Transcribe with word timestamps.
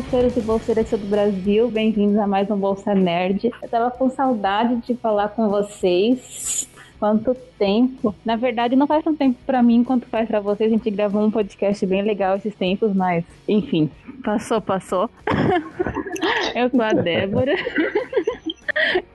bolseiros 0.00 0.34
e 0.34 0.40
bolseiras 0.40 0.90
do 0.90 1.10
Brasil, 1.10 1.70
bem-vindos 1.70 2.16
a 2.16 2.26
mais 2.26 2.50
um 2.50 2.56
Bolsa 2.56 2.94
Nerd. 2.94 3.52
Eu 3.62 3.68
tava 3.68 3.90
com 3.90 4.08
saudade 4.08 4.76
de 4.76 4.94
falar 4.94 5.28
com 5.28 5.50
vocês. 5.50 6.66
Quanto 6.98 7.34
tempo? 7.58 8.14
Na 8.24 8.34
verdade, 8.34 8.74
não 8.74 8.86
faz 8.86 9.04
tanto 9.04 9.18
tempo 9.18 9.38
para 9.44 9.62
mim 9.62 9.84
quanto 9.84 10.06
faz 10.06 10.26
para 10.26 10.40
vocês. 10.40 10.72
A 10.72 10.74
gente 10.74 10.90
gravou 10.90 11.22
um 11.22 11.30
podcast 11.30 11.84
bem 11.84 12.00
legal 12.00 12.36
esses 12.36 12.54
tempos, 12.54 12.94
mas 12.94 13.24
enfim, 13.46 13.90
passou, 14.24 14.58
passou. 14.58 15.10
Eu 16.56 16.70
sou 16.70 16.80
a 16.80 16.94
Débora. 16.94 17.54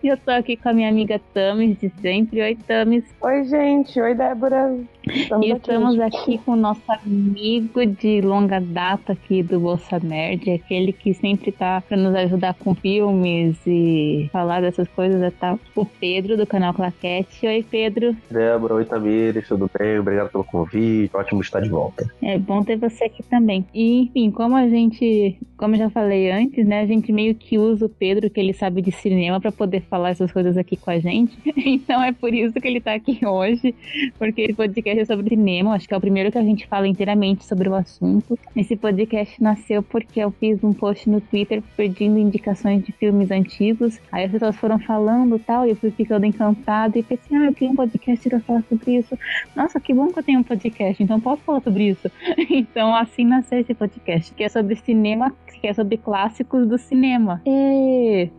E 0.03 0.07
eu 0.07 0.17
tô 0.17 0.31
aqui 0.31 0.55
com 0.55 0.69
a 0.69 0.73
minha 0.73 0.89
amiga 0.89 1.19
Tamis 1.33 1.79
de 1.79 1.91
sempre. 2.01 2.41
Oi, 2.41 2.57
Tamis. 2.67 3.03
Oi, 3.21 3.43
gente. 3.45 3.99
Oi, 3.99 4.13
Débora. 4.13 4.77
Estamos 5.07 5.47
e 5.47 5.51
estamos 5.51 5.99
aqui, 5.99 6.17
aqui 6.17 6.37
com 6.39 6.53
o 6.53 6.55
nosso 6.55 6.81
amigo 6.87 7.85
de 7.85 8.21
longa 8.21 8.59
data 8.59 9.13
aqui 9.13 9.43
do 9.43 9.59
Bolsa 9.59 9.99
Nerd, 9.99 10.49
aquele 10.49 10.91
que 10.91 11.13
sempre 11.13 11.51
tá 11.51 11.81
pra 11.81 11.95
nos 11.95 12.15
ajudar 12.15 12.55
com 12.55 12.73
filmes 12.73 13.55
e 13.67 14.27
falar 14.31 14.61
dessas 14.61 14.87
coisas 14.89 15.33
tal. 15.39 15.59
O 15.75 15.85
Pedro, 15.85 16.35
do 16.37 16.47
canal 16.47 16.73
Claquete. 16.73 17.45
Oi, 17.45 17.65
Pedro. 17.69 18.15
Débora, 18.31 18.75
oi, 18.75 18.85
Tamires, 18.85 19.47
tudo 19.47 19.69
bem? 19.77 19.99
Obrigado 19.99 20.31
pelo 20.31 20.43
convite. 20.43 21.15
Ótimo 21.15 21.41
estar 21.41 21.61
de 21.61 21.69
volta. 21.69 22.05
É 22.21 22.37
bom 22.37 22.63
ter 22.63 22.77
você 22.77 23.05
aqui 23.05 23.21
também. 23.23 23.65
E, 23.73 24.03
enfim, 24.03 24.31
como 24.31 24.55
a 24.55 24.67
gente, 24.67 25.37
como 25.57 25.75
eu 25.75 25.79
já 25.79 25.89
falei 25.89 26.31
antes, 26.31 26.65
né, 26.65 26.81
a 26.81 26.85
gente 26.85 27.11
meio 27.11 27.35
que 27.35 27.57
usa 27.57 27.85
o 27.85 27.89
Pedro, 27.89 28.29
que 28.29 28.39
ele 28.39 28.53
sabe 28.53 28.81
de 28.81 28.91
cinema, 28.91 29.39
para 29.45 29.51
poder 29.51 29.81
falar 29.81 30.09
essas 30.09 30.31
coisas 30.31 30.57
aqui 30.57 30.75
com 30.75 30.89
a 30.89 30.99
gente. 30.99 31.37
Então 31.75 32.01
é 32.01 32.11
por 32.11 32.33
isso 32.33 32.53
que 32.53 32.67
ele 32.67 32.79
tá 32.79 32.93
aqui 32.93 33.19
hoje, 33.25 33.75
porque 34.17 34.41
esse 34.41 34.53
podcast 34.53 34.99
é 34.99 35.05
sobre 35.05 35.29
cinema, 35.29 35.73
acho 35.73 35.87
que 35.87 35.93
é 35.93 35.97
o 35.97 36.01
primeiro 36.01 36.31
que 36.31 36.37
a 36.37 36.43
gente 36.43 36.67
fala 36.67 36.87
inteiramente 36.87 37.43
sobre 37.45 37.67
o 37.67 37.75
assunto. 37.75 38.37
Esse 38.55 38.75
podcast 38.75 39.41
nasceu 39.41 39.83
porque 39.83 40.19
eu 40.19 40.31
fiz 40.31 40.63
um 40.63 40.73
post 40.73 41.09
no 41.09 41.19
Twitter 41.19 41.61
pedindo 41.75 42.17
indicações 42.17 42.83
de 42.83 42.91
filmes 42.91 43.31
antigos. 43.31 43.99
Aí 44.11 44.25
as 44.25 44.31
pessoas 44.31 44.55
foram 44.55 44.79
falando 44.79 45.39
tal, 45.39 45.65
e 45.65 45.71
eu 45.71 45.75
fui 45.75 45.91
ficando 45.91 46.25
encantada 46.25 46.97
e 46.97 47.03
pensei, 47.03 47.37
ah, 47.37 47.45
eu 47.45 47.53
tenho 47.53 47.71
um 47.71 47.75
podcast 47.75 48.29
pra 48.29 48.39
falar 48.39 48.63
sobre 48.69 48.97
isso. 48.97 49.17
Nossa, 49.55 49.79
que 49.79 49.93
bom 49.93 50.07
que 50.07 50.19
eu 50.19 50.23
tenho 50.23 50.39
um 50.39 50.43
podcast, 50.43 51.01
então 51.01 51.19
posso 51.19 51.41
falar 51.43 51.61
sobre 51.61 51.89
isso. 51.89 52.09
Então 52.55 52.95
assim 52.95 53.25
nasceu 53.25 53.59
esse 53.59 53.73
podcast, 53.73 54.33
que 54.33 54.43
é 54.43 54.49
sobre 54.49 54.75
cinema, 54.75 55.33
que 55.65 55.67
é 55.67 55.73
sobre 55.73 55.97
clássicos 55.97 56.67
do 56.67 56.77
cinema. 56.77 57.41
E... 57.45 58.29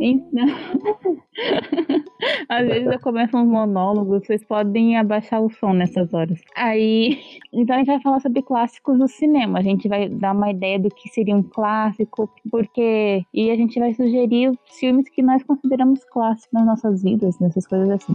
Então... 0.00 0.46
Às 2.48 2.66
vezes 2.66 2.90
eu 2.90 3.00
começo 3.00 3.36
uns 3.36 3.46
monólogos, 3.46 4.26
vocês 4.26 4.44
podem 4.44 4.96
abaixar 4.96 5.42
o 5.42 5.50
som 5.50 5.72
nessas 5.72 6.12
horas. 6.12 6.40
Aí, 6.56 7.18
então 7.52 7.76
a 7.76 7.78
gente 7.78 7.88
vai 7.88 8.00
falar 8.00 8.20
sobre 8.20 8.42
clássicos 8.42 8.98
do 8.98 9.08
cinema. 9.08 9.58
A 9.58 9.62
gente 9.62 9.88
vai 9.88 10.08
dar 10.08 10.32
uma 10.32 10.50
ideia 10.50 10.78
do 10.78 10.90
que 10.90 11.08
seria 11.10 11.36
um 11.36 11.42
clássico, 11.42 12.30
porque 12.50 13.22
e 13.32 13.50
a 13.50 13.56
gente 13.56 13.78
vai 13.78 13.94
sugerir 13.94 14.52
filmes 14.66 15.08
que 15.08 15.22
nós 15.22 15.42
consideramos 15.44 16.04
clássicos 16.04 16.52
nas 16.52 16.66
nossas 16.66 17.02
vidas, 17.02 17.38
nessas 17.38 17.66
coisas 17.66 17.90
assim. 17.90 18.14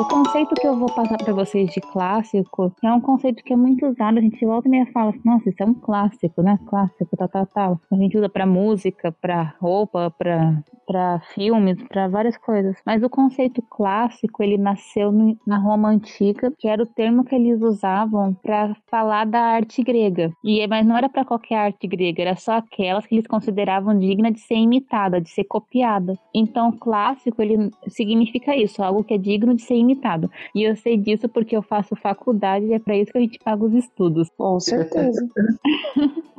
O 0.00 0.04
conceito 0.06 0.54
que 0.54 0.66
eu 0.66 0.78
vou 0.78 0.90
passar 0.90 1.18
para 1.18 1.34
vocês 1.34 1.70
de 1.74 1.80
clássico 1.82 2.74
é 2.82 2.90
um 2.90 3.02
conceito 3.02 3.44
que 3.44 3.52
é 3.52 3.56
muito 3.56 3.86
usado. 3.86 4.16
A 4.16 4.22
gente 4.22 4.42
volta 4.46 4.66
e 4.66 4.70
meia 4.70 4.86
fala 4.94 5.10
assim, 5.10 5.20
nossa, 5.22 5.50
isso 5.50 5.62
é 5.62 5.66
um 5.66 5.74
clássico, 5.74 6.40
né? 6.40 6.58
Clássico, 6.66 7.14
tal, 7.18 7.28
tal, 7.28 7.46
tal. 7.46 7.80
A 7.92 7.96
gente 7.96 8.16
usa 8.16 8.26
para 8.26 8.46
música, 8.46 9.12
para 9.12 9.54
roupa, 9.60 10.10
para 10.10 10.64
para 10.90 11.20
filmes, 11.34 11.80
para 11.84 12.08
várias 12.08 12.36
coisas. 12.36 12.76
Mas 12.84 13.00
o 13.04 13.08
conceito 13.08 13.62
clássico, 13.62 14.42
ele 14.42 14.58
nasceu 14.58 15.12
no, 15.12 15.38
na 15.46 15.56
Roma 15.56 15.88
antiga, 15.88 16.52
que 16.58 16.66
era 16.66 16.82
o 16.82 16.86
termo 16.86 17.24
que 17.24 17.32
eles 17.32 17.62
usavam 17.62 18.34
para 18.34 18.74
falar 18.90 19.24
da 19.24 19.40
arte 19.40 19.84
grega. 19.84 20.32
E 20.42 20.66
mas 20.66 20.84
não 20.84 20.96
era 20.96 21.08
para 21.08 21.24
qualquer 21.24 21.54
arte 21.54 21.86
grega, 21.86 22.22
era 22.22 22.34
só 22.34 22.54
aquelas 22.54 23.06
que 23.06 23.14
eles 23.14 23.26
consideravam 23.28 23.96
digna 23.96 24.32
de 24.32 24.40
ser 24.40 24.56
imitada, 24.56 25.20
de 25.20 25.30
ser 25.30 25.44
copiada. 25.44 26.18
Então, 26.34 26.72
clássico, 26.72 27.40
ele 27.40 27.70
significa 27.86 28.56
isso, 28.56 28.82
algo 28.82 29.04
que 29.04 29.14
é 29.14 29.18
digno 29.18 29.54
de 29.54 29.62
ser 29.62 29.76
imitado. 29.76 30.28
E 30.52 30.64
eu 30.64 30.74
sei 30.74 30.96
disso 30.96 31.28
porque 31.28 31.56
eu 31.56 31.62
faço 31.62 31.94
faculdade 31.94 32.66
e 32.66 32.74
é 32.74 32.80
para 32.80 32.96
isso 32.96 33.12
que 33.12 33.18
a 33.18 33.20
gente 33.20 33.38
paga 33.38 33.64
os 33.64 33.74
estudos. 33.74 34.28
Com 34.36 34.58
certeza. 34.58 35.24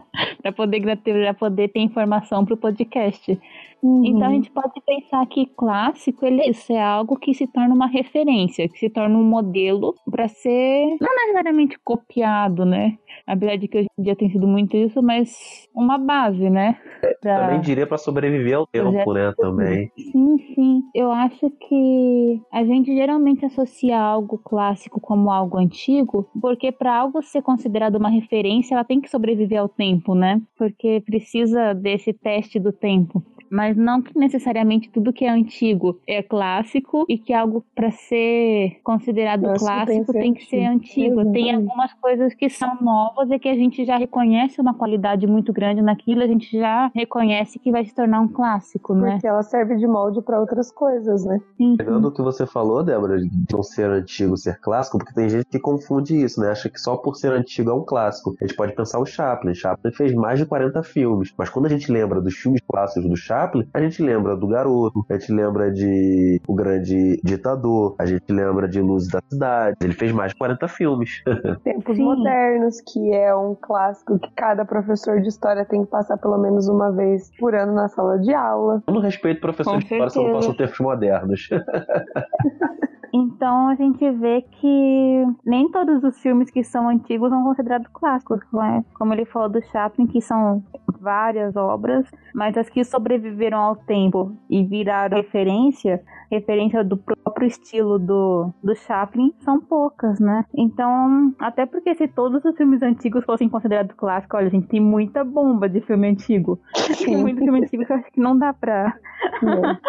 para 0.42 0.52
poder, 0.52 0.82
pra 0.98 1.34
poder 1.34 1.70
ter 1.70 1.80
informação 1.80 2.44
para 2.46 2.54
o 2.54 2.58
podcast. 2.58 3.40
Uhum. 3.84 4.06
Então 4.06 4.28
a 4.28 4.32
gente 4.32 4.52
pode 4.52 4.80
pensar 4.86 5.26
que 5.26 5.46
clássico 5.46 6.26
ele, 6.26 6.44
isso 6.44 6.72
é 6.72 6.82
algo 6.82 7.18
que 7.18 7.34
se 7.34 7.48
torna 7.48 7.74
uma 7.74 7.88
referência, 7.88 8.70
que 8.70 8.78
se 8.78 8.90
torna 8.90 9.18
um 9.18 9.24
modelo 9.24 9.96
para 10.10 10.28
ser 10.28 10.98
não 11.00 11.16
necessariamente 11.16 11.78
copiado, 11.84 12.66
né? 12.66 12.98
Apesar 13.26 13.56
de 13.58 13.68
que 13.68 13.80
hoje 13.80 13.88
em 13.98 14.04
dia 14.04 14.16
tem 14.16 14.30
sido 14.30 14.48
muito 14.48 14.76
isso, 14.78 15.02
mas 15.02 15.68
uma 15.76 15.98
base, 15.98 16.50
né? 16.50 16.78
Pra... 17.22 17.48
Também 17.48 17.62
diria 17.62 17.88
para 17.88 17.98
sobreviver 17.98 18.56
ao 18.56 18.68
tempo, 18.68 19.14
né? 19.14 19.34
Também. 19.38 19.92
Sim, 20.12 20.38
sim. 20.54 20.82
Eu 20.94 21.12
acho 21.12 21.50
que 21.50 22.42
a 22.52 22.64
gente 22.64 22.94
geralmente 22.94 23.46
associa 23.46 24.00
algo 24.00 24.38
clássico 24.38 25.00
como 25.00 25.32
algo 25.32 25.58
antigo, 25.58 26.30
porque 26.40 26.72
para 26.72 26.96
algo 26.96 27.22
ser 27.22 27.42
considerado 27.42 27.96
uma 27.96 28.10
referência, 28.10 28.76
ela 28.76 28.84
tem 28.84 29.02
que 29.02 29.10
sobreviver 29.10 29.60
ao 29.60 29.70
tempo, 29.70 30.14
né? 30.14 30.42
Porque 30.58 31.02
precisa 31.06 31.74
desse 31.74 32.14
teste 32.14 32.60
do 32.60 32.72
tempo 32.72 33.24
mas 33.52 33.76
não 33.76 34.02
que 34.02 34.18
necessariamente 34.18 34.90
tudo 34.90 35.12
que 35.12 35.26
é 35.26 35.30
antigo 35.30 36.00
é 36.08 36.24
clássico 36.24 37.06
e 37.10 37.18
que 37.18 37.34
algo 37.34 37.64
para 37.76 37.92
ser 37.92 38.80
considerado 38.82 39.42
Nossa, 39.42 39.66
clássico 39.66 40.14
tem 40.14 40.34
que 40.34 40.46
ser 40.46 40.66
antigo. 40.66 41.22
Exatamente. 41.22 41.34
Tem 41.34 41.56
algumas 41.56 41.94
coisas 41.96 42.34
que 42.34 42.50
são 42.50 42.78
novas 42.82 43.30
e 43.30 43.38
que 43.38 43.50
a 43.50 43.56
gente 43.56 43.84
já 43.84 43.98
reconhece 43.98 44.62
uma 44.62 44.74
qualidade 44.74 45.28
muito 45.28 45.52
grande 45.52 45.82
naquilo, 45.82 46.24
a 46.24 46.28
gente 46.28 46.58
já 46.58 46.90
reconhece 46.96 47.60
que 47.60 47.72
vai 47.72 47.84
se 47.84 47.94
tornar 47.94 48.22
um 48.22 48.28
clássico, 48.28 48.94
né? 48.94 49.12
Porque 49.14 49.28
ela 49.28 49.44
serve 49.44 49.76
de 49.76 49.86
molde 49.86 50.22
para 50.22 50.40
outras 50.40 50.72
coisas, 50.72 51.26
né? 51.26 51.40
Sim. 51.58 51.76
Pegando 51.76 52.08
o 52.08 52.12
que 52.12 52.22
você 52.22 52.46
falou, 52.46 52.82
Débora, 52.84 53.20
de 53.20 53.30
não 53.52 53.62
ser 53.62 53.90
antigo, 53.90 54.38
ser 54.38 54.60
clássico, 54.62 54.98
porque 54.98 55.14
tem 55.14 55.28
gente 55.28 55.46
que 55.46 55.60
confunde 55.60 56.16
isso, 56.16 56.40
né? 56.40 56.52
Acha 56.52 56.70
que 56.70 56.80
só 56.80 56.96
por 56.96 57.16
ser 57.16 57.34
antigo 57.34 57.70
é 57.70 57.74
um 57.74 57.84
clássico. 57.84 58.34
A 58.40 58.46
gente 58.46 58.56
pode 58.56 58.74
pensar 58.74 59.00
o 59.00 59.06
Chaplin. 59.06 59.54
Chaplin 59.54 59.92
fez 59.92 60.14
mais 60.14 60.40
de 60.40 60.46
40 60.46 60.82
filmes, 60.84 61.34
mas 61.38 61.50
quando 61.50 61.66
a 61.66 61.70
gente 61.70 61.92
lembra 61.92 62.22
dos 62.22 62.36
filmes 62.36 62.62
clássicos 62.66 63.10
do 63.10 63.18
Chaplin, 63.18 63.41
Chaplin, 63.42 63.68
a 63.74 63.82
gente 63.82 64.04
lembra 64.04 64.36
do 64.36 64.48
Garoto, 64.48 65.04
a 65.10 65.14
gente 65.18 65.32
lembra 65.32 65.72
de 65.72 66.40
O 66.48 66.54
Grande 66.54 67.20
Ditador, 67.24 67.96
a 67.98 68.06
gente 68.06 68.32
lembra 68.32 68.68
de 68.68 68.80
Luzes 68.80 69.10
da 69.10 69.20
Cidade. 69.28 69.78
Ele 69.82 69.94
fez 69.94 70.12
mais 70.12 70.32
de 70.32 70.38
40 70.38 70.68
filmes. 70.68 71.24
Tempos 71.64 71.96
Sim. 71.96 72.04
Modernos, 72.04 72.82
que 72.82 73.14
é 73.14 73.36
um 73.36 73.56
clássico 73.56 74.20
que 74.20 74.30
cada 74.36 74.64
professor 74.64 75.20
de 75.22 75.28
história 75.28 75.66
tem 75.66 75.84
que 75.84 75.90
passar 75.90 76.18
pelo 76.18 76.38
menos 76.38 76.68
uma 76.68 76.92
vez 76.92 77.32
por 77.40 77.56
ano 77.56 77.74
na 77.74 77.88
sala 77.88 78.20
de 78.20 78.32
aula. 78.32 78.84
Eu 78.86 78.94
não 78.94 79.02
respeito 79.02 79.42
professores 79.42 79.86
de 79.86 79.86
história 79.86 80.10
se 80.10 80.20
não 80.20 80.34
passam 80.34 80.54
tempos 80.54 80.80
modernos. 80.80 81.50
Então 83.14 83.68
a 83.68 83.76
gente 83.76 84.10
vê 84.12 84.42
que 84.42 85.26
nem 85.46 85.70
todos 85.70 86.04
os 86.04 86.18
filmes 86.20 86.50
que 86.50 86.64
são 86.64 86.90
antigos 86.90 87.30
são 87.30 87.44
considerados 87.44 87.88
clássicos, 87.94 88.40
né? 88.54 88.84
como 88.94 89.14
ele 89.14 89.26
falou 89.26 89.50
do 89.50 89.62
Chaplin, 89.64 90.08
que 90.08 90.22
são 90.22 90.64
várias 91.00 91.56
obras, 91.56 92.06
mas 92.34 92.56
as 92.56 92.70
que 92.70 92.84
sobreviveram 92.84 93.58
ao 93.58 93.76
tempo 93.76 94.36
e 94.50 94.64
viraram 94.64 95.18
referência, 95.18 96.04
referência 96.30 96.84
do 96.84 96.96
próprio 96.96 97.48
estilo 97.48 97.98
do, 97.98 98.54
do 98.64 98.76
Chaplin, 98.76 99.34
são 99.40 99.60
poucas, 99.60 100.20
né? 100.20 100.46
Então, 100.56 101.34
até 101.40 101.66
porque 101.66 101.96
se 101.96 102.08
todos 102.08 102.46
os 102.46 102.56
filmes 102.56 102.82
antigos 102.82 103.26
fossem 103.26 103.50
considerados 103.50 103.96
clássicos, 103.96 104.38
olha, 104.38 104.48
a 104.48 104.52
gente 104.52 104.68
tem 104.68 104.80
muita 104.80 105.24
bomba 105.24 105.68
de 105.68 105.82
filme 105.82 106.08
antigo. 106.08 106.60
Tem 107.04 107.18
muito 107.18 107.40
filme 107.40 107.64
antigo 107.64 107.86
que 107.86 107.92
eu 107.92 107.98
acho 107.98 108.12
que 108.12 108.22
não 108.22 108.38
dá 108.38 108.54
pra. 108.54 108.96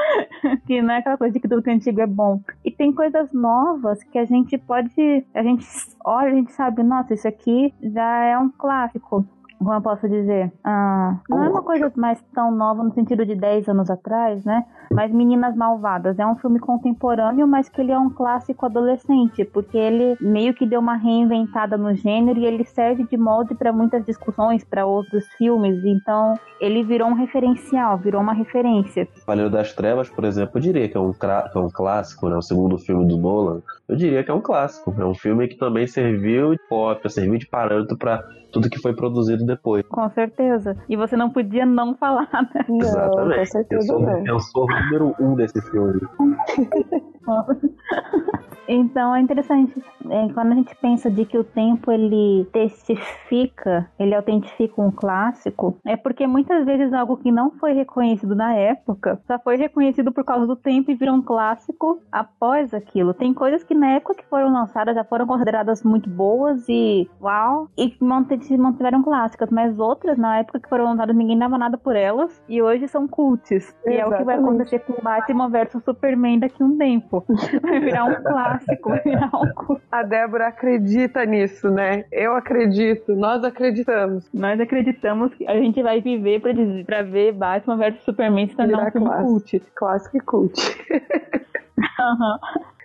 Que 0.67 0.83
não 0.83 0.93
é 0.93 0.99
aquela 0.99 1.17
coisa 1.17 1.33
de 1.33 1.41
que 1.41 1.49
tudo 1.49 1.63
que 1.63 1.71
é 1.71 1.75
antigo 1.75 2.01
é 2.01 2.07
bom. 2.07 2.41
E 2.65 2.71
tem 2.71 2.93
coisas 3.13 3.33
novas 3.33 4.03
que 4.05 4.19
a 4.19 4.25
gente 4.25 4.57
pode. 4.57 5.25
A 5.35 5.43
gente 5.43 5.67
olha, 6.05 6.33
a 6.33 6.35
gente 6.35 6.53
sabe, 6.53 6.83
nossa, 6.83 7.15
isso 7.15 7.29
aqui 7.29 7.73
já 7.83 8.25
é 8.25 8.39
um 8.39 8.51
clássico 8.51 9.27
como 9.63 9.75
eu 9.75 9.83
posso 9.83 10.09
dizer, 10.09 10.53
ah, 10.65 11.19
não 11.29 11.45
é 11.45 11.49
uma 11.49 11.63
coisa 11.63 11.93
mais 11.97 12.23
tão 12.35 12.51
nova 12.51 12.83
no 12.83 12.93
sentido 12.93 13.25
de 13.25 13.35
10 13.35 13.69
anos 13.69 13.91
atrás, 13.91 14.45
né? 14.45 14.65
Mas 14.91 15.11
Meninas 15.13 15.57
Malvadas 15.57 16.19
é 16.19 16.27
um 16.27 16.37
filme 16.37 16.59
contemporâneo, 16.59 17.47
mas 17.47 17.69
que 17.69 17.81
ele 17.81 17.93
é 17.93 17.99
um 17.99 18.11
clássico 18.11 18.67
adolescente, 18.67 19.45
porque 19.45 19.77
ele 19.79 20.17
meio 20.21 20.53
que 20.55 20.67
deu 20.67 20.81
uma 20.81 20.97
reinventada 20.97 21.77
no 21.77 21.95
gênero 21.95 22.39
e 22.39 22.45
ele 22.45 22.65
serve 22.65 23.05
de 23.05 23.17
molde 23.17 23.55
para 23.55 23.73
muitas 23.73 24.05
discussões, 24.05 24.65
para 24.65 24.85
outros 24.85 25.27
filmes. 25.39 25.83
Então, 25.85 26.39
ele 26.61 26.83
virou 26.83 27.09
um 27.09 27.15
referencial, 27.15 27.99
virou 27.99 28.21
uma 28.21 28.35
referência. 28.35 29.09
Cavaleiro 29.21 29.51
das 29.51 29.73
Trevas, 29.73 30.11
por 30.11 30.25
exemplo, 30.25 30.59
eu 30.59 30.61
diria 30.61 30.89
que 30.89 30.97
é 30.97 31.01
um, 31.01 31.13
que 31.13 31.27
é 31.27 31.59
um 31.59 31.71
clássico, 31.71 32.29
né? 32.29 32.37
O 32.37 32.43
segundo 32.43 32.79
filme 32.79 33.07
do 33.07 33.17
Nolan. 33.17 33.63
Eu 33.89 33.97
diria 33.97 34.23
que 34.23 34.31
é 34.31 34.35
um 34.35 34.41
clássico. 34.41 34.95
É 34.99 35.05
um 35.05 35.15
filme 35.15 35.49
que 35.49 35.57
também 35.57 35.87
serviu 35.87 36.53
de 36.53 36.61
cópia, 36.69 37.09
serviu 37.09 37.39
de 37.39 37.47
parâmetro 37.47 37.97
para 37.97 38.23
tudo 38.53 38.69
que 38.69 38.79
foi 38.79 38.95
produzido 38.95 39.45
depois. 39.55 39.87
Com 39.87 40.09
certeza. 40.11 40.77
E 40.89 40.97
você 40.97 41.17
não 41.17 41.31
podia 41.31 41.67
não 41.67 41.95
falar, 41.97 42.29
né? 42.33 42.65
Não, 42.69 42.79
Exatamente. 42.79 43.39
Com 43.39 43.45
certeza 43.47 43.93
eu 43.93 43.99
sou, 43.99 44.01
não. 44.01 44.27
Eu 44.27 44.41
sou 44.41 44.65
o 44.65 44.67
número 44.67 45.15
um 45.21 45.35
desse 45.35 45.61
filme. 45.71 46.01
Então 48.69 49.15
é 49.15 49.21
interessante 49.21 49.83
é, 50.11 50.29
quando 50.33 50.53
a 50.53 50.55
gente 50.55 50.75
pensa 50.77 51.11
de 51.11 51.25
que 51.25 51.39
o 51.39 51.45
tempo 51.45 51.91
ele 51.91 52.47
testifica, 52.53 53.89
ele 53.99 54.15
autentifica 54.15 54.81
um 54.81 54.91
clássico, 54.91 55.79
é 55.85 55.97
porque 55.97 56.27
muitas 56.27 56.65
vezes 56.65 56.93
algo 56.93 57.17
que 57.17 57.31
não 57.31 57.51
foi 57.53 57.73
reconhecido 57.73 58.35
na 58.35 58.55
época 58.55 59.21
só 59.27 59.39
foi 59.39 59.57
reconhecido 59.57 60.13
por 60.13 60.25
causa 60.25 60.47
do 60.47 60.57
tempo 60.57 60.91
e 60.91 60.95
virou 60.95 61.15
um 61.15 61.23
clássico 61.23 62.01
após 62.11 62.73
aquilo. 62.75 63.15
Tem 63.15 63.33
coisas 63.35 63.65
que 63.65 63.75
na 63.75 63.91
época 63.91 64.15
que 64.15 64.25
foram 64.27 64.53
lançadas 64.53 64.95
já 64.95 65.05
foram 65.05 65.27
consideradas 65.27 65.83
muito 65.83 66.09
boas 66.09 66.69
e 66.69 67.09
uau, 67.21 67.69
e 67.77 67.97
mantiveram 68.01 69.03
clássicas, 69.03 69.51
mas 69.51 69.79
outras 69.79 70.19
na 70.19 70.39
época 70.39 70.61
que 70.61 70.69
foram 70.69 70.85
lançadas 70.85 71.15
ninguém 71.17 71.39
dava 71.39 71.59
nada 71.59 71.77
por 71.77 71.97
elas 71.97 72.43
e 72.49 72.63
hoje 72.63 72.89
são 72.89 73.07
cults. 73.09 73.75
E 73.87 73.95
é 73.95 74.07
o 74.07 74.17
que 74.17 74.25
vai 74.25 74.37
acontecer 74.37 74.81
com 74.81 75.03
Batman 75.03 75.49
versus 75.49 75.83
Superman 75.85 76.39
daqui 76.39 76.63
a 76.63 76.67
um 76.67 76.77
tempo. 76.77 77.25
Vai 77.63 77.81
virar 77.81 78.05
um 78.05 78.23
clássico, 78.23 78.52
um 78.55 79.55
cult. 79.55 79.83
A 79.91 80.03
Débora 80.03 80.49
acredita 80.49 81.25
nisso, 81.25 81.71
né? 81.71 82.05
Eu 82.11 82.35
acredito, 82.35 83.15
nós 83.15 83.45
acreditamos. 83.45 84.29
Nós 84.33 84.61
acreditamos 84.61 85.35
que 85.35 85.47
a 85.47 85.55
gente 85.55 85.83
vai 85.83 86.01
viver 86.01 86.41
pra, 86.41 86.53
dizer, 86.53 86.85
pra 86.85 87.03
ver 87.03 87.33
Batman 87.33 87.77
versus 87.77 88.03
Superman 88.05 88.49
se 88.49 88.57
tornar 88.57 88.89
um 88.89 88.91
filme 88.91 89.11
cult. 89.11 89.63
Clássico 89.75 90.17
e 90.17 90.21
cult. 90.21 90.55
Uhum. 91.99 92.39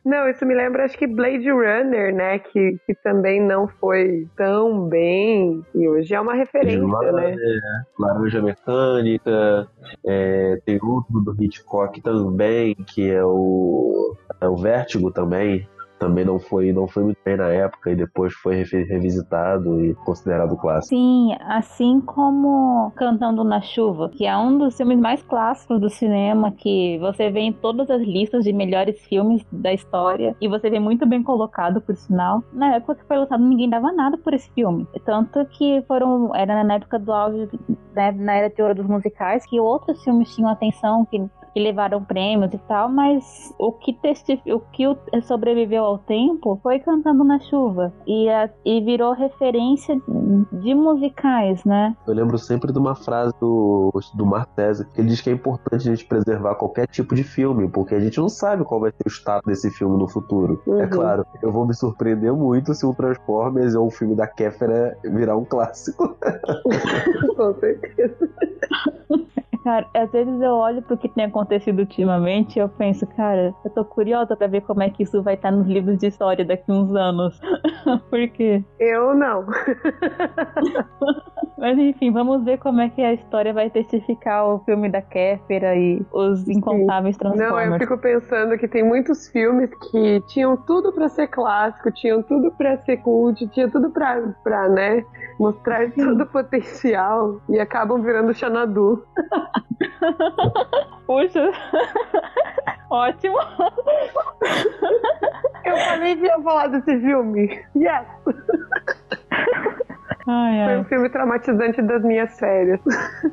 Não, 0.07 0.29
isso 0.29 0.45
me 0.45 0.55
lembra, 0.55 0.85
acho 0.85 0.97
que 0.97 1.05
Blade 1.05 1.51
Runner, 1.51 2.15
né? 2.15 2.39
Que, 2.39 2.79
que 2.85 2.95
também 3.03 3.41
não 3.41 3.67
foi 3.67 4.25
tão 4.37 4.87
bem. 4.87 5.65
E 5.75 5.85
hoje 5.85 6.15
é 6.15 6.21
uma 6.21 6.33
referência, 6.33 6.87
Lá, 6.87 7.11
né? 7.11 7.35
É, 7.37 7.59
Laranja 7.99 8.41
Mecânica, 8.41 9.67
é, 10.05 10.61
tem 10.65 10.79
outro 10.81 11.19
do 11.19 11.35
Hitchcock 11.37 12.01
também, 12.01 12.73
que 12.73 13.11
é 13.11 13.21
o, 13.21 14.15
é 14.39 14.47
o 14.47 14.55
Vértigo 14.55 15.11
também 15.11 15.67
também 15.97 16.25
não 16.25 16.39
foi, 16.39 16.71
não 16.71 16.87
foi 16.87 17.03
muito 17.03 17.17
bem 17.23 17.37
na 17.37 17.49
época 17.49 17.91
e 17.91 17.95
depois 17.95 18.33
foi 18.33 18.63
revisitado 18.63 19.83
e 19.83 19.93
considerado 19.95 20.55
clássico. 20.57 20.95
Sim, 20.95 21.35
assim 21.41 22.01
como 22.01 22.91
Cantando 22.95 23.43
na 23.43 23.61
Chuva, 23.61 24.09
que 24.09 24.25
é 24.25 24.37
um 24.37 24.57
dos 24.57 24.75
filmes 24.75 24.99
mais 24.99 25.21
clássicos 25.23 25.79
do 25.79 25.89
cinema, 25.89 26.51
que 26.51 26.97
você 26.99 27.29
vê 27.29 27.41
em 27.41 27.53
todas 27.53 27.89
as 27.89 28.01
listas 28.01 28.43
de 28.43 28.53
melhores 28.53 28.99
filmes 29.05 29.45
da 29.51 29.73
história 29.73 30.35
e 30.41 30.47
você 30.47 30.69
vê 30.69 30.79
muito 30.79 31.05
bem 31.05 31.23
colocado, 31.23 31.81
por 31.81 31.95
sinal. 31.95 32.43
Na 32.53 32.75
época 32.75 32.95
que 32.95 33.05
foi 33.05 33.17
lançado, 33.17 33.43
ninguém 33.43 33.69
dava 33.69 33.91
nada 33.91 34.17
por 34.17 34.33
esse 34.33 34.49
filme. 34.51 34.87
Tanto 35.05 35.45
que 35.45 35.83
foram, 35.87 36.35
era 36.35 36.63
na 36.63 36.75
época 36.75 36.99
do 36.99 37.11
auge, 37.11 37.49
né, 37.95 38.11
na 38.11 38.33
era 38.33 38.49
de 38.49 38.61
ouro 38.61 38.75
dos 38.75 38.87
musicais, 38.87 39.45
que 39.45 39.59
outros 39.59 40.03
filmes 40.03 40.33
tinham 40.35 40.49
atenção, 40.49 41.05
que 41.05 41.23
que 41.57 41.63
levaram 41.63 42.03
prêmios 42.03 42.53
e 42.53 42.57
tal, 42.59 42.87
mas 42.87 43.51
o 43.57 43.71
que, 43.71 43.97
o 44.53 44.59
que 44.59 44.83
sobreviveu 45.23 45.83
ao 45.83 45.97
tempo 45.97 46.59
foi 46.61 46.77
Cantando 46.79 47.23
na 47.23 47.39
Chuva 47.39 47.91
e, 48.05 48.29
a... 48.29 48.47
e 48.63 48.79
virou 48.81 49.13
referência 49.13 49.99
de 50.51 50.75
musicais, 50.75 51.65
né? 51.65 51.95
Eu 52.05 52.13
lembro 52.13 52.37
sempre 52.37 52.71
de 52.71 52.77
uma 52.77 52.93
frase 52.93 53.33
do, 53.41 53.91
do 54.13 54.23
Martese, 54.23 54.85
que 54.85 55.01
ele 55.01 55.09
diz 55.09 55.19
que 55.19 55.31
é 55.31 55.33
importante 55.33 55.89
a 55.89 55.95
gente 55.95 56.05
preservar 56.05 56.53
qualquer 56.53 56.85
tipo 56.85 57.15
de 57.15 57.23
filme, 57.23 57.67
porque 57.67 57.95
a 57.95 57.99
gente 57.99 58.19
não 58.19 58.29
sabe 58.29 58.63
qual 58.63 58.79
vai 58.79 58.91
ser 58.91 59.07
o 59.07 59.09
status 59.09 59.47
desse 59.47 59.71
filme 59.71 59.97
no 59.97 60.07
futuro. 60.07 60.61
É 60.67 60.69
uhum. 60.69 60.81
É 60.81 60.87
claro, 60.87 61.25
eu 61.41 61.51
vou 61.51 61.65
me 61.65 61.73
surpreender 61.73 62.31
muito 62.33 62.75
se 62.75 62.85
o 62.85 62.93
Transformers 62.93 63.73
ou 63.73 63.87
o 63.87 63.91
filme 63.91 64.13
da 64.13 64.27
Kéfera 64.27 64.95
virar 65.03 65.35
um 65.35 65.45
clássico. 65.45 66.15
Com 67.35 67.53
certeza. 67.55 68.29
Cara, 69.67 69.85
às 69.93 70.09
vezes 70.11 70.39
eu 70.39 70.53
olho 70.53 70.81
pro 70.81 70.97
que 70.97 71.09
tem 71.09 71.25
acontecido 71.25 71.46
ultimamente 71.77 72.57
e 72.57 72.59
eu 72.59 72.69
penso, 72.69 73.05
cara, 73.07 73.53
eu 73.63 73.71
tô 73.71 73.85
curiosa 73.85 74.35
pra 74.35 74.47
ver 74.47 74.61
como 74.61 74.83
é 74.83 74.89
que 74.89 75.03
isso 75.03 75.21
vai 75.21 75.35
estar 75.35 75.51
nos 75.51 75.67
livros 75.67 75.97
de 75.97 76.07
história 76.07 76.43
daqui 76.43 76.71
uns 76.71 76.93
anos. 76.95 77.39
Por 78.09 78.27
quê? 78.29 78.63
Eu 78.79 79.15
não. 79.15 79.45
Mas 81.57 81.77
enfim, 81.77 82.11
vamos 82.11 82.43
ver 82.43 82.59
como 82.59 82.81
é 82.81 82.89
que 82.89 83.01
a 83.01 83.13
história 83.13 83.51
vai 83.51 83.69
testificar 83.69 84.47
o 84.47 84.59
filme 84.59 84.89
da 84.89 85.01
Kéfera 85.01 85.75
e 85.75 86.05
os 86.11 86.47
incontáveis 86.47 87.17
Transformers. 87.17 87.51
Não, 87.51 87.73
eu 87.73 87.79
fico 87.79 87.97
pensando 87.97 88.57
que 88.57 88.67
tem 88.67 88.83
muitos 88.83 89.27
filmes 89.29 89.71
que 89.91 90.21
tinham 90.27 90.55
tudo 90.55 90.93
para 90.93 91.09
ser 91.09 91.27
clássico, 91.27 91.91
tinham 91.91 92.21
tudo 92.21 92.51
para 92.51 92.77
ser 92.83 92.97
cult, 92.97 93.47
tinha 93.47 93.67
tudo 93.69 93.89
pra, 93.89 94.21
pra 94.43 94.69
né, 94.69 95.03
mostrar 95.39 95.91
todo 95.91 96.21
o 96.21 96.27
potencial 96.27 97.41
e 97.49 97.59
acabam 97.59 98.03
virando 98.03 98.35
Xanadu. 98.35 99.03
Puxa. 101.07 101.36
Ótimo. 102.89 103.37
Eu 105.65 105.77
falei 105.77 106.15
que 106.15 106.25
ia 106.25 106.39
falar 106.41 106.67
desse 106.67 106.99
filme. 106.99 107.47
Yes. 107.75 108.05
Ai, 110.29 110.61
ai. 110.61 110.65
Foi 110.65 110.77
um 110.79 110.83
filme 110.85 111.09
traumatizante 111.09 111.81
das 111.81 112.03
minhas 112.03 112.37
férias. 112.37 112.81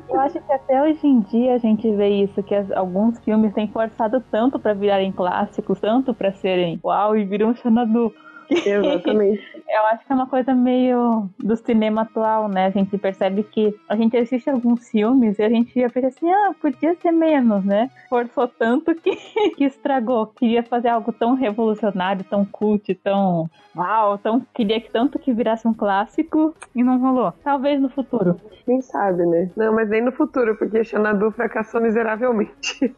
Eu 0.09 0.19
acho 0.19 0.39
que 0.39 0.51
até 0.51 0.81
hoje 0.81 1.05
em 1.05 1.19
dia 1.21 1.55
a 1.55 1.57
gente 1.57 1.89
vê 1.93 2.07
isso, 2.23 2.41
que 2.41 2.55
as, 2.55 2.71
alguns 2.71 3.19
filmes 3.23 3.53
têm 3.53 3.67
forçado 3.67 4.23
tanto 4.31 4.57
para 4.57 4.73
virarem 4.73 5.11
clássicos, 5.11 5.79
tanto 5.79 6.13
para 6.13 6.31
serem 6.33 6.79
uau 6.83 7.17
e 7.17 7.25
viram 7.25 7.53
Xanadu. 7.53 8.13
Exatamente. 8.49 9.43
Eu 9.67 9.85
acho 9.87 10.05
que 10.05 10.11
é 10.11 10.15
uma 10.15 10.27
coisa 10.27 10.53
meio 10.53 11.29
do 11.39 11.55
cinema 11.55 12.03
atual, 12.03 12.47
né? 12.47 12.67
A 12.67 12.69
gente 12.69 12.97
percebe 12.97 13.43
que 13.43 13.75
a 13.89 13.95
gente 13.95 14.15
assiste 14.15 14.49
alguns 14.49 14.89
filmes 14.89 15.39
e 15.39 15.43
a 15.43 15.49
gente 15.49 15.77
ia 15.77 15.89
pensar 15.89 16.07
assim, 16.07 16.31
ah, 16.31 16.53
podia 16.61 16.95
ser 16.95 17.11
menos, 17.11 17.65
né? 17.65 17.89
Forçou 18.07 18.47
tanto 18.47 18.93
que, 18.95 19.15
que 19.57 19.63
estragou. 19.63 20.27
Queria 20.27 20.63
fazer 20.63 20.89
algo 20.89 21.11
tão 21.11 21.33
revolucionário, 21.33 22.23
tão 22.23 22.45
cult, 22.45 22.93
tão 22.95 23.49
uau, 23.75 24.17
tão 24.17 24.45
queria 24.53 24.79
que 24.79 24.89
tanto 24.89 25.19
que 25.19 25.33
virasse 25.33 25.67
um 25.67 25.73
clássico 25.73 26.55
e 26.73 26.83
não 26.83 26.99
rolou. 26.99 27.33
Talvez 27.43 27.81
no 27.81 27.89
futuro. 27.89 28.39
Quem 28.65 28.81
sabe, 28.81 29.25
né? 29.25 29.49
Não, 29.55 29.73
mas 29.73 29.89
nem 29.89 30.01
no 30.01 30.11
futuro, 30.11 30.55
porque 30.55 30.83
Xanadu 30.83 31.31
fracassou 31.31 31.81
miseravelmente. 31.81 32.93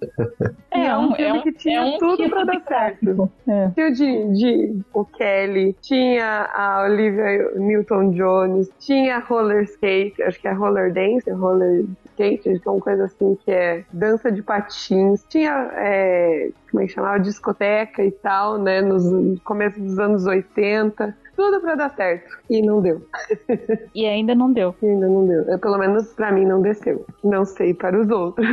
É, 0.90 0.94
é 0.94 0.98
um, 0.98 1.14
filme 1.14 1.30
é 1.30 1.32
um, 1.32 1.42
que 1.42 1.52
tinha 1.52 1.78
é 1.78 1.82
um 1.82 1.98
tudo 1.98 2.28
pra 2.28 2.44
dar 2.44 2.60
certo. 2.66 3.30
É. 3.48 3.70
Tinha 3.70 3.88
o 3.88 3.92
de, 3.92 4.32
de 4.32 4.80
o 4.92 5.04
Kelly, 5.04 5.76
tinha 5.80 6.48
a 6.52 6.84
Olivia 6.84 7.52
Newton-Jones, 7.56 8.70
tinha 8.78 9.18
roller 9.18 9.62
skate, 9.64 10.22
acho 10.22 10.40
que 10.40 10.48
é 10.48 10.52
roller 10.52 10.92
dance, 10.92 11.30
roller 11.30 11.84
skate, 12.06 12.60
uma 12.66 12.80
coisa 12.80 13.04
assim 13.04 13.36
que 13.44 13.50
é 13.50 13.84
dança 13.92 14.30
de 14.30 14.42
patins. 14.42 15.24
Tinha, 15.28 15.70
é, 15.74 16.50
como 16.70 16.82
é 16.82 16.86
que 16.86 16.92
chamava, 16.92 17.18
discoteca 17.18 18.02
e 18.04 18.10
tal, 18.10 18.58
né, 18.58 18.80
nos 18.80 19.40
começo 19.42 19.80
dos 19.80 19.98
anos 19.98 20.26
80 20.26 21.16
tudo 21.40 21.58
para 21.58 21.74
dar 21.74 21.90
certo. 21.96 22.36
E 22.50 22.60
não 22.60 22.82
deu. 22.82 23.00
E 23.94 24.06
ainda 24.06 24.34
não 24.34 24.52
deu. 24.52 24.74
E 24.82 24.86
ainda 24.86 25.08
não 25.08 25.26
deu. 25.26 25.42
Eu, 25.42 25.58
pelo 25.58 25.78
menos 25.78 26.12
para 26.12 26.30
mim 26.30 26.44
não 26.44 26.60
desceu. 26.60 27.04
Não 27.24 27.44
sei 27.44 27.74
para 27.74 28.00
os 28.00 28.08
outros. 28.08 28.46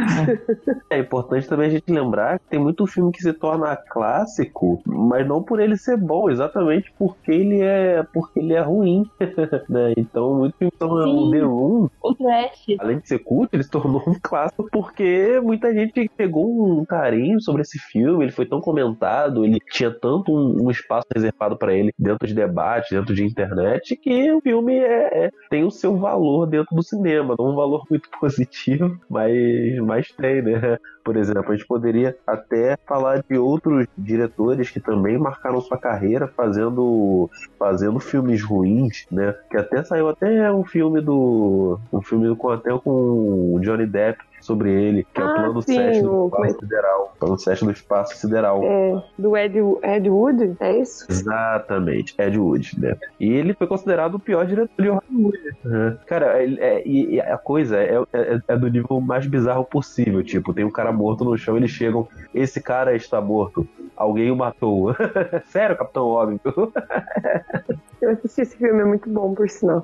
É 0.89 0.99
importante 0.99 1.47
também 1.47 1.67
a 1.67 1.69
gente 1.69 1.91
lembrar 1.91 2.39
que 2.39 2.45
tem 2.49 2.59
muito 2.59 2.87
filme 2.87 3.11
que 3.11 3.21
se 3.21 3.33
torna 3.33 3.75
clássico, 3.75 4.81
mas 4.85 5.27
não 5.27 5.43
por 5.43 5.59
ele 5.59 5.77
ser 5.77 5.97
bom, 5.97 6.29
exatamente 6.29 6.91
porque 6.97 7.31
ele 7.31 7.61
é 7.61 8.03
porque 8.13 8.39
ele 8.39 8.53
é 8.53 8.61
ruim. 8.61 9.05
né? 9.69 9.93
Então, 9.97 10.35
muito 10.35 10.57
filme 10.57 10.71
se 10.71 10.79
torna 10.79 11.07
um 11.07 11.31
The 11.31 11.39
Room. 11.39 11.89
O 12.01 12.15
Trash. 12.15 12.65
Além 12.79 12.99
de 12.99 13.07
ser 13.07 13.19
culto, 13.19 13.55
ele 13.55 13.63
se 13.63 13.69
tornou 13.69 14.01
um 14.07 14.15
clássico 14.21 14.67
porque 14.71 15.39
muita 15.41 15.73
gente 15.73 16.09
pegou 16.15 16.79
um 16.79 16.85
carinho 16.85 17.41
sobre 17.41 17.61
esse 17.61 17.77
filme, 17.77 18.25
ele 18.25 18.31
foi 18.31 18.45
tão 18.45 18.61
comentado, 18.61 19.45
ele 19.45 19.59
tinha 19.71 19.91
tanto 19.91 20.31
um, 20.31 20.65
um 20.65 20.71
espaço 20.71 21.07
reservado 21.13 21.57
para 21.57 21.73
ele 21.73 21.93
dentro 21.97 22.27
de 22.27 22.33
debate 22.33 22.76
debate 22.77 22.95
dentro 22.95 23.13
de 23.13 23.23
internet 23.23 23.95
que 23.95 24.31
o 24.31 24.41
filme 24.41 24.77
é, 24.77 25.25
é, 25.25 25.31
tem 25.49 25.63
o 25.63 25.71
seu 25.71 25.97
valor 25.97 26.45
dentro 26.45 26.75
do 26.75 26.83
cinema, 26.83 27.35
não 27.37 27.51
um 27.51 27.55
valor 27.55 27.83
muito 27.89 28.09
positivo, 28.19 28.99
mas, 29.09 29.33
mas 29.79 30.07
tem, 30.09 30.41
né? 30.41 30.77
Por 31.03 31.15
exemplo, 31.15 31.51
a 31.51 31.55
gente 31.55 31.65
poderia 31.65 32.17
até 32.25 32.77
falar 32.85 33.23
de 33.23 33.37
outros 33.37 33.87
diretores 33.97 34.69
que 34.69 34.79
também 34.79 35.17
marcaram 35.17 35.61
sua 35.61 35.77
carreira 35.77 36.27
fazendo, 36.27 37.29
fazendo 37.57 37.97
filmes 37.99 38.43
ruins, 38.43 39.05
né? 39.09 39.33
Que 39.49 39.57
até 39.57 39.83
saiu 39.83 40.09
até 40.09 40.51
um 40.51 40.65
filme 40.65 40.99
do. 40.99 41.79
um 41.93 42.01
filme 42.01 42.35
com 42.35 42.49
até 42.49 42.77
com 42.77 43.53
o 43.55 43.59
Johnny 43.61 43.85
Depp 43.85 44.21
sobre 44.47 44.71
ele, 44.71 45.05
que 45.13 45.21
ah, 45.21 45.23
é 45.23 45.25
o 45.25 45.29
ah, 45.29 45.33
plano 45.35 45.61
sim, 45.61 45.75
7 45.75 46.01
do 46.01 46.25
espaço 46.25 46.45
é? 46.45 46.59
sideral. 46.59 47.13
Plano 47.19 47.37
7 47.37 47.65
do 47.65 47.71
espaço 47.71 48.15
sideral. 48.15 48.63
É, 48.63 49.03
do 49.17 49.37
Ed, 49.37 49.57
Ed 49.83 50.09
Wood, 50.09 50.55
é 50.61 50.79
isso? 50.79 51.05
Exatamente, 51.09 52.15
Ed 52.17 52.39
Wood, 52.39 52.79
né? 52.79 52.97
E 53.19 53.29
ele 53.29 53.53
foi 53.53 53.67
considerado 53.67 54.15
o 54.15 54.19
pior 54.19 54.45
diretor 54.45 54.81
de 54.81 54.89
Hollywood. 54.89 55.37
Uhum. 55.65 55.97
Cara, 56.05 56.41
é, 56.41 56.53
é, 56.59 56.87
e 56.87 57.19
a 57.19 57.37
coisa 57.37 57.77
é, 57.77 57.95
é, 58.13 58.41
é, 58.47 58.57
do 58.57 58.69
nível 58.69 59.01
mais 59.01 59.27
bizarro 59.27 59.65
possível. 59.65 60.23
Tipo, 60.23 60.53
tem 60.53 60.63
um 60.63 60.71
cara 60.71 60.91
morto 60.91 61.25
no 61.25 61.37
chão, 61.37 61.57
eles 61.57 61.71
chegam, 61.71 62.07
esse 62.33 62.61
cara 62.61 62.95
está 62.95 63.19
morto. 63.19 63.67
Alguém 63.95 64.31
o 64.31 64.35
matou. 64.35 64.95
Sério, 65.49 65.75
Capitão 65.75 66.05
Óbvio? 66.05 66.39
Eu 67.99 68.11
assisti 68.11 68.41
esse 68.41 68.57
filme, 68.57 68.79
é 68.79 68.85
muito 68.85 69.09
bom, 69.09 69.33
por 69.33 69.49
sinal. 69.49 69.83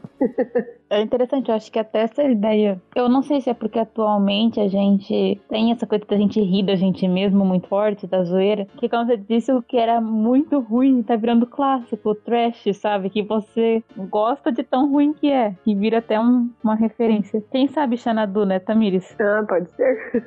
É 0.90 1.02
interessante, 1.02 1.50
eu 1.50 1.56
acho 1.56 1.72
que 1.72 1.80
até 1.80 2.02
essa 2.02 2.24
ideia. 2.24 2.80
Eu 2.96 3.10
não 3.10 3.24
sei 3.24 3.42
se 3.42 3.50
é 3.50 3.54
porque 3.56 3.80
atualmente 3.80 4.53
a 4.60 4.68
gente 4.68 5.40
tem 5.50 5.72
essa 5.72 5.86
coisa 5.86 6.06
da 6.06 6.18
gente 6.18 6.42
rir 6.42 6.64
da 6.64 6.76
gente 6.76 7.08
mesmo 7.08 7.46
muito 7.46 7.68
forte, 7.68 8.08
da 8.08 8.24
zoeira. 8.24 8.68
Que 8.78 8.90
quando 8.90 9.08
você 9.08 9.18
disse 9.18 9.52
o 9.52 9.62
que 9.62 9.78
era 9.78 10.00
muito 10.00 10.60
ruim, 10.60 11.04
tá 11.04 11.16
virando 11.16 11.46
clássico, 11.46 12.16
trash, 12.16 12.64
sabe? 12.76 13.10
Que 13.10 13.24
você 13.24 13.84
gosta 14.10 14.52
de 14.52 14.64
tão 14.64 14.92
ruim 14.92 15.14
que 15.14 15.32
é. 15.32 15.56
Que 15.64 15.76
vira 15.76 16.00
até 16.00 16.20
um, 16.20 16.50
uma 16.64 16.76
referência. 16.76 17.44
Quem 17.52 17.68
sabe 17.68 17.98
Xanadu, 17.98 18.46
né, 18.46 18.60
Tamires? 18.60 19.16
Ah, 19.20 19.44
pode 19.48 19.70
ser. 19.72 20.24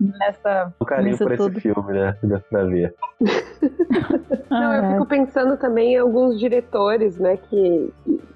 Nessa. 0.00 0.74
Um 0.80 0.84
carinho 0.84 1.16
por 1.16 1.36
tudo. 1.36 1.58
esse 1.58 1.60
filme, 1.60 1.92
né? 1.92 2.16
Pra 2.50 2.64
ver. 2.64 2.94
Não, 4.50 4.74
eu 4.74 4.92
fico 4.92 5.06
pensando 5.06 5.56
também 5.56 5.94
em 5.94 5.98
alguns 5.98 6.38
diretores, 6.38 7.18
né, 7.18 7.38
que, 7.38 7.90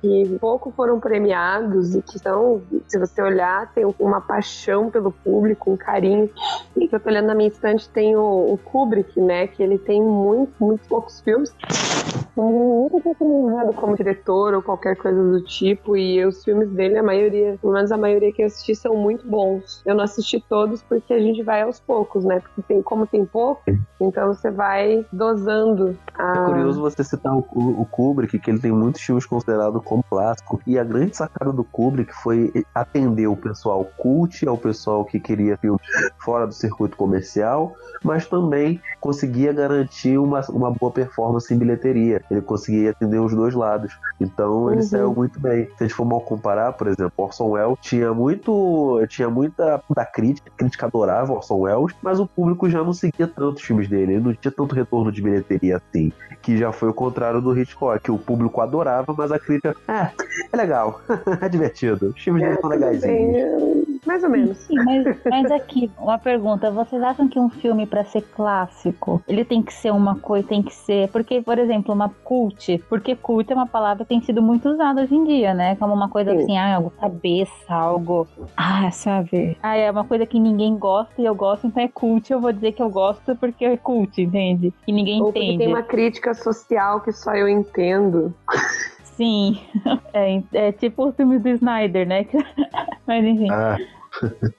que 0.07 0.39
pouco 0.39 0.71
foram 0.71 1.01
premiados 1.01 1.95
e 1.95 2.03
que 2.03 2.19
são, 2.19 2.63
se 2.87 2.99
você 2.99 3.21
olhar, 3.21 3.73
tem 3.73 3.85
uma 3.99 4.21
paixão 4.21 4.91
pelo 4.91 5.11
público, 5.11 5.73
um 5.73 5.77
carinho. 5.77 6.31
E 6.77 6.87
que 6.87 6.95
eu 6.95 7.01
tô 7.01 7.09
olhando 7.09 7.27
na 7.27 7.35
minha 7.35 7.49
estante 7.49 7.89
tem 7.89 8.17
o, 8.17 8.53
o 8.53 8.59
Kubrick, 8.59 9.21
né, 9.21 9.47
que 9.47 9.63
ele 9.63 9.79
tem 9.79 10.01
muito, 10.01 10.53
muito 10.61 10.87
poucos 10.89 11.21
filmes. 11.21 11.53
Mas 12.37 12.53
nunca 12.53 13.01
tinha 13.01 13.15
premiado 13.15 13.73
como 13.73 13.97
diretor 13.97 14.55
ou 14.55 14.63
qualquer 14.63 14.97
coisa 14.97 15.23
do 15.23 15.41
tipo. 15.41 15.97
E 15.97 16.25
os 16.25 16.45
filmes 16.45 16.69
dele, 16.71 16.99
a 16.99 17.03
maioria, 17.03 17.59
pelo 17.61 17.73
menos 17.73 17.91
a 17.91 17.97
maioria 17.97 18.33
que 18.33 18.43
eu 18.43 18.47
assisti, 18.47 18.75
são 18.75 18.95
muito 18.95 19.27
bons. 19.27 19.83
Eu 19.87 19.95
não 19.95 20.05
assisti 20.05 20.45
todos 20.49 20.83
porque 20.83 21.15
a 21.15 21.19
gente 21.19 21.43
vai 21.43 21.63
aos 21.63 21.81
poucos, 21.81 22.25
né? 22.25 22.41
Porque 22.41 22.63
tem, 22.63 22.83
como 22.83 23.07
tem 23.07 23.25
pouco, 23.25 23.63
então 24.01 24.29
você 24.29 24.51
vai 24.51 25.07
dosando. 25.13 25.97
A... 26.15 26.33
É 26.33 26.45
curioso 26.47 26.81
você 26.81 27.03
citar 27.03 27.35
o, 27.35 27.39
o 27.39 27.87
Kubrick, 27.87 28.39
que 28.39 28.51
ele 28.51 28.59
tem 28.59 28.73
muitos 28.73 29.01
filmes 29.01 29.25
considerados 29.25 29.83
como 29.83 30.03
clássico. 30.03 30.61
E 30.67 30.79
a 30.79 30.85
grande 30.85 31.17
sacada 31.17 31.53
do 31.53 31.65
Kubrick 31.65 32.13
foi 32.23 32.53
atender 32.75 33.27
o 33.27 33.37
pessoal 33.37 33.87
cult, 33.97 34.47
ao 34.47 34.59
pessoal 34.59 35.05
que 35.05 35.19
queria 35.19 35.57
filmes 35.57 35.81
fora 36.19 36.47
do 36.47 36.53
circuito 36.53 36.97
comercial, 36.97 37.75
mas 38.05 38.27
também 38.27 38.81
conseguia 39.01 39.53
garantir 39.53 40.19
uma, 40.19 40.41
uma 40.51 40.71
boa 40.71 40.93
performance 40.93 41.53
em 41.53 41.59
bilheteria. 41.59 42.23
Ele 42.31 42.41
conseguia 42.43 42.91
atender 42.91 43.19
os 43.19 43.35
dois 43.35 43.55
lados. 43.55 43.99
Então 44.21 44.71
ele 44.71 44.81
uhum. 44.81 44.87
saiu 44.87 45.15
muito 45.15 45.41
bem. 45.41 45.67
Se 45.77 45.85
a 45.85 45.87
gente 45.87 45.95
for 45.95 46.05
mal 46.05 46.21
comparar, 46.21 46.73
por 46.73 46.87
exemplo, 46.87 47.13
Orson 47.17 47.51
Welles 47.51 47.79
tinha 47.81 48.13
muito. 48.13 49.05
tinha 49.09 49.29
muita 49.29 49.83
da 49.95 50.05
crítica, 50.05 50.51
a 50.53 50.59
crítica 50.59 50.87
adorava 50.87 51.33
Orson 51.33 51.59
Welles, 51.59 51.95
mas 52.03 52.21
o 52.21 52.27
público 52.27 52.69
já 52.69 52.83
não 52.83 52.93
seguia 52.93 53.27
tanto 53.27 53.57
os 53.57 53.63
filmes 53.63 53.89
dele. 53.89 54.15
Ele 54.15 54.25
não 54.25 54.35
tinha 54.35 54.53
tanto 54.53 54.75
retorno 54.75 55.11
de 55.13 55.23
bilheteria 55.23 55.77
assim. 55.77 56.13
Que 56.43 56.57
já 56.57 56.73
foi 56.73 56.89
o 56.89 56.95
contrário 56.95 57.41
do 57.41 57.59
Hitchcock, 57.59 58.03
que 58.03 58.11
o 58.11 58.19
público 58.19 58.61
adorava, 58.61 59.15
mas 59.17 59.33
a 59.33 59.39
crítica. 59.39 59.75
É, 59.89 60.11
é 60.53 60.57
legal, 60.57 61.01
é 61.41 61.49
divertido. 61.49 62.13
Os 62.17 62.23
filmes 62.23 62.43
é, 62.43 62.49
dele 62.49 62.61
são 62.61 62.71
legaisinhos. 62.71 63.96
Mais 64.07 64.23
ou 64.23 64.31
menos. 64.31 64.57
Sim, 64.59 64.77
mas, 64.85 65.05
mas 65.25 65.51
aqui, 65.51 65.91
uma 65.99 66.19
pergunta. 66.19 66.71
Vocês 66.71 67.03
acham 67.03 67.29
que 67.29 67.39
um 67.39 67.51
filme, 67.51 67.87
para 67.87 68.05
ser 68.05 68.23
clássico, 68.23 69.23
ele 69.27 69.45
tem 69.45 69.63
que 69.63 69.73
ser 69.73 69.91
uma 69.91 70.17
coisa, 70.17 70.47
tem 70.47 70.63
que 70.63 70.73
ser. 70.73 71.09
Porque, 71.09 71.43
por 71.43 71.59
exemplo, 71.59 71.93
uma 71.93 72.09
cult. 72.23 72.79
Porque 72.89 73.17
cult 73.17 73.51
é 73.51 73.55
uma 73.55 73.67
palavra 73.67 74.05
que 74.05 74.09
tem 74.09 74.21
sido 74.23 74.41
muito 74.41 74.69
usada 74.69 75.03
hoje 75.03 75.15
em 75.15 75.25
dia, 75.25 75.53
né? 75.53 75.77
Como 75.77 75.93
uma 75.93 76.09
coisa 76.09 76.31
Sim. 76.31 76.39
assim, 76.39 76.59
ah, 76.59 76.77
algo 76.77 76.91
cabeça, 76.91 77.53
algo. 77.69 78.29
Ah, 78.57 78.91
sabe? 78.91 79.59
Ah, 79.63 79.77
é 79.77 79.91
uma 79.91 80.05
coisa 80.05 80.25
que 80.25 80.39
ninguém 80.39 80.77
gosta 80.77 81.21
e 81.21 81.25
eu 81.25 81.35
gosto, 81.35 81.67
então 81.67 81.83
é 81.83 81.89
cult. 81.89 82.33
Eu 82.33 82.41
vou 82.41 82.53
dizer 82.53 82.73
que 82.73 82.83
eu 82.83 82.91
gosto 82.91 83.35
porque 83.37 83.65
é 83.65 83.77
cult, 83.77 84.21
entende? 84.21 84.73
E 84.87 84.93
ninguém 84.93 85.21
Ou 85.21 85.31
entende. 85.31 85.59
tem 85.59 85.69
uma 85.69 85.83
crítica 85.83 86.33
social 86.35 87.01
que 87.01 87.13
só 87.13 87.35
eu 87.35 87.49
entendo. 87.49 88.33
Sim, 89.17 89.59
é, 90.13 90.43
é 90.53 90.73
tipo 90.73 91.09
o 91.09 91.13
filme 91.13 91.39
do 91.39 91.49
Snyder, 91.49 92.07
né? 92.07 92.27
Mas 93.07 93.25
enfim. 93.25 93.51
Ah. 93.51 93.77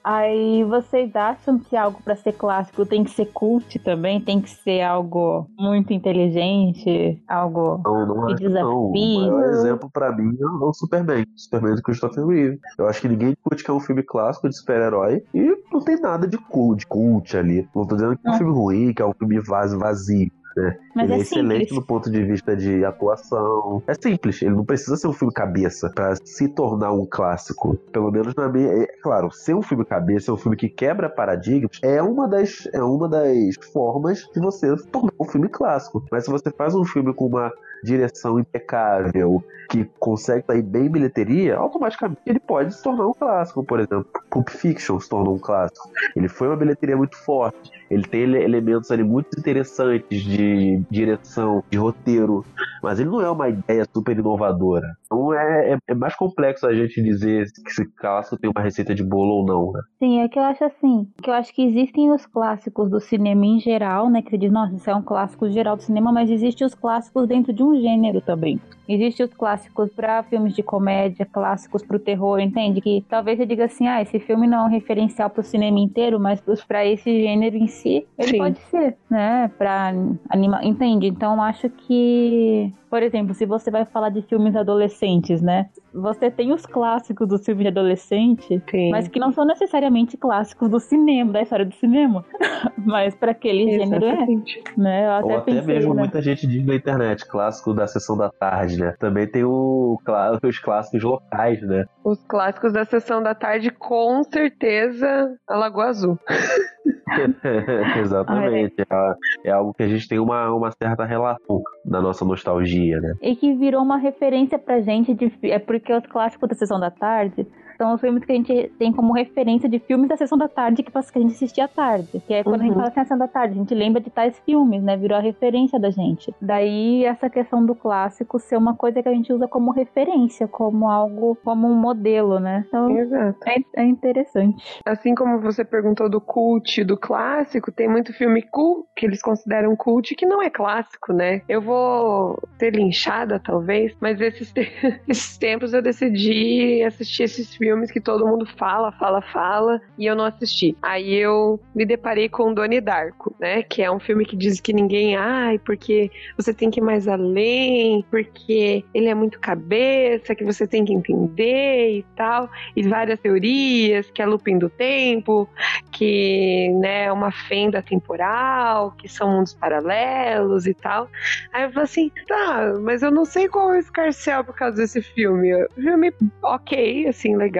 Aí 0.04 0.64
vocês 0.64 1.14
acham 1.14 1.58
que 1.58 1.76
algo 1.76 2.00
para 2.02 2.16
ser 2.16 2.32
clássico 2.32 2.86
tem 2.86 3.04
que 3.04 3.10
ser 3.10 3.26
cult 3.26 3.78
também? 3.80 4.20
Tem 4.20 4.40
que 4.40 4.50
ser 4.50 4.82
algo 4.82 5.46
muito 5.58 5.92
inteligente? 5.92 7.22
Algo 7.28 7.80
não, 7.84 8.06
não 8.06 8.26
que 8.26 8.34
desafie? 8.34 8.62
Não. 8.62 8.90
O 8.90 9.30
maior 9.30 9.50
exemplo 9.50 9.90
para 9.92 10.12
mim 10.12 10.36
é 10.40 10.46
o 10.46 10.72
Superman. 10.72 11.24
Superman 11.36 11.74
do 11.74 11.82
Christopher 11.82 12.26
Reeve. 12.26 12.58
Eu 12.78 12.88
acho 12.88 13.00
que 13.00 13.08
ninguém 13.08 13.34
curte 13.42 13.64
que 13.64 13.70
é 13.70 13.74
um 13.74 13.80
filme 13.80 14.02
clássico 14.02 14.48
de 14.48 14.56
super-herói 14.56 15.22
e 15.34 15.56
não 15.72 15.80
tem 15.80 16.00
nada 16.00 16.26
de 16.26 16.38
cult, 16.38 16.80
de 16.80 16.86
cult 16.86 17.36
ali. 17.36 17.68
Não 17.74 17.86
tô 17.86 17.96
dizendo 17.96 18.16
que 18.16 18.26
é 18.26 18.30
um 18.30 18.38
filme 18.38 18.52
ruim, 18.52 18.92
que 18.92 19.02
é 19.02 19.06
um 19.06 19.14
filme 19.14 19.40
vazio. 19.40 20.30
Né? 20.58 20.76
Mas 20.94 21.04
ele 21.04 21.12
é, 21.12 21.16
é 21.16 21.20
excelente 21.20 21.74
do 21.74 21.82
ponto 21.82 22.10
de 22.10 22.24
vista 22.24 22.56
de 22.56 22.84
atuação. 22.84 23.82
É 23.86 23.94
simples, 23.94 24.42
ele 24.42 24.54
não 24.54 24.64
precisa 24.64 24.96
ser 24.96 25.06
um 25.06 25.12
filme 25.12 25.32
cabeça 25.32 25.90
para 25.94 26.16
se 26.24 26.48
tornar 26.48 26.92
um 26.92 27.06
clássico. 27.06 27.76
Pelo 27.92 28.10
menos 28.10 28.34
na 28.34 28.48
minha. 28.48 28.68
É, 28.68 28.86
claro, 29.02 29.30
ser 29.30 29.54
um 29.54 29.62
filme 29.62 29.84
cabeça, 29.84 30.30
é 30.30 30.34
um 30.34 30.36
filme 30.36 30.56
que 30.56 30.68
quebra 30.68 31.08
paradigmas, 31.08 31.78
é 31.82 32.02
uma 32.02 32.26
das, 32.28 32.68
é 32.72 32.82
uma 32.82 33.08
das 33.08 33.54
formas 33.72 34.28
de 34.34 34.40
você 34.40 34.74
tornar 34.90 35.12
um 35.20 35.24
filme 35.24 35.48
clássico. 35.48 36.04
Mas 36.10 36.24
se 36.24 36.30
você 36.30 36.50
faz 36.50 36.74
um 36.74 36.84
filme 36.84 37.14
com 37.14 37.26
uma 37.26 37.52
direção 37.84 38.38
impecável, 38.38 39.42
que 39.68 39.84
consegue 39.98 40.44
sair 40.46 40.62
bem 40.62 40.88
bilheteria, 40.88 41.56
automaticamente 41.56 42.20
ele 42.26 42.40
pode 42.40 42.74
se 42.74 42.82
tornar 42.82 43.06
um 43.06 43.12
clássico, 43.12 43.62
por 43.62 43.78
exemplo. 43.78 44.06
Pulp 44.30 44.48
Fiction 44.48 44.98
se 44.98 45.08
tornou 45.08 45.34
um 45.34 45.38
clássico. 45.38 45.90
Ele 46.16 46.28
foi 46.28 46.48
uma 46.48 46.56
bilheteria 46.56 46.96
muito 46.96 47.16
forte. 47.16 47.70
Ele 47.90 48.02
tem 48.02 48.22
elementos 48.22 48.90
ali 48.90 49.04
muito 49.04 49.38
interessantes 49.38 50.22
de 50.22 50.47
direção, 50.90 51.62
de 51.70 51.78
roteiro, 51.78 52.44
mas 52.82 52.98
ele 52.98 53.10
não 53.10 53.20
é 53.20 53.30
uma 53.30 53.48
ideia 53.48 53.86
super 53.92 54.18
inovadora. 54.18 54.96
Então 55.08 55.32
é, 55.32 55.72
é, 55.72 55.78
é 55.88 55.94
mais 55.94 56.14
complexo 56.14 56.66
a 56.66 56.74
gente 56.74 57.02
dizer 57.02 57.46
que 57.64 57.70
esse 57.70 57.84
clássico 57.96 58.36
tem 58.36 58.50
uma 58.54 58.62
receita 58.62 58.94
de 58.94 59.02
bolo 59.02 59.38
ou 59.38 59.46
não, 59.46 59.72
né? 59.72 59.80
Sim, 59.98 60.20
é 60.20 60.28
que 60.28 60.38
eu 60.38 60.42
acho 60.42 60.62
assim, 60.64 61.08
que 61.22 61.30
eu 61.30 61.34
acho 61.34 61.52
que 61.54 61.62
existem 61.62 62.12
os 62.12 62.26
clássicos 62.26 62.90
do 62.90 63.00
cinema 63.00 63.44
em 63.46 63.58
geral, 63.58 64.10
né? 64.10 64.20
Que 64.20 64.30
você 64.30 64.38
diz, 64.38 64.52
nossa, 64.52 64.74
isso 64.76 64.90
é 64.90 64.94
um 64.94 65.02
clássico 65.02 65.48
geral 65.50 65.76
do 65.76 65.82
cinema, 65.82 66.12
mas 66.12 66.30
existem 66.30 66.66
os 66.66 66.74
clássicos 66.74 67.26
dentro 67.26 67.52
de 67.52 67.62
um 67.62 67.74
gênero 67.80 68.20
também. 68.20 68.60
Existem 68.86 69.24
os 69.26 69.32
clássicos 69.34 69.90
para 69.90 70.22
filmes 70.22 70.54
de 70.54 70.62
comédia, 70.62 71.26
clássicos 71.26 71.82
para 71.82 71.96
o 71.96 72.00
terror, 72.00 72.38
entende? 72.38 72.80
Que 72.80 73.04
talvez 73.08 73.38
você 73.38 73.46
diga 73.46 73.64
assim, 73.64 73.86
ah, 73.86 74.02
esse 74.02 74.18
filme 74.18 74.46
não 74.46 74.60
é 74.60 74.62
um 74.64 74.70
referencial 74.70 75.30
para 75.30 75.40
o 75.40 75.44
cinema 75.44 75.78
inteiro, 75.78 76.20
mas 76.20 76.42
para 76.66 76.86
esse 76.86 77.10
gênero 77.22 77.56
em 77.56 77.66
si, 77.66 78.06
ele 78.18 78.30
Sim. 78.30 78.38
pode 78.38 78.58
ser, 78.70 78.96
né? 79.10 79.50
Para 79.58 79.92
animar, 80.28 80.64
entende? 80.64 81.06
Então 81.06 81.42
acho 81.42 81.68
que 81.68 82.72
por 82.90 83.02
exemplo, 83.02 83.34
se 83.34 83.46
você 83.46 83.70
vai 83.70 83.84
falar 83.84 84.10
de 84.10 84.22
filmes 84.22 84.56
adolescentes, 84.56 85.42
né? 85.42 85.68
Você 85.92 86.30
tem 86.30 86.52
os 86.52 86.64
clássicos 86.66 87.28
do 87.28 87.38
filme 87.38 87.62
de 87.62 87.68
adolescente, 87.68 88.62
Sim. 88.70 88.90
mas 88.90 89.08
que 89.08 89.18
não 89.18 89.32
são 89.32 89.44
necessariamente 89.44 90.16
clássicos 90.16 90.68
do 90.68 90.80
cinema, 90.80 91.32
da 91.32 91.42
história 91.42 91.64
do 91.64 91.74
cinema. 91.74 92.24
mas 92.84 93.14
para 93.14 93.32
aquele 93.32 93.70
Exatamente. 93.70 94.54
gênero 94.54 94.72
é. 94.76 94.80
Né? 94.80 95.06
Eu 95.06 95.12
até 95.12 95.24
Ou 95.26 95.38
até 95.38 95.62
mesmo 95.62 95.94
né? 95.94 96.02
muita 96.02 96.22
gente 96.22 96.46
diz 96.46 96.64
na 96.64 96.74
internet, 96.74 97.26
clássico 97.26 97.74
da 97.74 97.86
sessão 97.86 98.16
da 98.16 98.30
tarde, 98.30 98.78
né? 98.78 98.94
Também 98.98 99.26
tem 99.26 99.44
o, 99.44 99.98
os 100.42 100.58
clássicos 100.58 101.02
locais, 101.02 101.60
né? 101.62 101.84
Os 102.08 102.24
clássicos 102.24 102.72
da 102.72 102.86
sessão 102.86 103.22
da 103.22 103.34
tarde, 103.34 103.70
com 103.70 104.22
certeza, 104.24 105.36
a 105.46 105.56
Lagoa 105.56 105.88
Azul. 105.88 106.18
Exatamente. 108.00 108.74
É, 108.80 109.14
é, 109.44 109.50
algo 109.50 109.74
que 109.74 109.82
a 109.82 109.88
gente 109.88 110.08
tem 110.08 110.18
uma, 110.18 110.50
uma 110.54 110.70
certa 110.70 111.04
relação 111.04 111.62
da 111.84 112.00
nossa 112.00 112.24
nostalgia, 112.24 113.00
né? 113.00 113.14
E 113.22 113.36
que 113.36 113.54
virou 113.54 113.82
uma 113.82 113.98
referência 113.98 114.58
pra 114.58 114.80
gente 114.80 115.14
de. 115.14 115.30
É 115.42 115.58
porque 115.58 115.92
os 115.92 116.06
clássicos 116.06 116.48
da 116.48 116.54
sessão 116.54 116.80
da 116.80 116.90
tarde 116.90 117.46
são 117.78 117.94
os 117.94 118.00
filmes 118.00 118.24
que 118.24 118.32
a 118.32 118.34
gente 118.34 118.72
tem 118.76 118.92
como 118.92 119.12
referência 119.12 119.68
de 119.68 119.78
filmes 119.78 120.08
da 120.08 120.16
sessão 120.16 120.36
da 120.36 120.48
tarde 120.48 120.82
que, 120.82 120.90
que 120.90 120.98
a 120.98 121.20
gente 121.20 121.34
assistia 121.34 121.66
à 121.66 121.68
tarde. 121.68 122.20
Que 122.26 122.34
é 122.34 122.42
quando 122.42 122.56
uhum. 122.56 122.60
a 122.60 122.64
gente 122.64 122.72
uhum. 122.72 122.80
fala 122.80 122.88
assim, 122.88 123.00
sessão 123.00 123.18
da 123.18 123.28
tarde, 123.28 123.54
a 123.54 123.56
gente 123.58 123.74
lembra 123.74 124.00
de 124.02 124.10
tais 124.10 124.36
filmes, 124.40 124.82
né? 124.82 124.96
Virou 124.96 125.16
a 125.16 125.20
referência 125.20 125.78
da 125.78 125.88
gente. 125.88 126.34
Daí 126.42 127.04
essa 127.04 127.30
questão 127.30 127.64
do 127.64 127.76
clássico 127.76 128.40
ser 128.40 128.56
uma 128.56 128.74
coisa 128.74 129.00
que 129.00 129.08
a 129.08 129.12
gente 129.12 129.32
usa 129.32 129.46
como 129.46 129.70
referência, 129.70 130.48
como 130.48 130.88
algo, 130.88 131.38
como 131.44 131.68
um 131.68 131.74
modelo, 131.74 132.40
né? 132.40 132.64
Então, 132.66 132.90
Exato. 132.98 133.38
É, 133.46 133.82
é 133.82 133.84
interessante. 133.84 134.80
Assim 134.84 135.14
como 135.14 135.40
você 135.40 135.64
perguntou 135.64 136.10
do 136.10 136.20
cult, 136.20 136.82
do 136.82 136.96
clássico, 136.96 137.70
tem 137.70 137.88
muito 137.88 138.12
filme 138.12 138.42
cult 138.42 138.88
que 138.96 139.06
eles 139.06 139.22
consideram 139.22 139.76
cult 139.76 140.16
que 140.16 140.26
não 140.26 140.42
é 140.42 140.50
clássico, 140.50 141.12
né? 141.12 141.42
Eu 141.48 141.62
vou 141.62 142.42
ser 142.58 142.74
linchada, 142.74 143.38
talvez, 143.38 143.94
mas 144.00 144.20
esses, 144.20 144.52
te 144.52 144.68
esses 145.06 145.38
tempos 145.38 145.72
eu 145.72 145.80
decidi 145.80 146.82
assistir 146.82 147.22
esses 147.22 147.54
filmes 147.54 147.67
filmes 147.68 147.90
que 147.90 148.00
todo 148.00 148.26
mundo 148.26 148.46
fala, 148.56 148.90
fala, 148.92 149.20
fala, 149.20 149.78
e 149.98 150.06
eu 150.06 150.16
não 150.16 150.24
assisti. 150.24 150.74
Aí 150.80 151.14
eu 151.14 151.60
me 151.74 151.84
deparei 151.84 152.26
com 152.26 152.54
Doni 152.54 152.80
Darko, 152.80 153.34
né? 153.38 153.62
Que 153.62 153.82
é 153.82 153.90
um 153.90 154.00
filme 154.00 154.24
que 154.24 154.34
diz 154.34 154.58
que 154.58 154.72
ninguém, 154.72 155.16
ai, 155.16 155.58
porque 155.58 156.10
você 156.34 156.54
tem 156.54 156.70
que 156.70 156.80
ir 156.80 156.82
mais 156.82 157.06
além, 157.06 158.02
porque 158.10 158.82
ele 158.94 159.08
é 159.08 159.14
muito 159.14 159.38
cabeça, 159.38 160.34
que 160.34 160.44
você 160.44 160.66
tem 160.66 160.82
que 160.82 160.94
entender 160.94 161.98
e 161.98 162.06
tal, 162.16 162.48
e 162.74 162.82
várias 162.88 163.20
teorias, 163.20 164.10
que 164.10 164.22
é 164.22 164.26
looping 164.26 164.58
do 164.58 164.70
tempo, 164.70 165.46
que 165.92 166.70
né, 166.80 167.04
é 167.04 167.12
uma 167.12 167.30
fenda 167.30 167.82
temporal, 167.82 168.92
que 168.92 169.10
são 169.10 169.30
mundos 169.30 169.52
paralelos 169.52 170.66
e 170.66 170.72
tal. 170.72 171.10
Aí 171.52 171.64
eu 171.64 171.68
falei 171.70 171.84
assim, 171.84 172.10
tá, 172.26 172.72
mas 172.80 173.02
eu 173.02 173.10
não 173.10 173.26
sei 173.26 173.46
qual 173.46 173.74
é 173.74 173.76
o 173.76 173.78
escarcel 173.78 174.42
por 174.42 174.54
causa 174.54 174.78
desse 174.78 175.02
filme. 175.02 175.50
Filme, 175.74 176.10
ok, 176.42 177.06
assim, 177.08 177.36
legal. 177.36 177.57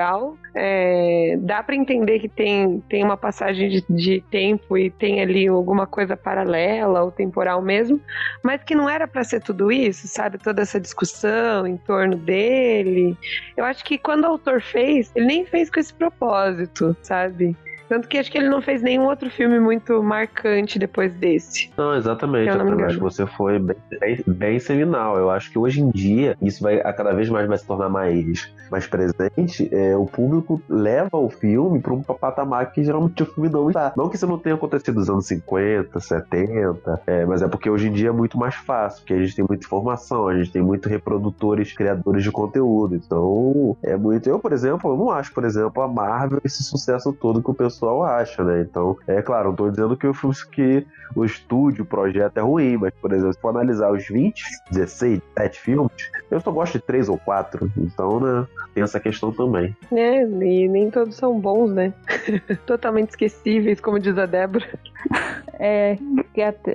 É, 0.55 1.37
dá 1.41 1.63
para 1.63 1.77
entender 1.77 2.19
que 2.19 2.29
tem, 2.29 2.81
tem 2.89 3.05
uma 3.05 3.17
passagem 3.17 3.69
de, 3.69 3.85
de, 3.89 4.21
tempo 4.31 4.77
e 4.77 4.91
tem 4.91 5.21
ali 5.21 5.47
alguma 5.47 5.87
coisa 5.87 6.17
paralela 6.17 7.03
ou 7.03 7.13
temporal 7.13 7.63
mesmo, 7.63 8.01
mas 8.43 8.63
que 8.63 8.75
não 8.75 8.89
era 8.89 9.07
para 9.07 9.23
ser 9.25 9.41
tudo 9.41 9.71
isso, 9.71 10.09
sabe? 10.09 10.39
Toda 10.39 10.63
essa 10.63 10.81
discussão 10.81 11.67
em 11.67 11.77
torno 11.77 12.17
dele. 12.17 13.17
Eu 13.57 13.65
acho 13.65 13.85
que 13.85 13.99
quando 13.99 14.25
o 14.25 14.29
autor 14.29 14.61
fez, 14.61 15.13
ele 15.15 15.27
nem 15.27 15.45
fez 15.45 15.71
com 15.71 15.81
esse 15.81 15.93
propósito, 15.95 16.97
sabe? 17.03 17.57
Tanto 17.89 18.09
que 18.09 18.19
acho 18.19 18.31
que 18.31 18.39
ele 18.39 18.49
não 18.49 18.61
fez 18.61 18.83
nenhum 18.83 19.07
outro 19.07 19.31
filme 19.31 19.59
muito 19.59 20.03
marcante 20.03 20.79
depois 20.79 21.13
desse. 21.15 21.71
Não, 21.77 21.95
exatamente. 21.95 22.49
Eu, 22.49 22.65
não 22.65 22.79
eu 22.79 22.87
acho 22.87 22.97
que 22.97 23.03
você 23.03 23.27
foi 23.27 23.59
bem, 23.59 23.77
bem, 24.01 24.25
bem, 24.27 24.59
seminal. 24.59 25.17
Eu 25.17 25.31
acho 25.31 25.51
que 25.51 25.59
hoje 25.59 25.81
em 25.81 25.91
dia 25.91 26.37
isso 26.43 26.63
vai 26.63 26.81
a 26.81 26.93
cada 26.93 27.13
vez 27.13 27.29
mais 27.29 27.49
vai 27.49 27.57
se 27.57 27.67
tornar 27.67 27.89
mais, 27.89 28.53
mais 28.71 28.87
presente. 28.87 29.69
É, 29.73 29.97
o 29.97 30.07
público 30.07 30.61
leva 30.69 31.17
o 31.17 31.31
filme 31.31 31.81
para 31.81 31.93
um 31.93 32.03
patamar 32.03 32.71
que 32.73 32.85
geralmente 32.85 33.23
o 33.23 33.27
filme 33.27 33.49
não 33.49 33.69
está. 33.69 33.93
Não 33.97 34.09
que 34.09 34.17
isso 34.17 34.27
não 34.27 34.39
tenha 34.39 34.55
acontecido 34.55 34.97
nos 34.97 35.09
anos 35.09 35.27
50, 35.27 35.99
70, 35.99 37.03
é, 37.07 37.25
mas 37.25 37.43
é 37.43 37.49
porque 37.49 37.71
hoje 37.71 37.89
em 37.89 37.93
dia 37.93 38.09
é 38.09 38.13
muito 38.13 38.39
mais 38.39 38.55
fácil, 38.55 39.01
porque 39.01 39.15
a 39.15 39.19
gente 39.19 39.35
tem 39.35 39.45
muita 39.49 39.65
informação, 39.65 40.29
a 40.29 40.37
gente 40.37 40.53
tem 40.53 40.63
muito 40.63 40.89
reprodutores, 40.89 41.73
criadores 41.73 42.23
de 42.23 42.31
conteúdo. 42.31 42.95
Então, 42.95 43.77
é 43.83 43.97
muito. 43.97 44.29
Eu, 44.29 44.39
por 44.39 44.53
exemplo, 44.53 44.91
eu 44.91 44.97
não 44.97 45.11
acho, 45.11 45.33
por 45.33 45.45
exemplo, 45.45 45.83
a 45.83 45.89
Marvel 45.89 46.41
esse 46.45 46.63
sucesso 46.63 47.13
todo 47.13 47.43
que 47.43 47.51
o 47.51 47.55
pessoal 47.55 47.78
pessoal 47.79 48.03
acha, 48.03 48.43
né? 48.43 48.61
Então, 48.61 48.97
é 49.07 49.23
claro, 49.23 49.51
não 49.51 49.57
tô 49.57 49.71
dizendo 49.71 49.97
que 49.97 50.07
o 50.07 50.13
filme 50.13 50.35
que 50.53 50.87
o 51.15 51.25
estúdio, 51.25 51.85
o 51.85 51.87
projeto 51.87 52.37
é 52.37 52.41
ruim, 52.41 52.77
mas, 52.77 52.93
por 53.01 53.13
exemplo, 53.13 53.33
se 53.33 53.41
for 53.41 53.51
analisar 53.51 53.91
os 53.91 54.07
20, 54.07 54.43
16, 54.71 55.21
7 55.39 55.61
filmes, 55.61 55.93
eu 56.31 56.41
só 56.41 56.51
gosto 56.51 56.75
de 56.75 56.81
3 56.81 57.09
ou 57.09 57.17
4. 57.19 57.71
Então, 57.77 58.21
né, 58.21 58.47
tem 58.75 58.83
essa 58.83 59.01
questão 59.01 59.33
também. 59.33 59.75
É, 59.93 60.23
e 60.23 60.69
nem 60.69 60.91
todos 60.91 61.17
são 61.17 61.39
bons, 61.39 61.73
né? 61.73 61.95
Totalmente 62.67 63.11
esquecíveis, 63.11 63.81
como 63.81 63.99
diz 63.99 64.19
a 64.19 64.27
Débora. 64.27 64.67
É, 65.55 65.97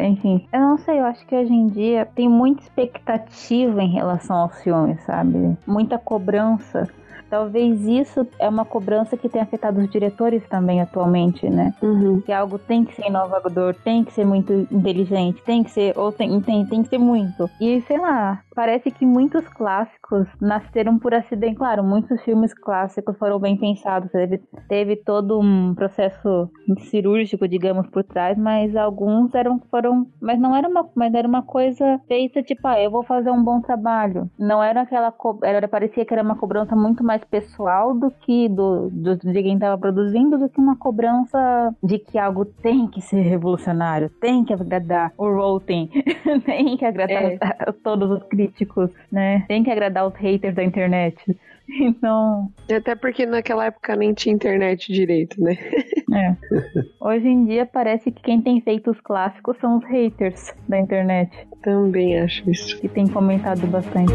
enfim, 0.02 0.48
eu 0.52 0.60
não 0.60 0.78
sei, 0.78 1.00
eu 1.00 1.06
acho 1.06 1.26
que 1.26 1.36
hoje 1.36 1.54
em 1.54 1.68
dia 1.68 2.06
tem 2.16 2.28
muita 2.28 2.64
expectativa 2.64 3.82
em 3.82 3.92
relação 3.94 4.36
aos 4.36 4.62
filmes, 4.62 5.02
sabe? 5.04 5.58
Muita 5.68 5.98
cobrança. 5.98 6.90
Talvez 7.34 7.82
isso 7.88 8.28
é 8.38 8.48
uma 8.48 8.64
cobrança 8.64 9.18
que 9.18 9.28
tem 9.28 9.42
afetado 9.42 9.82
os 9.82 9.90
diretores 9.90 10.44
também 10.48 10.80
atualmente, 10.82 11.50
né? 11.50 11.74
Uhum. 11.82 12.22
Que 12.22 12.32
algo 12.32 12.60
tem 12.60 12.86
que 12.86 12.96
ser 12.96 13.08
inovador, 13.08 13.74
tem 13.84 14.04
que 14.04 14.14
ser 14.14 14.24
muito 14.24 14.54
inteligente, 14.72 15.42
tem 15.42 15.64
que 15.64 15.72
ser, 15.72 15.98
ou 15.98 16.12
tem, 16.12 16.40
tem, 16.42 16.64
tem 16.68 16.84
que 16.84 16.90
ser 16.90 17.00
muito. 17.00 17.50
E 17.60 17.82
sei 17.88 17.98
lá, 17.98 18.44
parece 18.56 18.92
que 18.92 19.06
muitos 19.06 19.48
clássicos 19.50 20.28
nasceram 20.40 20.98
por 21.00 21.14
acidente. 21.14 21.56
Claro, 21.56 21.84
muitos 21.84 22.22
filmes 22.24 22.54
clássicos 22.54 23.18
foram 23.18 23.40
bem 23.40 23.58
pensados, 23.58 24.12
teve, 24.12 24.42
teve 24.68 24.96
todo 24.98 25.40
um 25.40 25.74
processo 25.76 26.50
cirúrgico, 26.90 27.48
digamos, 27.48 27.88
por 27.88 28.04
trás, 28.04 28.38
mas 28.38 28.76
alguns 28.76 29.34
eram 29.34 29.60
foram, 29.70 30.08
mas 30.22 30.40
não 30.40 30.56
era 30.56 30.68
uma, 30.68 30.90
mas 30.96 31.14
era 31.14 31.28
uma 31.28 31.44
coisa 31.44 32.00
feita 32.08 32.42
tipo, 32.44 32.68
ah, 32.68 32.80
eu 32.80 32.92
vou 32.92 33.04
fazer 33.04 33.32
um 33.32 33.44
bom 33.44 33.62
trabalho. 33.62 34.30
Não 34.38 34.62
era 34.62 34.82
aquela, 34.82 35.14
era 35.44 35.68
parecia 35.68 36.06
que 36.06 36.14
era 36.14 36.24
uma 36.24 36.36
cobrança 36.36 36.76
muito 36.76 37.04
mais 37.04 37.24
pessoal 37.24 37.94
do 37.94 38.12
que 38.12 38.50
do, 38.50 38.90
do 38.90 39.16
de 39.18 39.44
quem 39.44 39.56
estava 39.56 39.78
produzindo, 39.78 40.38
do 40.38 40.50
que 40.50 40.60
uma 40.60 40.76
cobrança 40.76 41.74
de 41.82 42.00
que 42.00 42.18
algo 42.18 42.46
tem 42.46 42.88
que 42.88 43.02
ser 43.02 43.22
revolucionário, 43.22 44.10
tem 44.22 44.44
que 44.44 44.54
agradar 44.54 45.12
o 45.18 45.28
Rotten, 45.30 45.90
tem 46.46 46.78
que 46.78 46.86
agradar 46.86 47.24
é. 47.24 47.40
todos 47.84 48.10
os 48.12 48.24
críticos, 48.24 48.43
né? 49.12 49.46
Tem 49.48 49.64
que 49.64 49.72
agradar 49.72 50.08
os 50.08 50.16
haters 50.16 50.56
da 50.56 50.64
internet. 50.64 51.18
Então. 51.80 52.52
Até 52.70 52.94
porque 52.94 53.26
naquela 53.26 53.66
época 53.68 53.96
nem 53.96 54.14
tinha 54.14 54.36
internet 54.36 54.92
direito, 54.92 55.42
né? 55.42 55.58
É. 56.14 56.36
Hoje 57.00 57.28
em 57.28 57.46
dia 57.46 57.66
parece 57.66 58.12
que 58.12 58.22
quem 58.22 58.40
tem 58.40 58.62
feito 58.62 58.92
os 58.92 59.00
clássicos 59.02 59.58
são 59.58 59.78
os 59.78 59.86
haters 59.86 60.54
da 60.68 60.78
internet. 60.78 61.32
Também 61.64 62.20
acho 62.20 62.48
isso. 62.52 62.80
Que 62.80 62.88
tem 62.88 63.08
comentado 63.08 63.66
bastante. 63.66 64.14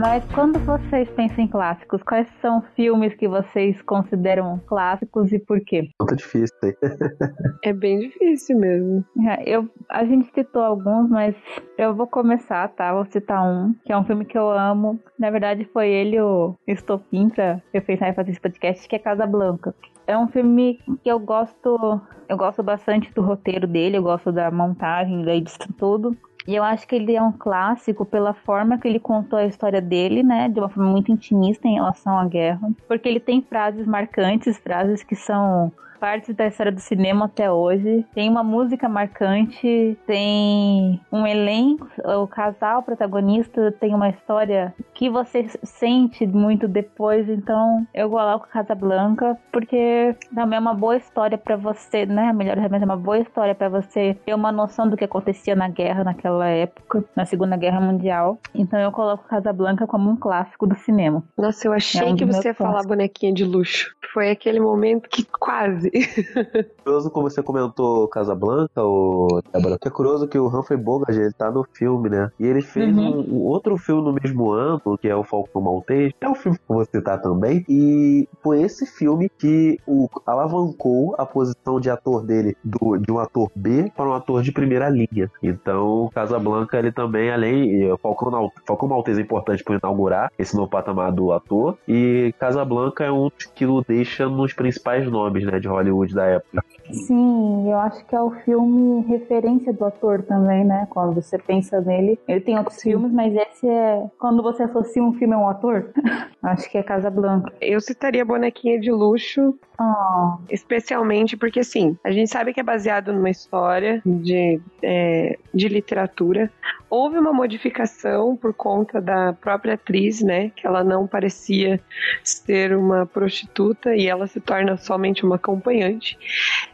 Mas 0.00 0.24
quando 0.32 0.58
vocês 0.60 1.10
pensam 1.10 1.44
em 1.44 1.46
clássicos, 1.46 2.02
quais 2.02 2.26
são 2.40 2.62
filmes 2.74 3.14
que 3.16 3.28
vocês 3.28 3.82
consideram 3.82 4.58
clássicos 4.66 5.30
e 5.30 5.38
por 5.38 5.60
quê? 5.60 5.90
Muito 6.00 6.16
difícil, 6.16 6.56
hein? 6.64 6.74
é 7.62 7.70
bem 7.74 7.98
difícil 7.98 8.58
mesmo. 8.58 9.04
É, 9.28 9.42
eu, 9.46 9.68
a 9.90 10.02
gente 10.06 10.32
citou 10.32 10.62
alguns, 10.62 11.10
mas 11.10 11.36
eu 11.76 11.94
vou 11.94 12.06
começar, 12.06 12.66
tá? 12.68 12.94
Vou 12.94 13.04
citar 13.04 13.46
um, 13.46 13.74
que 13.84 13.92
é 13.92 13.98
um 13.98 14.04
filme 14.04 14.24
que 14.24 14.38
eu 14.38 14.50
amo. 14.50 14.98
Na 15.18 15.28
verdade, 15.28 15.68
foi 15.70 15.90
ele 15.90 16.18
o 16.18 16.56
estopim 16.66 17.28
pra 17.28 17.60
eu 17.74 17.82
pensar 17.82 18.08
em 18.08 18.14
fazer 18.14 18.30
esse 18.30 18.40
podcast, 18.40 18.88
que 18.88 18.96
é 18.96 18.98
Casa 18.98 19.26
Blanca. 19.26 19.74
É 20.06 20.16
um 20.16 20.28
filme 20.28 20.80
que 21.04 21.10
eu 21.10 21.20
gosto, 21.20 22.00
eu 22.26 22.38
gosto 22.38 22.62
bastante 22.62 23.12
do 23.12 23.20
roteiro 23.20 23.66
dele, 23.66 23.98
eu 23.98 24.02
gosto 24.02 24.32
da 24.32 24.50
montagem, 24.50 25.26
da 25.26 25.34
edição 25.34 25.68
tudo. 25.76 26.16
E 26.46 26.54
eu 26.54 26.64
acho 26.64 26.86
que 26.86 26.94
ele 26.94 27.14
é 27.14 27.22
um 27.22 27.32
clássico 27.32 28.04
pela 28.04 28.32
forma 28.32 28.78
que 28.78 28.88
ele 28.88 28.98
contou 28.98 29.38
a 29.38 29.46
história 29.46 29.80
dele, 29.80 30.22
né? 30.22 30.48
De 30.48 30.58
uma 30.58 30.68
forma 30.68 30.90
muito 30.90 31.12
intimista 31.12 31.68
em 31.68 31.74
relação 31.74 32.18
à 32.18 32.26
guerra. 32.26 32.70
Porque 32.88 33.08
ele 33.08 33.20
tem 33.20 33.42
frases 33.42 33.86
marcantes, 33.86 34.58
frases 34.58 35.02
que 35.02 35.14
são 35.14 35.72
partes 36.00 36.34
da 36.34 36.46
história 36.46 36.72
do 36.72 36.80
cinema 36.80 37.26
até 37.26 37.52
hoje. 37.52 38.06
Tem 38.14 38.28
uma 38.28 38.42
música 38.42 38.88
marcante, 38.88 39.98
tem 40.06 41.00
um 41.12 41.26
elenco, 41.26 41.86
o 42.02 42.26
casal 42.26 42.82
protagonista 42.82 43.70
tem 43.78 43.94
uma 43.94 44.08
história 44.08 44.74
que 44.94 45.10
você 45.10 45.46
sente 45.62 46.26
muito 46.26 46.66
depois. 46.66 47.28
Então 47.28 47.86
eu 47.92 48.08
coloco 48.08 48.48
Casablanca 48.48 49.38
porque 49.52 50.16
também 50.34 50.56
é 50.56 50.60
uma 50.60 50.74
boa 50.74 50.96
história 50.96 51.36
para 51.36 51.56
você, 51.56 52.06
né? 52.06 52.32
Melhor 52.32 52.56
é 52.56 52.84
uma 52.84 52.96
boa 52.96 53.18
história 53.18 53.54
para 53.54 53.68
você 53.68 54.16
ter 54.24 54.34
uma 54.34 54.50
noção 54.50 54.88
do 54.88 54.96
que 54.96 55.04
acontecia 55.04 55.54
na 55.54 55.68
guerra 55.68 56.04
naquela 56.04 56.48
época, 56.48 57.04
na 57.14 57.26
Segunda 57.26 57.56
Guerra 57.56 57.80
Mundial. 57.80 58.38
Então 58.54 58.78
eu 58.80 58.90
coloco 58.90 59.28
Casablanca 59.28 59.86
como 59.86 60.10
um 60.10 60.16
clássico 60.16 60.66
do 60.66 60.74
cinema. 60.76 61.22
Nossa, 61.36 61.66
eu 61.66 61.72
achei 61.72 62.00
é 62.00 62.10
um 62.10 62.16
que 62.16 62.24
você 62.24 62.48
ia 62.48 62.54
falar 62.54 62.82
bonequinha 62.84 63.32
de 63.34 63.44
luxo. 63.44 63.94
Foi 64.12 64.30
aquele 64.30 64.60
momento 64.60 65.08
que 65.08 65.24
quase 65.24 65.89
curioso 66.84 67.10
como 67.10 67.30
você 67.30 67.42
comentou 67.42 68.08
Casablanca, 68.08 68.82
o 68.82 69.42
Débora, 69.52 69.78
que 69.78 69.88
é 69.88 69.90
curioso 69.90 70.28
que 70.28 70.38
o 70.38 70.46
Humphrey 70.46 70.78
Bogart, 70.78 71.16
ele 71.16 71.32
tá 71.32 71.50
no 71.50 71.64
filme, 71.72 72.08
né? 72.08 72.30
E 72.38 72.46
ele 72.46 72.62
fez 72.62 72.96
uhum. 72.96 73.20
um, 73.20 73.34
um, 73.34 73.42
outro 73.46 73.76
filme 73.76 74.02
no 74.02 74.12
mesmo 74.12 74.50
ano, 74.50 74.80
que 75.00 75.08
é 75.08 75.14
o 75.14 75.24
Falcão 75.24 75.62
Maltês, 75.62 76.12
é 76.20 76.28
o 76.28 76.34
filme 76.34 76.58
que 76.58 76.64
você 76.68 77.00
tá 77.00 77.18
também, 77.18 77.64
e 77.68 78.28
foi 78.42 78.62
esse 78.62 78.86
filme 78.86 79.28
que 79.28 79.78
o 79.86 80.08
alavancou 80.26 81.14
a 81.18 81.26
posição 81.26 81.80
de 81.80 81.90
ator 81.90 82.24
dele, 82.24 82.56
do, 82.64 82.96
de 82.96 83.10
um 83.12 83.18
ator 83.18 83.50
B 83.54 83.90
para 83.96 84.08
um 84.08 84.14
ator 84.14 84.42
de 84.42 84.52
primeira 84.52 84.88
linha. 84.88 85.30
Então, 85.42 86.10
Casablanca, 86.14 86.78
ele 86.78 86.92
também, 86.92 87.30
além, 87.30 87.96
Falcão, 87.98 88.50
Falcão 88.66 88.88
Maltês 88.88 89.18
é 89.18 89.22
importante 89.22 89.62
para 89.62 89.76
inaugurar 89.76 90.32
esse 90.38 90.56
novo 90.56 90.70
patamar 90.70 91.12
do 91.12 91.32
ator, 91.32 91.76
e 91.86 92.34
Casablanca 92.38 93.04
é 93.04 93.12
um 93.12 93.30
que 93.54 93.66
o 93.66 93.82
deixa 93.82 94.28
nos 94.28 94.52
principais 94.52 95.10
nomes, 95.10 95.44
né, 95.44 95.58
de 95.58 95.68
Hollywood 95.68 95.79
Hollywood 95.80 96.14
da 96.14 96.26
época. 96.26 96.64
Sim, 96.92 97.70
eu 97.70 97.78
acho 97.78 98.04
que 98.06 98.14
é 98.14 98.20
o 98.20 98.30
filme 98.44 99.02
referência 99.06 99.72
do 99.72 99.84
ator 99.84 100.22
também, 100.22 100.64
né? 100.64 100.86
Quando 100.90 101.14
você 101.14 101.38
pensa 101.38 101.80
nele. 101.80 102.18
Ele 102.26 102.40
tem 102.40 102.58
outros 102.58 102.76
Sim. 102.76 102.90
filmes, 102.90 103.12
mas 103.12 103.34
esse 103.34 103.68
é. 103.68 104.06
Quando 104.18 104.42
você 104.42 104.64
associa 104.64 105.02
um 105.02 105.12
filme 105.14 105.34
a 105.34 105.38
um 105.38 105.48
ator, 105.48 105.90
acho 106.42 106.70
que 106.70 106.78
é 106.78 106.82
Casa 106.82 107.10
Blanca. 107.10 107.52
Eu 107.60 107.80
citaria 107.80 108.24
Bonequinha 108.24 108.80
de 108.80 108.90
Luxo. 108.90 109.58
Oh. 109.80 110.36
Especialmente 110.50 111.38
porque, 111.38 111.60
assim, 111.60 111.96
a 112.04 112.10
gente 112.10 112.30
sabe 112.30 112.52
que 112.52 112.60
é 112.60 112.62
baseado 112.62 113.14
numa 113.14 113.30
história 113.30 114.02
de, 114.04 114.60
é, 114.82 115.38
de 115.54 115.68
literatura. 115.68 116.52
Houve 116.90 117.18
uma 117.18 117.32
modificação 117.32 118.36
por 118.36 118.52
conta 118.52 119.00
da 119.00 119.32
própria 119.32 119.74
atriz, 119.74 120.20
né? 120.20 120.50
Que 120.50 120.66
ela 120.66 120.84
não 120.84 121.06
parecia 121.06 121.80
ser 122.22 122.76
uma 122.76 123.06
prostituta 123.06 123.94
e 123.96 124.06
ela 124.06 124.26
se 124.26 124.38
torna 124.38 124.76
somente 124.76 125.24
uma 125.24 125.36
acompanhante. 125.36 126.18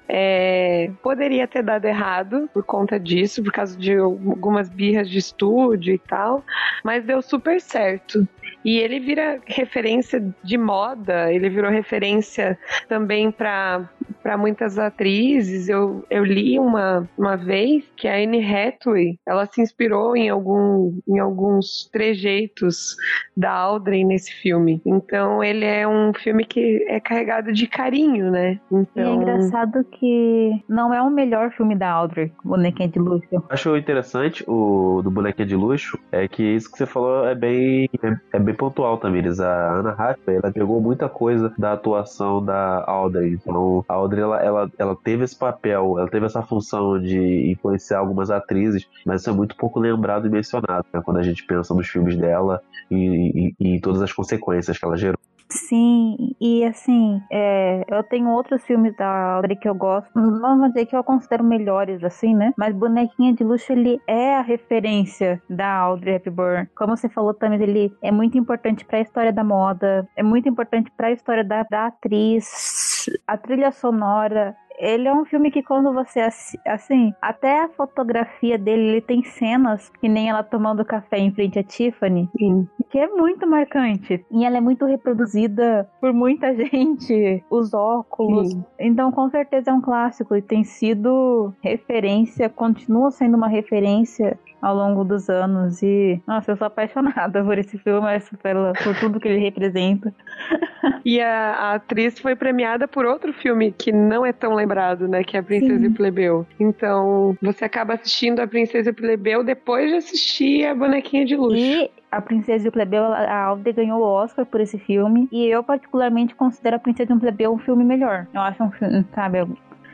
É, 0.09 0.91
poderia 1.03 1.49
ter 1.49 1.63
dado 1.63 1.85
errado 1.85 2.49
por 2.55 2.65
conta 2.65 2.99
disso, 2.99 3.43
por 3.43 3.53
causa 3.53 3.77
de 3.77 3.97
algumas 3.97 4.69
birras 4.69 5.11
de 5.11 5.19
estúdio 5.19 5.95
e 5.95 5.99
tal, 5.99 6.45
mas 6.85 7.05
deu 7.05 7.21
super 7.21 7.61
certo. 7.61 8.27
E 8.65 8.79
ele 8.79 8.99
vira 8.99 9.41
referência 9.47 10.23
de 10.43 10.59
moda, 10.59 11.33
ele 11.33 11.49
virou 11.49 11.71
referência 11.71 12.59
também 12.89 13.31
para 13.31 13.89
muitas 14.37 14.79
atrizes. 14.79 15.69
Eu, 15.69 16.05
eu 16.11 16.25
li 16.25 16.59
uma, 16.59 17.09
uma 17.17 17.37
vez 17.37 17.85
que 17.97 18.09
a 18.09 18.17
Anne 18.17 18.43
Hathaway, 18.45 19.19
ela 19.27 19.47
se 19.47 19.61
inspirou 19.61 20.17
em, 20.17 20.29
algum, 20.29 20.99
em 21.07 21.19
alguns 21.19 21.89
trejeitos 21.93 22.97
da 23.37 23.51
Audrey 23.53 24.05
nesse 24.05 24.33
filme. 24.33 24.81
Então 24.85 25.43
ele 25.43 25.65
é 25.65 25.87
um 25.87 26.13
filme 26.15 26.45
que 26.45 26.85
é 26.89 27.01
carregado 27.01 27.53
de 27.53 27.67
carinho, 27.67 28.31
né? 28.31 28.61
Então... 28.71 28.87
E 28.97 29.01
é 29.01 29.03
então 29.03 29.23
engraçado 29.23 29.85
que 29.85 30.63
não 30.69 30.93
é 30.93 31.01
o 31.03 31.11
melhor 31.11 31.51
filme 31.53 31.75
da 31.75 31.91
Audrey, 31.91 32.33
Bonequinha 32.45 32.89
de 32.89 32.99
Luxo. 32.99 33.43
Acho 33.49 33.77
interessante 33.77 34.45
o 34.47 35.01
do 35.03 35.11
Bonequinha 35.11 35.47
de 35.47 35.57
Luxo 35.57 35.99
é 36.11 36.27
que 36.29 36.43
isso 36.43 36.71
que 36.71 36.79
você 36.79 36.87
falou 36.87 37.27
é 37.27 37.35
bem, 37.35 37.89
é, 38.03 38.37
é 38.37 38.39
bem 38.39 38.55
pontual, 38.55 38.99
Tamires. 38.99 39.41
A 39.41 39.73
Ana 39.73 39.91
Hathaway, 39.91 40.41
ela 40.43 40.53
pegou 40.53 40.81
muita 40.81 41.09
coisa 41.09 41.53
da 41.59 41.73
atuação 41.73 42.45
da 42.45 42.85
Audrey. 42.87 43.35
Então, 43.35 43.85
a 43.89 43.96
Audrey, 43.97 44.23
ela, 44.23 44.43
ela, 44.43 44.71
ela 44.79 44.97
teve 44.97 45.25
esse 45.25 45.37
papel, 45.37 45.99
ela 45.99 46.09
teve 46.09 46.27
essa 46.27 46.43
função 46.43 47.01
de 47.01 47.51
influenciar 47.51 47.99
algumas 47.99 48.31
atrizes, 48.31 48.89
mas 49.05 49.21
isso 49.21 49.31
é 49.31 49.33
muito 49.33 49.57
pouco 49.57 49.81
lembrado 49.81 50.27
e 50.27 50.31
mencionado, 50.31 50.87
né? 50.93 51.01
Quando 51.05 51.19
a 51.19 51.23
gente 51.23 51.45
pensa 51.45 51.75
nos 51.75 51.89
filmes 51.89 52.17
dela 52.17 52.61
e, 52.91 53.55
e, 53.61 53.77
e 53.77 53.81
todas 53.81 54.03
as 54.03 54.13
consequências 54.13 54.79
que 54.79 54.85
ela 54.85 54.97
gerou. 54.97 55.19
Sim, 55.49 56.35
e 56.41 56.65
assim, 56.65 57.23
é, 57.31 57.85
eu 57.89 58.03
tenho 58.03 58.29
outros 58.31 58.65
filmes 58.65 58.97
da 58.97 59.35
Audrey 59.35 59.57
que 59.57 59.69
eu 59.69 59.75
gosto, 59.75 60.11
não 60.15 60.59
vou 60.59 60.69
dizer 60.69 60.87
que 60.87 60.97
eu 60.97 61.05
considero 61.05 61.45
melhores, 61.45 62.03
assim, 62.03 62.35
né? 62.35 62.53
Mas 62.57 62.75
Bonequinha 62.75 63.33
de 63.33 63.45
Luxo, 63.45 63.73
ele 63.73 64.01
é 64.09 64.37
a 64.37 64.43
referência 64.43 65.41
da 65.49 65.73
Audrey 65.73 66.17
Hepburn. 66.17 66.69
Como 66.77 66.97
você 66.97 67.09
falou 67.09 67.33
também, 67.33 67.63
ele 67.63 67.93
é 68.03 68.11
muito 68.11 68.37
importante 68.37 68.85
para 68.85 68.99
a 68.99 69.03
história 69.03 69.33
da 69.33 69.45
moda, 69.45 70.09
é 70.17 70.23
muito 70.23 70.49
importante 70.49 70.91
para 70.97 71.09
a 71.09 71.13
história 71.13 71.45
da, 71.45 71.65
da 71.71 71.87
atriz, 71.87 72.96
a 73.27 73.37
trilha 73.37 73.73
sonora, 73.73 74.57
ele 74.79 75.09
é 75.09 75.15
um 75.15 75.25
filme 75.25 75.51
que 75.51 75.63
quando 75.63 75.93
você 75.93 76.21
assim, 76.67 77.13
até 77.21 77.65
a 77.65 77.69
fotografia 77.69 78.59
dele, 78.59 78.89
ele 78.89 79.01
tem 79.01 79.23
cenas 79.23 79.91
que 80.01 80.09
nem 80.09 80.29
ela 80.29 80.43
tomando 80.43 80.85
café 80.85 81.19
em 81.19 81.33
frente 81.33 81.59
a 81.59 81.63
Tiffany, 81.63 82.29
Sim. 82.39 82.69
que 82.91 82.99
é 82.99 83.09
muito 83.09 83.47
marcante. 83.47 84.25
E 84.31 84.45
ela 84.45 84.59
é 84.59 84.61
muito 84.61 84.85
reproduzida 84.85 85.89
por 86.01 86.13
muita 86.13 86.55
gente, 86.57 87.43
os 87.51 87.73
óculos. 87.73 88.53
Sim. 88.53 88.65
Então, 88.79 89.11
com 89.11 89.29
certeza 89.31 89.71
é 89.71 89.75
um 89.75 89.81
clássico 89.81 90.37
e 90.37 90.43
tem 90.43 90.65
sido 90.65 91.53
referência, 91.63 92.49
continua 92.49 93.11
sendo 93.11 93.37
uma 93.37 93.49
referência 93.49 94.39
ao 94.61 94.75
longo 94.75 95.05
dos 95.05 95.29
anos. 95.29 95.83
E, 95.83 96.21
nossa, 96.27 96.53
eu 96.53 96.57
sou 96.57 96.67
apaixonada 96.67 97.43
por 97.45 97.59
esse 97.59 97.79
filme, 97.79 98.07
pela, 98.43 98.73
por 98.73 98.99
tudo 98.99 99.21
que 99.21 99.29
ele 99.29 99.41
representa. 99.41 100.13
E 101.05 101.21
a, 101.21 101.53
a, 101.53 101.75
atriz 101.75 102.19
foi 102.19 102.35
premiada 102.35 102.89
por 102.97 103.05
outro 103.05 103.31
filme 103.31 103.73
que 103.73 103.93
não 103.93 104.25
é 104.25 104.33
tão 104.33 104.55
lembrado, 104.55 105.07
né? 105.07 105.23
Que 105.23 105.37
é 105.37 105.41
a 105.41 105.43
Princesa 105.43 105.81
Sim. 105.81 105.85
e 105.85 105.91
Plebeu. 105.91 106.47
Então, 106.59 107.37
você 107.43 107.67
acaba 107.67 107.93
assistindo 107.93 108.41
a 108.41 108.47
Princesa 108.47 108.89
e 108.89 108.93
Plebeu 108.95 109.45
depois 109.45 109.91
de 109.91 109.97
assistir 109.97 110.65
a 110.65 110.75
Bonequinha 110.75 111.27
de 111.27 111.37
Luxo. 111.37 111.57
E 111.57 111.91
a 112.11 112.23
Princesa 112.23 112.65
e 112.65 112.69
o 112.71 112.73
Plebeu, 112.73 113.05
a 113.05 113.39
Alde 113.39 113.71
ganhou 113.71 114.01
o 114.01 114.03
Oscar 114.03 114.47
por 114.47 114.63
esse 114.63 114.79
filme. 114.79 115.29
E 115.31 115.45
eu, 115.47 115.63
particularmente, 115.63 116.35
considero 116.35 116.77
a 116.77 116.79
Princesa 116.79 117.13
e 117.13 117.17
o 117.17 117.21
Plebeu 117.21 117.53
um 117.53 117.59
filme 117.59 117.85
melhor. 117.85 118.27
Eu 118.33 118.41
acho 118.41 118.65
um 118.65 118.71
filme, 118.71 119.05
sabe? 119.15 119.47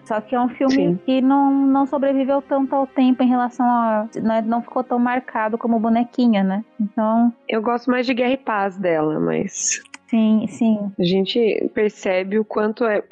Só 0.05 0.21
que 0.21 0.37
é 0.37 0.41
um 0.41 0.49
filme 0.51 0.75
Sim. 0.75 1.01
que 1.05 1.21
não, 1.21 1.53
não 1.53 1.87
sobreviveu 1.87 2.41
tanto 2.41 2.73
ao 2.73 2.87
tempo 2.87 3.21
em 3.25 3.29
relação 3.29 3.67
a. 3.67 4.09
Né, 4.15 4.43
não 4.47 4.63
ficou 4.63 4.85
tão 4.85 5.01
marcado 5.01 5.59
como 5.59 5.81
bonequinha, 5.81 6.45
né? 6.45 6.65
Então. 6.81 7.33
Eu 7.49 7.61
gosto 7.61 7.91
mais 7.91 8.07
de 8.07 8.15
Guerra 8.15 8.33
e 8.33 8.37
Paz 8.37 8.77
dela, 8.77 9.19
mas. 9.19 9.83
Sim, 10.13 10.47
sim. 10.47 10.93
A 10.99 11.03
gente 11.05 11.71
percebe 11.75 12.39
o 12.39 12.45
quanto 12.45 12.85
é, 12.85 13.03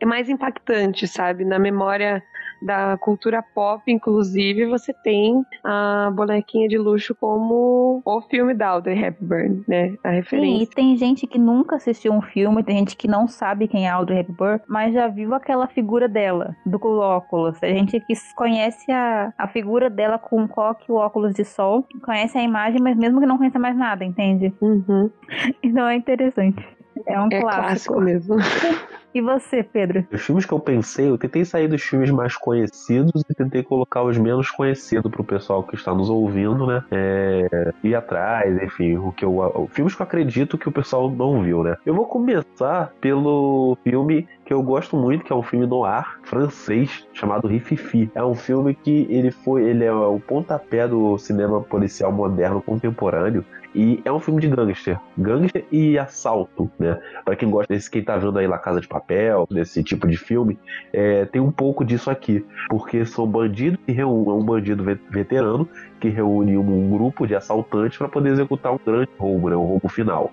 é 0.00 0.04
mais 0.04 0.28
impactante, 0.28 1.06
sabe? 1.06 1.44
Na 1.44 1.56
memória 1.56 2.20
da 2.62 2.96
cultura 2.98 3.42
pop, 3.42 3.82
inclusive, 3.90 4.66
você 4.66 4.92
tem 4.92 5.44
a 5.64 6.10
bonequinha 6.14 6.68
de 6.68 6.78
luxo 6.78 7.14
como 7.14 8.02
o 8.04 8.20
filme 8.22 8.54
da 8.54 8.68
Audrey 8.68 9.02
Hepburn, 9.02 9.62
né? 9.66 9.94
A 10.04 10.10
referência. 10.10 10.58
Sim, 10.58 10.62
e 10.62 10.66
tem 10.66 10.96
gente 10.96 11.26
que 11.26 11.38
nunca 11.38 11.76
assistiu 11.76 12.12
um 12.12 12.22
filme, 12.22 12.62
tem 12.62 12.78
gente 12.78 12.96
que 12.96 13.08
não 13.08 13.28
sabe 13.28 13.68
quem 13.68 13.86
é 13.86 13.90
a 13.90 13.94
Audrey 13.94 14.20
Hepburn, 14.20 14.60
mas 14.66 14.94
já 14.94 15.08
viu 15.08 15.34
aquela 15.34 15.66
figura 15.68 16.08
dela, 16.08 16.56
do 16.64 16.78
óculos. 16.98 17.58
Tem 17.58 17.78
gente 17.78 18.00
que 18.00 18.14
conhece 18.34 18.90
a, 18.90 19.32
a 19.36 19.48
figura 19.48 19.90
dela 19.90 20.18
com 20.18 20.44
o 20.44 20.48
coque 20.48 20.86
e 20.88 20.92
o 20.92 20.96
óculos 20.96 21.34
de 21.34 21.44
sol, 21.44 21.86
conhece 22.02 22.38
a 22.38 22.42
imagem, 22.42 22.80
mas 22.80 22.96
mesmo 22.96 23.20
que 23.20 23.26
não 23.26 23.38
conheça 23.38 23.58
mais 23.58 23.76
nada, 23.76 24.04
entende? 24.04 24.52
Uhum. 24.60 25.10
Então 25.62 25.86
é 25.86 25.96
interessante. 25.96 26.77
É 27.06 27.20
um 27.20 27.28
é 27.30 27.40
clássico. 27.40 27.94
clássico 27.94 28.00
mesmo. 28.00 28.36
E 29.14 29.20
você, 29.20 29.62
Pedro? 29.62 30.06
Os 30.12 30.20
filmes 30.20 30.44
que 30.44 30.52
eu 30.52 30.60
pensei, 30.60 31.08
eu 31.08 31.16
tentei 31.16 31.44
sair 31.44 31.66
dos 31.66 31.82
filmes 31.82 32.10
mais 32.10 32.36
conhecidos 32.36 33.24
e 33.28 33.34
tentei 33.34 33.62
colocar 33.62 34.02
os 34.02 34.18
menos 34.18 34.50
conhecidos 34.50 35.10
pro 35.10 35.24
pessoal 35.24 35.62
que 35.62 35.74
está 35.74 35.94
nos 35.94 36.10
ouvindo, 36.10 36.66
né? 36.66 36.84
É, 36.90 37.72
ir 37.82 37.94
atrás, 37.94 38.62
enfim, 38.62 38.96
o 38.96 39.10
que 39.10 39.24
eu. 39.24 39.68
Filmes 39.72 39.94
que 39.94 40.02
eu 40.02 40.06
acredito 40.06 40.58
que 40.58 40.68
o 40.68 40.72
pessoal 40.72 41.10
não 41.10 41.42
viu, 41.42 41.62
né? 41.62 41.76
Eu 41.86 41.94
vou 41.94 42.06
começar 42.06 42.92
pelo 43.00 43.76
filme 43.82 44.28
que 44.44 44.52
eu 44.52 44.62
gosto 44.62 44.96
muito, 44.96 45.24
que 45.24 45.32
é 45.32 45.36
um 45.36 45.42
filme 45.42 45.66
no 45.66 45.84
ar 45.84 46.20
francês 46.24 47.06
chamado 47.12 47.48
Rififi. 47.48 48.10
É 48.14 48.22
um 48.22 48.34
filme 48.34 48.74
que 48.74 49.06
ele 49.10 49.30
foi, 49.30 49.64
ele 49.64 49.84
é 49.84 49.92
o 49.92 50.20
pontapé 50.20 50.86
do 50.86 51.16
cinema 51.18 51.60
policial 51.62 52.12
moderno 52.12 52.60
contemporâneo. 52.62 53.44
E 53.78 54.02
é 54.04 54.10
um 54.10 54.18
filme 54.18 54.40
de 54.40 54.48
gangster. 54.48 54.98
Gangster 55.16 55.64
e 55.70 55.96
assalto, 55.96 56.68
né? 56.80 57.00
Pra 57.24 57.36
quem 57.36 57.48
gosta 57.48 57.72
desse, 57.72 57.88
quem 57.88 58.02
tá 58.02 58.16
vendo 58.16 58.36
aí 58.36 58.44
La 58.44 58.58
Casa 58.58 58.80
de 58.80 58.88
Papel, 58.88 59.46
desse 59.48 59.84
tipo 59.84 60.08
de 60.08 60.16
filme, 60.16 60.58
é, 60.92 61.24
tem 61.26 61.40
um 61.40 61.52
pouco 61.52 61.84
disso 61.84 62.10
aqui. 62.10 62.44
Porque 62.68 63.06
são 63.06 63.24
bandidos 63.24 63.78
que 63.86 63.92
reúnem, 63.92 64.30
é 64.30 64.32
um 64.32 64.44
bandido 64.44 64.82
veterano 64.82 65.68
que 66.00 66.08
reúne 66.08 66.58
um 66.58 66.90
grupo 66.90 67.24
de 67.24 67.36
assaltantes 67.36 67.96
para 67.96 68.08
poder 68.08 68.30
executar 68.30 68.72
um 68.72 68.80
grande 68.84 69.10
roubo, 69.16 69.48
né? 69.48 69.54
Um 69.54 69.66
roubo 69.66 69.88
final. 69.88 70.32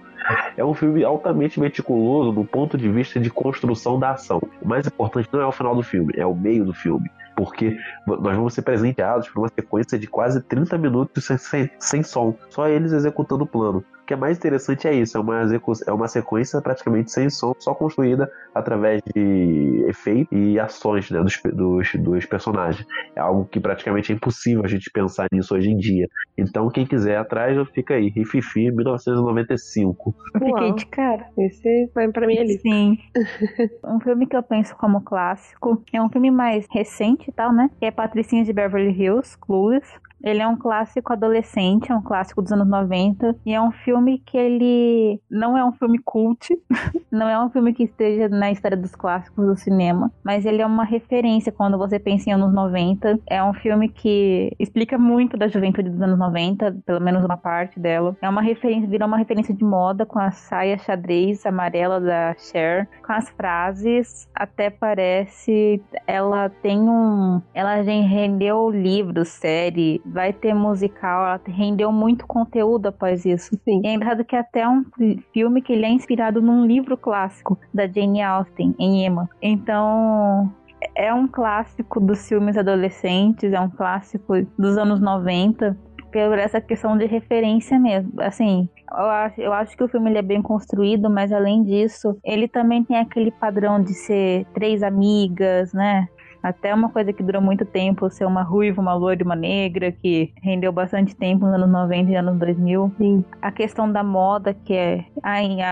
É 0.58 0.66
um 0.66 0.74
filme 0.74 1.04
altamente 1.04 1.60
meticuloso 1.60 2.32
do 2.32 2.44
ponto 2.44 2.76
de 2.76 2.90
vista 2.90 3.20
de 3.20 3.30
construção 3.30 4.00
da 4.00 4.14
ação. 4.14 4.42
O 4.60 4.68
mais 4.68 4.88
importante 4.88 5.30
não 5.32 5.40
é 5.40 5.46
o 5.46 5.52
final 5.52 5.76
do 5.76 5.84
filme, 5.84 6.12
é 6.18 6.26
o 6.26 6.34
meio 6.34 6.66
do 6.66 6.74
filme 6.74 7.08
porque 7.36 7.78
nós 8.08 8.36
vamos 8.36 8.54
ser 8.54 8.62
presenteados 8.62 9.30
por 9.30 9.40
uma 9.40 9.50
sequência 9.50 10.00
de 10.00 10.08
quase 10.08 10.42
30 10.42 10.78
minutos 10.78 11.26
sem, 11.26 11.38
sem, 11.38 11.72
sem 11.80 12.04
som, 12.04 12.36
só 12.50 12.68
eles 12.68 12.92
executando 12.92 13.44
o 13.44 13.48
plano. 13.48 13.84
O 14.06 14.08
que 14.08 14.14
é 14.14 14.18
mais 14.18 14.38
interessante 14.38 14.88
é 14.88 14.94
isso, 14.94 15.18
é 15.18 15.20
uma, 15.20 15.42
é 15.88 15.92
uma 15.92 16.08
sequência 16.08 16.62
praticamente 16.62 17.12
sem 17.12 17.28
som, 17.28 17.56
só 17.58 17.74
construída 17.74 18.32
através 18.54 19.02
de 19.02 19.84
efeitos 19.88 20.28
e 20.32 20.60
ações 20.60 21.10
né, 21.10 21.20
dos, 21.24 21.42
dos, 21.44 21.92
dos, 21.96 22.26
personagens. 22.28 22.86
É 23.16 23.20
algo 23.20 23.46
que 23.46 23.60
praticamente 23.60 24.12
é 24.12 24.16
impossível 24.16 24.64
a 24.64 24.68
gente 24.68 24.92
pensar 24.92 25.26
nisso 25.32 25.56
hoje 25.56 25.72
em 25.72 25.78
dia. 25.78 26.08
Então, 26.38 26.70
quem 26.70 26.86
quiser 26.86 27.18
atrás, 27.18 27.58
fica 27.70 27.96
aí. 27.96 28.10
Rififi, 28.10 28.70
1995. 28.70 30.16
fiquei 30.38 30.74
de 30.74 30.86
cara. 30.86 31.26
Esse 31.36 31.90
foi 31.92 32.08
pra 32.12 32.28
mim 32.28 32.38
ali. 32.38 32.60
Sim. 32.60 33.00
um 33.84 34.00
filme 34.00 34.28
que 34.28 34.38
eu 34.38 34.44
penso 34.44 34.76
como 34.76 35.02
clássico. 35.02 35.82
É 35.92 36.00
um 36.00 36.10
filme 36.10 36.30
mais 36.30 36.68
recente 36.70 37.32
e 37.32 37.34
tal, 37.34 37.52
né? 37.52 37.72
Que 37.80 37.88
é 37.88 37.92
Patricinha 37.92 38.44
de 38.44 38.54
Beverly 38.54 38.92
Hills, 38.92 39.36
Clueless. 39.40 40.00
Ele 40.26 40.42
é 40.42 40.48
um 40.48 40.58
clássico 40.58 41.14
adolescente, 41.14 41.92
é 41.92 41.96
um 41.96 42.02
clássico 42.02 42.42
dos 42.42 42.52
anos 42.52 42.68
90. 42.68 43.36
E 43.46 43.54
é 43.54 43.62
um 43.62 43.72
filme 43.72 44.18
que 44.26 44.36
ele 44.36 45.22
não 45.30 45.56
é 45.56 45.64
um 45.64 45.72
filme 45.72 46.00
cult, 46.00 46.50
não 47.12 47.30
é 47.30 47.40
um 47.40 47.50
filme 47.50 47.74
que 47.74 47.84
esteja 47.84 48.28
na 48.28 48.52
história 48.52 48.76
dos 48.76 48.96
clássicos 48.96 49.46
do 49.46 49.56
cinema, 49.56 50.12
mas 50.24 50.46
ele 50.46 50.62
é 50.62 50.66
uma 50.66 50.84
referência 50.84 51.52
quando 51.52 51.78
você 51.78 52.00
pensa 52.00 52.30
em 52.30 52.34
anos 52.34 52.52
90. 52.52 53.20
É 53.28 53.44
um 53.44 53.54
filme 53.54 53.88
que 53.88 54.52
explica 54.60 54.98
muito 54.98 55.38
da 55.38 55.48
juventude 55.48 55.90
dos 55.90 56.02
anos 56.02 56.18
90, 56.18 56.78
pelo 56.86 57.00
menos 57.00 57.24
uma 57.24 57.38
parte 57.38 57.80
dela. 57.80 58.18
É 58.22 58.28
uma 58.28 58.42
referência, 58.42 58.90
virou 58.90 59.08
uma 59.08 59.18
referência 59.18 59.54
de 59.54 59.64
moda 59.64 60.06
com 60.06 60.18
a 60.18 60.32
saia 60.32 60.78
xadrez 60.78 61.46
amarela 61.46 62.02
da 62.02 62.34
Cher, 62.38 62.90
com 63.06 63.14
as 63.14 63.30
frases, 63.30 64.28
até 64.34 64.72
parece 64.72 65.82
ela 66.08 66.50
tem 66.50 66.80
um, 66.80 67.42
ela 67.54 67.84
já 67.84 67.92
rendeu 67.92 68.70
livros, 68.70 69.30
série, 69.30 70.02
vai 70.16 70.32
ter 70.32 70.54
musical, 70.54 71.26
ela 71.26 71.42
rendeu 71.46 71.92
muito 71.92 72.26
conteúdo 72.26 72.88
após 72.88 73.26
isso. 73.26 73.54
Sim. 73.66 73.82
E 73.84 73.88
é 73.88 74.24
que 74.24 74.36
até 74.36 74.68
um 74.68 74.86
filme 75.34 75.62
que 75.62 75.74
ele 75.74 75.86
é 75.86 75.90
inspirado 75.90 76.42
num 76.42 76.66
livro 76.66 76.96
clássico 76.96 77.60
da 77.74 77.86
Jane 77.86 78.22
Austen, 78.22 78.74
em 78.80 79.06
Emma. 79.06 79.30
Então, 79.42 80.50
é 80.96 81.14
um 81.14 81.28
clássico 81.28 82.00
dos 82.00 82.26
filmes 82.30 82.58
adolescentes, 82.58 83.52
é 83.52 83.60
um 83.60 83.70
clássico 83.70 84.42
dos 84.58 84.78
anos 84.78 85.02
90 85.02 85.78
por 86.14 86.40
essa 86.40 86.62
questão 86.62 86.98
de 86.98 87.06
referência 87.06 87.78
mesmo. 87.78 88.14
Assim, 88.22 88.70
eu 88.90 89.06
acho, 89.06 89.42
eu 89.42 89.52
acho 89.52 89.76
que 89.76 89.84
o 89.84 89.88
filme 89.90 90.10
ele 90.10 90.20
é 90.20 90.22
bem 90.22 90.42
construído, 90.42 91.10
mas 91.10 91.34
além 91.34 91.62
disso, 91.62 92.18
ele 92.24 92.48
também 92.48 92.86
tem 92.86 92.98
aquele 92.98 93.32
padrão 93.32 93.84
de 93.84 93.94
ser 93.94 94.46
três 94.54 94.82
amigas, 94.82 95.74
né? 95.74 96.08
Até 96.46 96.72
uma 96.72 96.90
coisa 96.90 97.12
que 97.12 97.24
durou 97.24 97.42
muito 97.42 97.66
tempo, 97.66 98.08
ser 98.08 98.26
uma 98.26 98.44
ruiva, 98.44 98.80
uma 98.80 98.94
loira 98.94 99.24
uma 99.24 99.36
negra, 99.36 99.92
que 99.92 100.32
rendeu 100.44 100.72
bastante 100.72 101.16
tempo 101.16 101.44
nos 101.44 101.56
anos 101.56 101.72
90 101.72 102.12
e 102.12 102.16
anos 102.16 102.38
2000. 102.38 102.94
Sim. 103.00 103.26
A 103.42 103.52
questão 103.52 103.92
da 103.92 104.04
moda, 104.04 104.54
que 104.54 104.76
é 104.76 105.06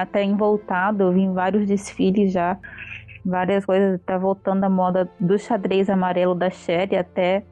até 0.02 0.24
envoltado, 0.24 1.04
eu 1.04 1.12
vi 1.12 1.22
em 1.22 1.32
vários 1.32 1.68
desfiles 1.68 2.34
já 2.34 2.58
várias 3.26 3.66
coisas, 3.66 4.02
tá 4.02 4.18
voltando 4.18 4.64
a 4.64 4.70
moda 4.70 5.10
do 5.20 5.38
xadrez 5.40 5.90
amarelo 5.90 6.36
da 6.36 6.50
Sherry 6.50 6.98
até 6.98 7.44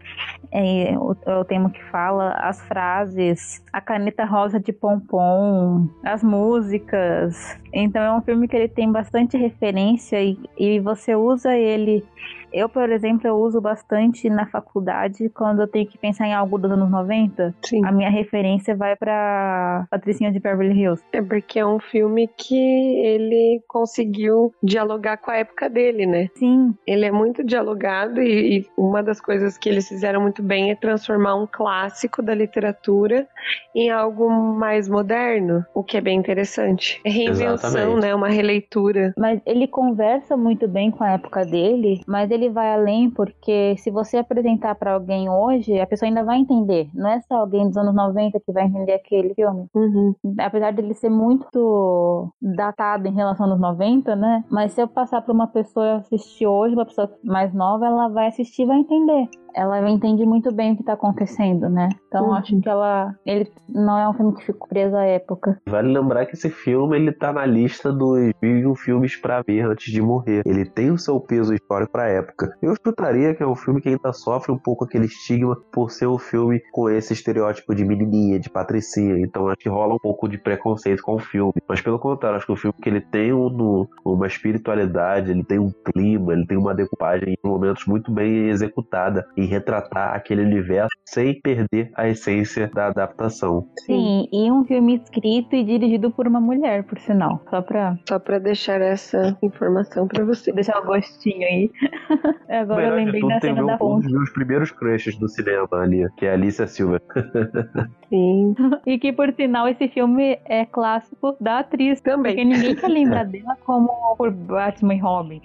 é, 0.52 0.98
o, 0.98 1.16
é 1.26 1.36
o 1.38 1.46
tema 1.46 1.70
que 1.70 1.82
fala, 1.86 2.32
as 2.34 2.60
frases, 2.68 3.64
a 3.72 3.80
caneta 3.80 4.26
rosa 4.26 4.60
de 4.60 4.74
pompom, 4.74 5.88
as 6.04 6.24
músicas. 6.24 7.58
Então 7.74 8.02
é 8.02 8.12
um 8.12 8.22
filme 8.22 8.48
que 8.48 8.56
ele 8.56 8.68
tem 8.68 8.92
bastante 8.92 9.38
referência 9.38 10.22
e, 10.22 10.38
e 10.58 10.80
você 10.80 11.16
usa 11.16 11.56
ele 11.56 12.04
eu, 12.52 12.68
por 12.70 12.90
exemplo, 12.90 13.28
eu 13.28 13.36
uso 13.36 13.62
bastante 13.62 14.30
na 14.30 14.46
faculdade 14.46 15.30
quando 15.30 15.62
eu 15.62 15.68
tenho 15.68 15.88
que 15.88 15.98
pensar 15.98 16.28
em 16.28 16.34
algo 16.34 16.58
dos 16.58 16.72
anos 16.72 16.90
90. 16.90 17.56
Sim. 17.66 17.86
A 17.86 17.92
minha 17.92 18.10
referência 18.10 18.76
vai 18.76 18.96
para 18.96 19.86
Patricinha 19.90 20.32
de 20.32 20.40
Beverly 20.40 20.80
Hills. 20.80 21.04
É 21.12 21.22
porque 21.22 21.60
é 21.60 21.66
um 21.66 21.80
filme 21.80 22.28
que 22.28 22.56
ele 22.56 23.62
conseguiu 23.68 24.54
dialogar 24.62 25.18
com 25.18 25.32
a 25.32 25.38
época 25.38 25.70
dele, 25.70 26.06
né? 26.06 26.30
Sim. 26.36 26.74
Ele 26.86 27.06
é 27.06 27.12
muito 27.12 27.44
dialogado 27.44 28.22
e, 28.22 28.60
e 28.60 28.66
uma 28.78 29.02
das 29.02 29.22
coisas 29.22 29.58
que 29.58 29.70
eles 29.70 29.88
fizeram 29.88 30.22
muito 30.22 30.44
bem 30.44 30.72
é 30.72 30.76
transformar 30.76 31.36
um 31.36 31.48
clássico 31.50 32.22
da 32.22 32.34
literatura 32.34 33.28
em 33.76 33.90
algo 33.90 34.30
mais 34.30 34.88
moderno, 34.90 35.66
o 35.74 35.84
que 35.84 35.98
é 35.98 36.02
bem 36.02 36.18
interessante. 36.18 37.02
É 37.06 37.10
reinvenção, 37.10 37.54
Exatamente. 37.54 38.02
né? 38.02 38.16
Uma 38.16 38.30
releitura. 38.30 39.14
Mas 39.18 39.42
ele 39.46 39.68
conversa 39.68 40.36
muito 40.36 40.68
bem 40.68 40.92
com 40.92 41.04
a 41.04 41.12
época 41.12 41.46
dele, 41.46 42.02
mas 42.08 42.30
ele 42.32 42.41
ele 42.42 42.50
vai 42.50 42.74
além 42.74 43.10
porque 43.10 43.76
se 43.78 43.92
você 43.92 44.18
apresentar 44.18 44.76
para 44.76 44.94
alguém 44.94 45.30
hoje, 45.30 45.80
a 45.80 45.88
pessoa 45.88 46.10
ainda 46.10 46.24
vai 46.24 46.40
entender. 46.40 46.90
Não 46.94 47.10
é 47.10 47.22
só 47.22 47.36
alguém 47.36 47.68
dos 47.68 47.78
anos 47.78 47.94
90 47.94 48.40
que 48.40 48.52
vai 48.52 48.66
entender 48.66 48.94
aquele 48.94 49.34
filme. 49.34 49.68
Uhum. 49.74 50.16
Apesar 50.40 50.74
dele 50.74 50.94
ser 50.94 51.10
muito 51.10 52.34
datado 52.42 53.08
em 53.08 53.14
relação 53.14 53.50
aos 53.50 53.60
90, 53.60 54.16
né? 54.16 54.44
Mas 54.50 54.74
se 54.74 54.82
eu 54.82 54.88
passar 54.88 55.22
para 55.22 55.34
uma 55.34 55.48
pessoa 55.48 55.98
assistir 55.98 56.48
hoje, 56.48 56.74
uma 56.74 56.86
pessoa 56.86 57.12
mais 57.24 57.54
nova, 57.54 57.86
ela 57.86 58.08
vai 58.08 58.28
assistir 58.28 58.64
e 58.64 58.66
vai 58.66 58.78
entender 58.78 59.30
ela 59.56 59.90
entende 59.90 60.26
muito 60.26 60.52
bem 60.54 60.74
o 60.74 60.78
que 60.78 60.84
tá 60.84 60.94
acontecendo, 60.94 61.70
né? 61.70 61.90
Então 62.08 62.28
uhum. 62.28 62.34
acho 62.34 62.60
que 62.60 62.70
ela. 62.70 63.16
Ele 63.26 63.52
não 63.70 63.98
é 63.98 64.08
um 64.08 64.14
filme 64.14 64.36
que 64.36 64.46
ficou 64.46 64.68
preso 64.68 64.96
à 64.96 65.04
época. 65.04 65.60
Vale 65.68 65.92
lembrar 65.92 66.26
que 66.26 66.36
esse 66.36 66.50
filme 66.50 66.98
ele 66.98 67.12
tá 67.12 67.34
na 67.34 67.46
lista 67.46 67.92
dos 67.92 68.32
mil 68.42 68.76
filmes 68.76 69.16
para 69.16 69.42
ver 69.42 69.66
antes 69.66 69.92
de 69.92 70.02
morrer. 70.02 70.42
Ele 70.46 70.66
tem 70.66 70.92
o 70.92 70.98
seu 70.98 71.20
peso 71.20 71.54
histórico 71.54 71.92
pra 71.92 72.08
época. 72.08 72.31
Eu 72.62 72.76
chutaria 72.76 73.34
que 73.34 73.44
é 73.44 73.48
um 73.48 73.56
filme 73.56 73.82
que 73.82 73.90
ainda 73.90 74.14
sofre 74.14 74.52
um 74.52 74.58
pouco 74.58 74.86
aquele 74.86 75.06
estigma 75.06 75.56
por 75.72 75.92
ser 75.92 76.08
um 76.08 76.18
filme 76.18 76.62
com 76.72 76.90
esse 76.90 77.14
estereótipo 77.14 77.74
de 77.76 77.86
menininha, 77.86 78.40
de 78.40 78.50
patricinha. 78.50 79.20
Então 79.20 79.48
acho 79.48 79.58
que 79.58 79.70
rola 79.70 79.96
um 79.96 80.00
pouco 80.00 80.28
de 80.28 80.38
preconceito 80.38 81.02
com 81.04 81.16
o 81.16 81.20
filme. 81.20 81.54
Mas 81.68 81.82
pelo 81.82 82.00
contrário, 82.00 82.38
acho 82.38 82.46
que 82.46 82.52
o 82.52 82.56
filme 82.56 82.76
que 82.82 82.90
ele 82.90 83.02
tem 83.02 83.34
um, 83.34 83.88
uma 84.06 84.28
espiritualidade, 84.28 85.32
ele 85.32 85.44
tem 85.44 85.60
um 85.60 85.72
clima, 85.86 86.34
ele 86.34 86.46
tem 86.46 86.58
uma 86.58 86.74
decupagem 86.74 87.34
em 87.34 87.48
momentos 87.48 87.86
muito 87.86 88.12
bem 88.12 88.50
executada 88.50 89.28
e 89.36 89.46
retratar 89.46 90.16
aquele 90.16 90.42
universo 90.42 90.90
sem 91.06 91.40
perder 91.42 91.92
a 91.96 92.08
essência 92.08 92.70
da 92.74 92.88
adaptação. 92.88 93.68
Sim, 93.86 94.28
e 94.32 94.52
um 94.52 94.64
filme 94.66 94.96
escrito 94.96 95.56
e 95.56 95.64
dirigido 95.64 96.12
por 96.12 96.28
uma 96.28 96.40
mulher, 96.40 96.84
por 96.84 97.00
sinal. 97.00 97.42
Só 97.50 97.62
pra. 97.62 97.98
Só 98.08 98.20
pra 98.20 98.40
deixar 98.40 98.82
essa 98.82 99.38
informação 99.42 100.08
pra 100.08 100.24
você. 100.24 100.52
Deixar 100.52 100.80
o 100.80 100.86
gostinho 100.86 101.46
aí. 101.46 101.72
Agora 102.50 102.88
eu 102.88 102.96
lembrei 102.96 103.22
da 103.22 103.40
cena 103.40 103.66
da 103.66 103.78
ponte. 103.78 104.06
Um 104.06 104.10
dos 104.10 104.12
meus 104.12 104.30
primeiros 104.32 104.72
crushes 104.72 105.18
do 105.18 105.28
cinema 105.28 105.68
ali, 105.72 106.08
que 106.18 106.26
é 106.26 106.32
a 106.32 106.34
Alicia 106.34 106.68
Silva. 106.68 107.02
Sim. 108.10 108.56
e 108.86 109.00
que, 109.00 109.14
por 109.14 109.32
sinal, 109.34 109.68
esse 109.68 109.88
filme 109.88 110.40
é 110.46 110.66
clássico 110.66 111.36
da 111.40 111.60
atriz. 111.60 112.02
Também. 112.02 112.36
Porque 112.36 112.46
ninguém 112.46 112.76
quer 112.76 112.90
lembrar 112.90 113.24
dela 113.26 113.56
como 113.66 114.16
por 114.18 114.32
Batman 114.32 114.96
e 114.96 115.00
Robin. 115.00 115.42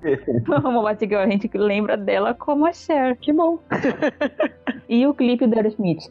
como 0.46 0.82
Batgirl, 0.82 1.20
a 1.20 1.30
gente 1.30 1.48
lembra 1.54 1.96
dela 1.96 2.34
como 2.34 2.66
a 2.66 2.72
Cher. 2.72 3.16
Que 3.18 3.32
bom. 3.32 3.58
e 4.88 5.06
o 5.06 5.14
clipe 5.14 5.46
do 5.46 5.56
Aerosmith. 5.56 6.02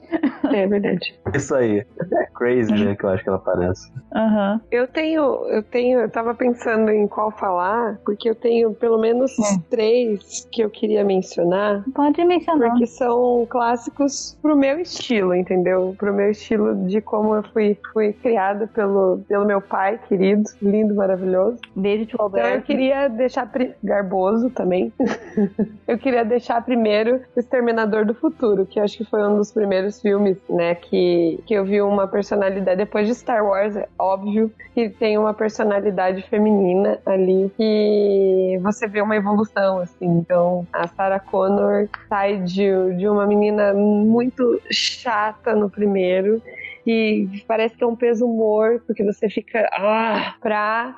É 0.53 0.67
verdade. 0.67 1.13
Isso 1.33 1.53
aí. 1.55 1.85
É 2.13 2.25
crazy, 2.33 2.71
né? 2.71 2.95
Que 2.95 3.05
eu 3.05 3.09
acho 3.09 3.23
que 3.23 3.29
ela 3.29 3.39
parece. 3.39 3.91
Uhum. 4.13 4.59
Eu 4.71 4.87
tenho, 4.87 5.21
eu 5.49 5.63
tenho, 5.63 5.99
eu 5.99 6.09
tava 6.09 6.33
pensando 6.33 6.89
em 6.89 7.07
qual 7.07 7.31
falar, 7.31 7.99
porque 8.05 8.29
eu 8.29 8.35
tenho 8.35 8.73
pelo 8.73 8.97
menos 8.97 9.37
é. 9.39 9.59
três 9.69 10.47
que 10.55 10.61
eu 10.61 10.69
queria 10.69 11.03
mencionar. 11.03 11.83
Pode 11.93 12.23
mencionar. 12.23 12.69
Porque 12.69 12.87
são 12.87 13.45
clássicos 13.49 14.37
pro 14.41 14.55
meu 14.55 14.79
estilo, 14.79 15.35
entendeu? 15.35 15.93
Pro 15.99 16.13
meu 16.13 16.31
estilo 16.31 16.87
de 16.87 17.01
como 17.01 17.35
eu 17.35 17.43
fui, 17.43 17.77
fui 17.91 18.13
criada 18.13 18.65
pelo, 18.65 19.19
pelo 19.27 19.43
meu 19.43 19.59
pai, 19.59 19.99
querido, 20.07 20.43
lindo, 20.61 20.95
maravilhoso. 20.95 21.59
Beijo, 21.75 22.05
tio 22.05 22.21
Alberto. 22.21 22.47
Então 22.47 22.57
eu 22.57 22.63
queria 22.63 23.09
deixar. 23.09 23.51
Garboso 23.83 24.49
também. 24.49 24.93
eu 25.85 25.97
queria 25.97 26.23
deixar 26.23 26.63
primeiro 26.63 27.19
Exterminador 27.35 28.05
do 28.05 28.13
Futuro, 28.13 28.65
que 28.65 28.79
eu 28.79 28.83
acho 28.83 28.97
que 28.97 29.03
foi 29.03 29.21
um 29.27 29.35
dos 29.35 29.51
primeiros 29.51 30.01
filmes, 30.01 30.37
né, 30.49 30.75
que, 30.75 31.39
que 31.45 31.53
eu 31.53 31.65
vi 31.65 31.81
uma 31.81 32.07
personalidade, 32.07 32.77
depois 32.77 33.07
de 33.07 33.15
Star 33.15 33.45
Wars, 33.45 33.75
é 33.75 33.87
óbvio, 33.99 34.51
que 34.73 34.89
tem 34.89 35.17
uma 35.17 35.33
personalidade 35.33 36.21
feminina 36.23 36.99
ali, 37.05 37.51
que 37.55 38.59
você 38.61 38.87
vê 38.87 39.01
uma 39.01 39.15
evolução, 39.15 39.79
assim. 39.79 40.25
Então, 40.35 40.67
a 40.73 40.85
Sarah 40.85 41.21
Connor 41.21 41.87
sai 42.09 42.39
de, 42.39 42.93
de 42.97 43.07
uma 43.07 43.25
menina 43.25 43.73
muito 43.73 44.61
chata 44.69 45.55
no 45.55 45.69
primeiro, 45.69 46.41
e 46.85 47.25
parece 47.47 47.77
que 47.77 47.85
é 47.85 47.87
um 47.87 47.95
peso 47.95 48.27
morto, 48.27 48.83
porque 48.85 49.01
você 49.01 49.29
fica, 49.29 49.65
ah, 49.71 50.35
pra 50.41 50.93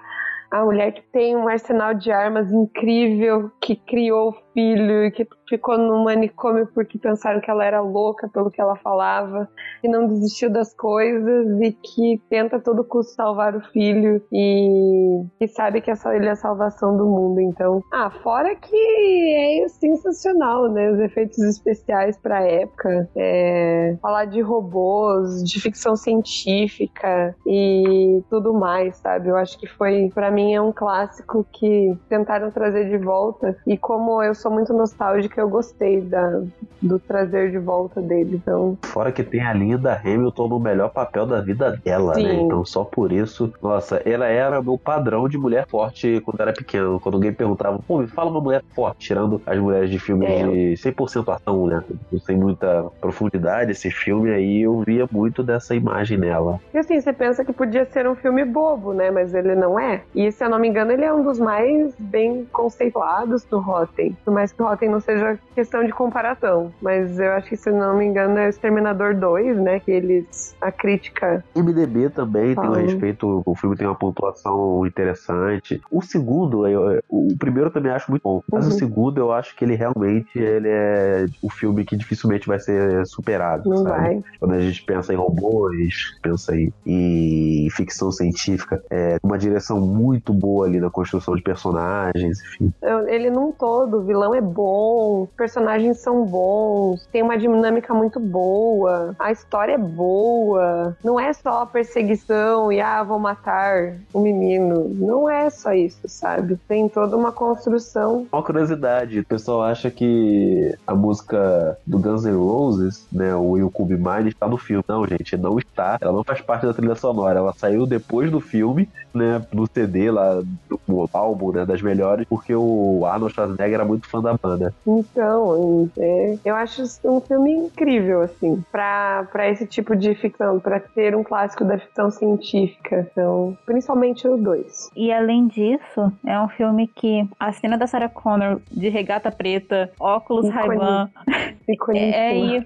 a 0.50 0.66
mulher 0.66 0.92
que 0.92 1.04
tem 1.12 1.36
um 1.36 1.48
arsenal 1.48 1.94
de 1.94 2.12
armas 2.12 2.52
incrível, 2.52 3.52
que 3.62 3.76
criou 3.76 4.36
filho 4.58 5.12
que 5.12 5.28
ficou 5.48 5.78
no 5.78 6.04
manicômio 6.04 6.68
porque 6.74 6.98
pensaram 6.98 7.40
que 7.40 7.50
ela 7.50 7.64
era 7.64 7.80
louca 7.80 8.28
pelo 8.28 8.50
que 8.50 8.60
ela 8.60 8.76
falava 8.76 9.48
e 9.84 9.88
não 9.88 10.08
desistiu 10.08 10.50
das 10.50 10.74
coisas 10.74 11.62
e 11.62 11.72
que 11.72 12.20
tenta 12.28 12.56
a 12.56 12.60
todo 12.60 12.84
custo 12.84 13.14
salvar 13.14 13.56
o 13.56 13.62
filho 13.72 14.20
e, 14.32 15.24
e 15.40 15.48
sabe 15.48 15.80
que 15.80 15.92
essa, 15.92 16.16
ele 16.16 16.26
é 16.26 16.32
a 16.32 16.36
salvação 16.36 16.98
do 16.98 17.06
mundo. 17.06 17.40
Então, 17.40 17.84
ah, 17.94 18.10
fora 18.10 18.56
que 18.56 19.64
é 19.64 19.68
sensacional, 19.68 20.72
né? 20.72 20.90
Os 20.90 21.00
efeitos 21.02 21.38
especiais 21.38 22.18
pra 22.18 22.42
época, 22.42 23.08
é, 23.16 23.96
falar 24.02 24.26
de 24.26 24.42
robôs, 24.42 25.44
de 25.44 25.62
ficção 25.62 25.96
científica 25.96 27.36
e 27.46 28.24
tudo 28.28 28.56
mais, 28.56 28.98
sabe? 28.98 29.30
Eu 29.30 29.36
acho 29.36 29.60
que 29.60 29.68
foi, 29.68 30.10
para 30.16 30.32
mim, 30.32 30.56
é 30.56 30.62
um 30.62 30.72
clássico 30.72 31.46
que 31.54 31.96
tentaram 32.10 32.50
trazer 32.50 32.90
de 32.90 32.98
volta 32.98 33.56
e 33.68 33.78
como 33.78 34.24
eu 34.24 34.34
sou 34.34 34.47
sou 34.48 34.52
muito 34.52 34.74
nostálgica, 34.74 35.42
eu 35.42 35.50
gostei 35.50 36.00
da, 36.02 36.42
do 36.82 36.98
trazer 36.98 37.52
de 37.52 37.58
volta 37.58 38.02
dele. 38.02 38.40
Então... 38.42 38.78
Fora 38.84 39.12
que 39.12 39.24
tem 39.24 39.42
a 39.42 39.54
Linda 39.54 39.94
Hamilton 39.94 40.48
no 40.48 40.60
melhor 40.60 40.90
papel 40.90 41.26
da 41.26 41.42
vida 41.42 41.78
dela, 41.84 42.14
né? 42.14 42.22
Sim. 42.22 42.28
né? 42.28 42.34
Então 42.42 42.64
só 42.64 42.84
por 42.84 43.12
isso, 43.12 43.54
nossa, 43.62 43.98
ela 44.06 44.26
era 44.26 44.62
meu 44.62 44.78
padrão 44.78 45.28
de 45.28 45.38
mulher 45.38 45.68
forte 45.68 46.22
quando 46.22 46.40
era 46.40 46.54
pequeno. 46.54 47.00
Quando 47.00 47.16
alguém 47.16 47.34
perguntava, 47.34 47.80
pô, 47.86 48.00
me 48.00 48.08
fala 48.08 48.32
uma 48.32 48.40
mulher 48.40 48.64
forte, 48.74 49.00
tirando 49.00 49.42
as 49.46 49.60
mulheres 49.60 49.90
de 49.90 50.00
filmes 50.00 50.30
é. 50.30 50.44
de 50.44 50.74
100% 50.76 51.34
ação, 51.34 51.68
né? 51.68 51.84
Sem 52.26 52.38
muita 52.38 52.86
profundidade, 53.02 53.72
esse 53.72 53.92
filme 53.92 54.32
aí 54.32 54.62
eu 54.62 54.82
via 54.82 55.08
muito 55.12 55.44
dessa 55.44 55.76
imagem 55.76 56.18
nela. 56.18 56.60
E 56.74 56.78
assim, 56.78 57.00
você 57.02 57.12
pensa 57.12 57.44
que 57.44 57.52
podia 57.52 57.86
ser 57.86 58.08
um 58.08 58.16
filme 58.16 58.46
bobo, 58.46 58.94
né? 58.94 59.12
Mas 59.12 59.34
ele 59.34 59.56
não 59.56 59.78
é. 59.78 60.04
E 60.16 60.32
se 60.32 60.44
eu 60.44 60.50
não 60.50 60.60
me 60.60 60.70
engano, 60.70 60.92
ele 60.92 61.04
é 61.04 61.14
um 61.14 61.24
dos 61.24 61.40
mais 61.40 61.94
bem 62.00 62.46
conceituados 62.52 63.44
do 63.44 63.60
Rotten 63.60 64.16
mais 64.38 64.52
que 64.52 64.62
o 64.62 64.68
Rotten 64.68 64.90
não 64.90 65.00
seja 65.00 65.40
questão 65.56 65.84
de 65.84 65.92
comparação. 65.92 66.72
Mas 66.80 67.20
eu 67.20 67.32
acho 67.32 67.50
que, 67.50 67.58
se 67.58 67.72
não 67.72 67.98
me 67.98 68.06
engano, 68.06 68.38
é 68.38 68.46
o 68.46 68.50
Exterminador 68.50 69.16
2, 69.16 69.58
né? 69.58 69.80
Que 69.80 69.92
eles. 69.92 70.56
A 70.62 70.72
crítica. 70.72 71.44
MDB 71.56 72.10
também 72.12 72.54
tem 72.54 72.70
um 72.70 72.74
respeito. 72.74 73.42
O 73.44 73.56
filme 73.56 73.76
tem 73.76 73.88
uma 73.88 73.96
pontuação 73.96 74.86
interessante. 74.86 75.82
O 75.92 76.04
segundo, 76.04 76.68
eu, 76.68 77.02
o 77.10 77.36
primeiro 77.38 77.70
eu 77.70 77.74
também 77.74 77.92
acho 77.92 78.12
muito 78.12 78.22
bom. 78.22 78.44
Mas 78.52 78.68
uhum. 78.68 78.72
o 78.72 78.78
segundo, 78.78 79.18
eu 79.18 79.32
acho 79.32 79.56
que 79.56 79.66
ele 79.66 79.76
realmente 79.76 80.38
ele 80.38 80.70
é 80.70 81.26
o 81.42 81.50
filme 81.50 81.84
que 81.84 81.96
dificilmente 81.96 82.48
vai 82.48 82.60
ser 82.60 83.06
superado. 83.08 83.68
Não 83.68 83.78
sabe? 83.78 83.90
vai. 83.90 84.24
Quando 84.40 84.54
a 84.54 84.60
gente 84.60 84.84
pensa 84.84 85.14
em 85.14 85.18
robôs, 85.18 86.16
pensa 86.22 86.56
em, 86.56 86.72
em 86.86 87.70
ficção 87.72 88.12
científica, 88.12 88.84
é 88.92 89.18
uma 89.24 89.38
direção 89.38 89.82
muito 89.82 90.32
boa 90.32 90.68
ali 90.68 90.80
na 90.80 90.90
construção 90.90 91.36
de 91.36 91.42
personagens, 91.42 92.40
enfim. 92.40 92.74
Ele 93.08 93.32
num 93.32 93.52
todo, 93.52 94.04
vilão 94.04 94.17
é 94.34 94.42
bom, 94.42 95.24
os 95.24 95.30
personagens 95.32 96.00
são 96.00 96.26
bons, 96.26 97.08
tem 97.12 97.22
uma 97.22 97.38
dinâmica 97.38 97.94
muito 97.94 98.20
boa, 98.20 99.16
a 99.20 99.32
história 99.32 99.74
é 99.74 99.78
boa. 99.78 100.96
Não 101.04 101.20
é 101.20 101.34
só 101.34 101.66
perseguição 101.66 102.72
e 102.72 102.80
ah, 102.80 103.04
vou 103.04 103.20
matar 103.20 103.98
o 104.14 104.20
menino. 104.20 104.90
Não 104.94 105.30
é 105.30 105.50
só 105.50 105.74
isso, 105.74 106.02
sabe? 106.06 106.58
Tem 106.68 106.88
toda 106.90 107.16
uma 107.16 107.32
construção. 107.32 108.28
Uma 108.32 108.44
curiosidade, 108.44 109.20
o 109.20 109.26
pessoal 109.26 109.64
acha 109.64 109.90
que 109.90 110.76
a 110.86 110.96
música 110.96 111.78
do 111.86 112.00
Guns 112.00 112.26
N' 112.26 112.36
Roses, 112.36 113.08
né, 113.12 113.36
o 113.36 113.52
Will 113.52 113.72
Cube 113.72 113.96
Mine, 113.96 114.30
está 114.30 114.48
no 114.48 114.58
filme. 114.58 114.84
Não, 114.88 115.06
gente, 115.08 115.36
não 115.38 115.58
está. 115.58 115.98
Ela 116.00 116.14
não 116.14 116.24
faz 116.24 116.42
parte 116.42 116.66
da 116.66 116.74
trilha 116.74 116.96
sonora. 116.96 117.40
Ela 117.40 117.54
saiu 117.54 117.86
depois 117.86 118.32
do 118.32 118.40
filme, 118.40 118.90
né, 119.14 119.46
no 119.52 119.68
CD 119.68 120.12
lá, 120.12 120.42
do 120.68 121.10
álbum, 121.14 121.52
né, 121.52 121.66
das 121.66 121.82
melhores, 121.82 122.26
porque 122.28 122.56
o 122.56 123.06
Arnold 123.06 123.34
Schwarzenegger 123.34 123.76
era 123.76 123.86
muito 123.86 124.07
fã 124.08 124.22
da 124.22 124.34
banda. 124.34 124.74
Então, 124.86 125.90
é, 125.98 126.38
eu 126.44 126.56
acho 126.56 126.84
um 127.06 127.20
filme 127.22 127.52
incrível, 127.52 128.22
assim, 128.22 128.64
pra, 128.72 129.28
pra 129.32 129.50
esse 129.50 129.66
tipo 129.68 129.96
de 129.96 130.16
ficção, 130.16 130.60
pra 130.60 130.80
ser 130.94 131.16
um 131.16 131.24
clássico 131.24 131.66
da 131.66 131.78
ficção 131.78 132.10
científica. 132.10 133.08
Então, 133.12 133.58
principalmente 133.66 134.28
o 134.28 134.38
2. 134.38 134.90
E 134.96 135.12
além 135.12 135.48
disso, 135.48 136.12
é 136.26 136.40
um 136.40 136.48
filme 136.50 136.88
que 136.88 137.28
a 137.40 137.52
cena 137.52 137.78
da 137.78 137.88
Sarah 137.88 138.10
Connor 138.10 138.60
de 138.72 138.90
regata 138.90 139.32
preta, 139.32 139.92
óculos 140.00 140.50
Ray-Ban, 140.50 141.10
é, 141.94 142.58
é, 142.58 142.66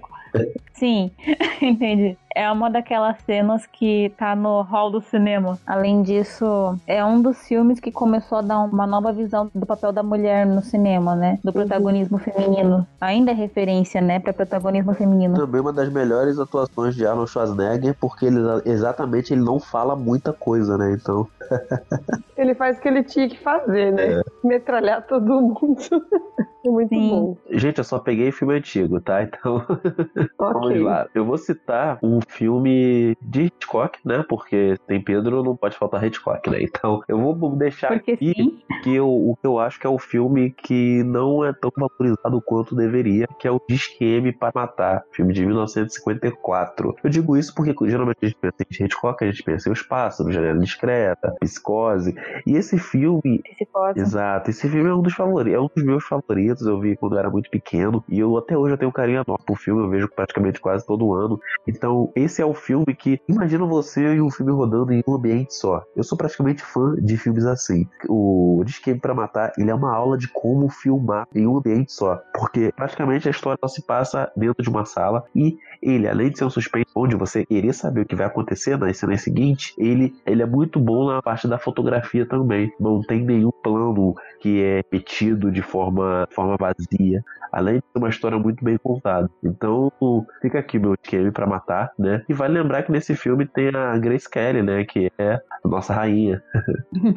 Sim, 0.72 1.10
entendi. 1.60 2.16
É 2.34 2.50
uma 2.50 2.70
daquelas 2.70 3.16
cenas 3.24 3.66
que 3.66 4.12
tá 4.16 4.34
no 4.34 4.62
hall 4.62 4.90
do 4.90 5.00
cinema. 5.00 5.58
Além 5.66 6.02
disso, 6.02 6.78
é 6.86 7.04
um 7.04 7.20
dos 7.20 7.38
filmes 7.46 7.80
que 7.80 7.90
começou 7.90 8.38
a 8.38 8.42
dar 8.42 8.60
uma 8.60 8.86
nova 8.86 9.12
visão 9.12 9.50
do 9.54 9.66
papel 9.66 9.92
da 9.92 10.02
mulher 10.02 10.46
no 10.46 10.62
cinema, 10.62 11.14
né? 11.14 11.38
Do 11.44 11.52
protagonismo 11.52 12.16
uhum. 12.16 12.22
feminino. 12.22 12.86
Ainda 13.00 13.32
é 13.32 13.34
referência, 13.34 14.00
né, 14.00 14.18
para 14.18 14.32
protagonismo 14.32 14.94
feminino. 14.94 15.34
Também 15.34 15.60
uma 15.60 15.72
das 15.72 15.88
melhores 15.88 16.38
atuações 16.38 16.94
de 16.94 17.06
Arnold 17.06 17.30
Schwarzenegger, 17.30 17.94
porque 18.00 18.26
ele 18.26 18.40
exatamente 18.64 19.32
ele 19.32 19.42
não 19.42 19.60
fala 19.60 19.94
muita 19.96 20.32
coisa, 20.32 20.78
né? 20.78 20.92
Então. 20.92 21.28
ele 22.36 22.54
faz 22.54 22.78
o 22.78 22.80
que 22.80 22.88
ele 22.88 23.02
tinha 23.02 23.28
que 23.28 23.38
fazer, 23.38 23.92
né? 23.92 24.20
É. 24.20 24.22
Metralhar 24.44 25.06
todo 25.06 25.40
mundo. 25.40 25.76
é 26.64 26.68
muito 26.68 26.88
Sim. 26.88 27.08
bom. 27.10 27.36
Gente, 27.50 27.78
eu 27.78 27.84
só 27.84 27.98
peguei 27.98 28.32
filme 28.32 28.54
antigo, 28.54 29.00
tá? 29.00 29.22
Então. 29.22 29.56
okay. 29.68 30.28
Vamos 30.38 30.80
lá. 30.80 31.06
Eu 31.14 31.24
vou 31.24 31.38
citar 31.38 31.98
um 32.02 32.20
filme 32.28 33.16
de 33.20 33.42
Hitchcock, 33.42 33.98
né? 34.04 34.24
Porque 34.28 34.76
tem 34.86 35.00
Pedro, 35.00 35.42
não 35.42 35.56
pode 35.56 35.76
faltar 35.76 36.04
Hitchcock, 36.04 36.48
né? 36.50 36.62
Então 36.62 37.02
eu 37.08 37.18
vou 37.34 37.56
deixar 37.56 37.88
Porque 37.88 38.12
aqui 38.12 38.32
sim. 38.34 38.58
que 38.82 38.94
eu, 38.94 39.08
o 39.08 39.36
que 39.36 39.46
eu 39.46 39.58
acho 39.58 39.78
que 39.78 39.86
é 39.86 39.90
o 39.90 39.98
filme 39.98 40.50
que 40.50 41.02
não 41.04 41.44
é 41.44 41.52
tão 41.52 41.70
valorizado 41.76 42.40
quanto 42.42 42.74
deveria, 42.74 43.26
que 43.38 43.46
é 43.46 43.50
o 43.50 43.60
Disque 43.68 44.04
M 44.04 44.32
para 44.32 44.52
Matar, 44.54 45.04
filme 45.12 45.32
de 45.32 45.44
1954. 45.44 46.96
Eu 47.02 47.10
digo 47.10 47.36
isso 47.36 47.54
porque 47.54 47.74
geralmente 47.88 48.18
a 48.22 48.26
gente 48.26 48.38
pensa 48.38 48.56
em 48.60 48.84
Hitchcock, 48.84 49.24
a 49.24 49.30
gente 49.30 49.42
pensa 49.42 49.68
em 49.68 49.72
Os 49.72 49.82
Pássaros, 49.82 50.34
Janela 50.34 50.58
Discreta, 50.58 51.34
Psicose. 51.40 52.14
E 52.46 52.56
esse 52.56 52.78
filme. 52.78 53.42
Psicose. 53.42 54.00
Exato, 54.00 54.50
esse 54.50 54.68
filme 54.68 54.88
é 54.88 54.94
um 54.94 55.02
dos 55.02 55.14
favoritos, 55.14 55.54
é 55.54 55.60
um 55.60 55.70
dos 55.74 55.84
meus 55.84 56.04
favoritos. 56.04 56.66
Eu 56.66 56.80
vi 56.80 56.96
quando 56.96 57.14
eu 57.14 57.18
era 57.18 57.30
muito 57.30 57.50
pequeno. 57.50 58.04
E 58.08 58.18
eu 58.18 58.36
até 58.36 58.56
hoje 58.56 58.74
eu 58.74 58.78
tenho 58.78 58.90
um 58.90 58.92
carinho 58.92 59.22
enorme 59.26 59.44
pro 59.44 59.54
filme, 59.54 59.82
eu 59.82 59.88
vejo 59.88 60.08
praticamente 60.08 60.60
quase 60.60 60.86
todo 60.86 61.12
ano. 61.14 61.40
Então, 61.66 62.11
esse 62.14 62.42
é 62.42 62.46
o 62.46 62.54
filme 62.54 62.94
que 62.94 63.20
imagina 63.28 63.64
você 63.64 64.14
e 64.14 64.20
um 64.20 64.30
filme 64.30 64.52
rodando 64.52 64.92
em 64.92 65.02
um 65.06 65.14
ambiente 65.14 65.54
só. 65.54 65.82
Eu 65.96 66.02
sou 66.02 66.16
praticamente 66.16 66.62
fã 66.62 66.94
de 66.96 67.16
filmes 67.16 67.44
assim. 67.44 67.86
O 68.08 68.62
Disque 68.64 68.94
para 68.94 69.14
Matar, 69.14 69.52
ele 69.58 69.70
é 69.70 69.74
uma 69.74 69.94
aula 69.94 70.16
de 70.16 70.28
como 70.28 70.68
filmar 70.68 71.26
em 71.34 71.46
um 71.46 71.56
ambiente 71.56 71.92
só, 71.92 72.20
porque 72.34 72.72
praticamente 72.74 73.28
a 73.28 73.30
história 73.30 73.58
se 73.68 73.82
passa 73.82 74.30
dentro 74.36 74.62
de 74.62 74.68
uma 74.68 74.84
sala 74.84 75.24
e 75.34 75.56
ele, 75.82 76.08
além 76.08 76.30
de 76.30 76.38
ser 76.38 76.44
um 76.44 76.50
suspense 76.50 76.86
onde 76.94 77.16
você 77.16 77.44
querer 77.44 77.72
saber 77.72 78.02
o 78.02 78.06
que 78.06 78.14
vai 78.14 78.26
acontecer 78.26 78.78
nas 78.78 78.96
cenas 78.96 79.22
seguintes, 79.22 79.74
ele, 79.76 80.14
ele 80.24 80.42
é 80.42 80.46
muito 80.46 80.78
bom 80.78 81.08
na 81.08 81.20
parte 81.20 81.48
da 81.48 81.58
fotografia 81.58 82.26
também. 82.26 82.72
Não 82.78 83.00
tem 83.00 83.24
nenhum 83.24 83.50
plano 83.50 84.14
que 84.40 84.62
é 84.62 84.76
repetido 84.76 85.50
de 85.50 85.62
forma, 85.62 86.26
forma 86.30 86.56
vazia, 86.56 87.24
além 87.52 87.76
de 87.76 87.84
ser 87.92 87.98
uma 87.98 88.08
história 88.08 88.38
muito 88.38 88.64
bem 88.64 88.78
contada. 88.78 89.28
Então, 89.42 89.92
fica 90.40 90.58
aqui 90.58 90.78
meu 90.78 90.94
esquema 90.94 91.32
para 91.32 91.46
matar, 91.46 91.92
né? 92.02 92.22
E 92.28 92.34
vale 92.34 92.54
lembrar 92.54 92.82
que 92.82 92.92
nesse 92.92 93.14
filme 93.14 93.46
tem 93.46 93.68
a 93.68 93.96
Grace 93.98 94.28
Kelly, 94.28 94.62
né? 94.62 94.84
Que 94.84 95.10
é 95.18 95.40
a 95.64 95.68
nossa 95.68 95.92
rainha. 95.94 96.42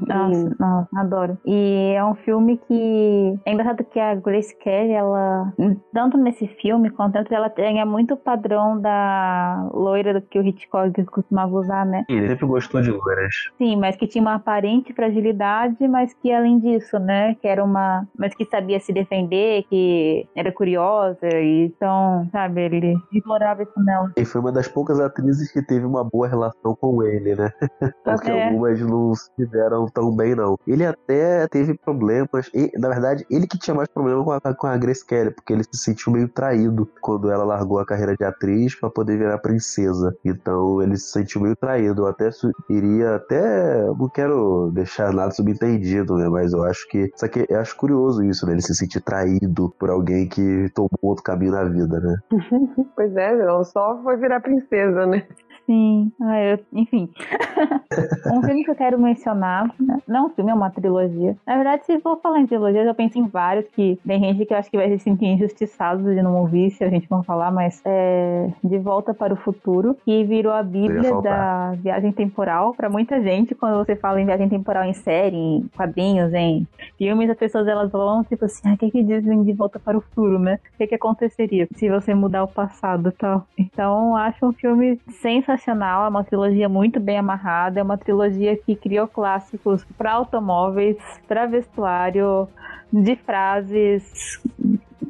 Nossa, 0.07 0.55
nossa, 0.59 0.99
adoro. 0.99 1.37
E 1.45 1.93
é 1.95 2.03
um 2.03 2.15
filme 2.15 2.57
que 2.67 3.39
é 3.45 3.51
engraçado 3.51 3.83
que 3.83 3.99
a 3.99 4.15
Grace 4.15 4.55
Kelly, 4.57 4.93
ela, 4.93 5.53
tanto 5.93 6.17
nesse 6.17 6.47
filme 6.47 6.89
quanto 6.89 7.15
ela 7.33 7.49
tem 7.49 7.79
é 7.79 7.85
muito 7.85 8.15
padrão 8.15 8.79
da 8.79 9.69
loira 9.73 10.21
que 10.21 10.39
o 10.39 10.43
Hitchcock 10.43 11.03
costumava 11.05 11.53
usar, 11.55 11.85
né? 11.85 12.05
Ele 12.09 12.27
sempre 12.29 12.45
gostou 12.45 12.81
de 12.81 12.91
loiras. 12.91 13.33
Sim, 13.57 13.75
mas 13.77 13.95
que 13.95 14.07
tinha 14.07 14.21
uma 14.21 14.35
aparente 14.35 14.93
fragilidade, 14.93 15.87
mas 15.87 16.13
que 16.13 16.31
além 16.31 16.59
disso, 16.59 16.99
né? 16.99 17.35
Que 17.35 17.47
era 17.47 17.63
uma. 17.63 18.07
Mas 18.17 18.35
que 18.35 18.45
sabia 18.45 18.79
se 18.79 18.93
defender, 18.93 19.63
que 19.69 20.27
era 20.35 20.51
curiosa, 20.51 21.27
e 21.33 21.65
então, 21.65 22.27
sabe, 22.31 22.61
ele 22.61 22.95
explorava 23.11 23.63
isso 23.63 23.79
nela. 23.83 24.11
E 24.17 24.25
foi 24.25 24.41
uma 24.41 24.51
das 24.51 24.67
poucas 24.75 24.99
atrizes 24.99 25.49
que 25.49 25.61
teve 25.61 25.85
uma 25.85 26.03
boa 26.03 26.27
relação 26.27 26.75
com 26.75 27.01
ele, 27.01 27.33
né? 27.33 27.49
Porque 28.03 28.29
é. 28.29 28.47
algumas 28.47 28.81
não 28.81 29.15
se 29.15 29.45
deram 29.45 29.85
tão 29.87 30.13
bem, 30.13 30.35
não. 30.35 30.57
Ele 30.67 30.85
até 30.85 31.47
teve 31.47 31.73
problemas, 31.77 32.49
e, 32.53 32.69
na 32.77 32.89
verdade, 32.89 33.25
ele 33.31 33.47
que 33.47 33.57
tinha 33.57 33.73
mais 33.73 33.87
problema 33.87 34.21
com 34.21 34.31
a, 34.31 34.53
com 34.53 34.67
a 34.67 34.75
Grace 34.75 35.05
Kelly, 35.05 35.31
porque 35.31 35.53
ele 35.53 35.63
se 35.63 35.77
sentiu 35.77 36.11
meio 36.11 36.27
traído 36.27 36.89
quando 36.99 37.31
ela 37.31 37.45
largou 37.45 37.79
a 37.79 37.85
carreira 37.85 38.15
de 38.17 38.25
atriz 38.25 38.75
para 38.75 38.89
poder 38.89 39.17
virar 39.17 39.37
princesa. 39.37 40.15
Então 40.25 40.81
ele 40.81 40.97
se 40.97 41.11
sentiu 41.11 41.41
meio 41.41 41.55
traído. 41.55 42.01
Eu 42.01 42.07
até 42.07 42.29
iria 42.69 43.15
até. 43.15 43.85
Não 43.85 44.09
quero 44.09 44.71
deixar 44.73 45.13
nada 45.13 45.31
subentendido, 45.31 46.15
né? 46.17 46.27
Mas 46.27 46.51
eu 46.51 46.63
acho 46.63 46.87
que. 46.89 47.11
Só 47.15 47.27
que 47.27 47.45
eu 47.47 47.59
acho 47.59 47.75
curioso 47.77 48.23
isso, 48.23 48.45
né? 48.45 48.53
Ele 48.53 48.61
se 48.61 48.75
sentir 48.75 49.01
traído 49.01 49.73
por 49.79 49.89
alguém 49.89 50.27
que 50.27 50.69
tomou 50.73 50.89
outro 51.01 51.23
caminho 51.23 51.51
na 51.51 51.63
vida, 51.63 51.99
né? 51.99 52.15
pois 52.95 53.15
é, 53.15 53.35
não 53.45 53.63
só 53.63 54.01
foi 54.03 54.17
virar 54.17 54.41
princesa, 54.41 54.64
né? 55.05 55.25
Sim, 55.65 56.11
ah, 56.21 56.39
eu, 56.39 56.59
enfim. 56.73 57.09
um 58.31 58.41
filme 58.43 58.63
que 58.63 58.69
eu 58.69 58.75
quero 58.75 58.99
mencionar, 58.99 59.73
né? 59.79 59.97
não 60.07 60.27
um 60.27 60.29
filme, 60.29 60.51
é 60.51 60.53
uma 60.53 60.69
trilogia. 60.69 61.35
Na 61.45 61.55
verdade, 61.55 61.85
se 61.85 61.99
for 61.99 62.19
falar 62.21 62.39
em 62.39 62.45
trilogia, 62.45 62.83
eu 62.83 62.93
penso 62.93 63.17
em 63.17 63.27
vários 63.27 63.67
que 63.69 63.99
tem 64.05 64.19
gente 64.19 64.45
que 64.45 64.53
eu 64.53 64.57
acho 64.57 64.69
que 64.69 64.77
vai 64.77 64.89
se 64.89 64.99
sentir 64.99 65.25
injustiçado 65.25 66.03
de 66.13 66.21
não 66.21 66.35
ouvir 66.37 66.69
se 66.69 66.83
a 66.83 66.89
gente 66.89 67.09
não 67.09 67.23
falar, 67.23 67.51
mas 67.51 67.81
é 67.83 68.49
De 68.63 68.77
Volta 68.77 69.11
para 69.11 69.33
o 69.33 69.37
Futuro, 69.37 69.97
que 70.05 70.23
virou 70.23 70.53
a 70.53 70.61
bíblia 70.61 71.19
da 71.21 71.71
viagem 71.71 72.11
temporal 72.11 72.75
para 72.75 72.89
muita 72.89 73.19
gente. 73.21 73.55
Quando 73.55 73.83
você 73.83 73.95
fala 73.95 74.21
em 74.21 74.25
viagem 74.25 74.47
temporal 74.47 74.83
em 74.83 74.93
série, 74.93 75.35
em 75.35 75.67
quadrinhos, 75.75 76.31
em 76.33 76.67
filmes, 76.95 77.29
as 77.29 77.37
pessoas 77.37 77.67
elas 77.67 77.91
vão 77.91 78.23
tipo 78.23 78.45
assim, 78.45 78.69
ah, 78.69 78.73
o 78.73 78.77
que 78.77 78.91
que 78.91 79.03
dizem 79.03 79.43
De 79.43 79.53
Volta 79.53 79.79
para 79.79 79.97
o 79.97 80.01
Futuro, 80.01 80.37
né? 80.37 80.59
O 80.75 80.77
que 80.77 80.87
que 80.87 80.95
aconteceria 80.95 81.67
se 81.73 81.89
você 81.89 82.13
mudar 82.13 82.43
o 82.43 82.47
passado 82.47 83.09
e 83.09 83.11
tal? 83.13 83.47
Então, 83.57 84.15
acho 84.15 84.45
um 84.45 84.53
filme 84.55 84.99
sensacional 85.21 86.05
é 86.05 86.09
uma 86.09 86.23
trilogia 86.23 86.67
muito 86.67 86.99
bem 86.99 87.17
amarrada, 87.17 87.79
é 87.79 87.83
uma 87.83 87.97
trilogia 87.97 88.57
que 88.57 88.75
criou 88.75 89.07
clássicos 89.07 89.85
para 89.97 90.13
automóveis, 90.13 90.97
para 91.27 91.45
vestuário, 91.45 92.47
de 92.91 93.15
frases 93.15 94.41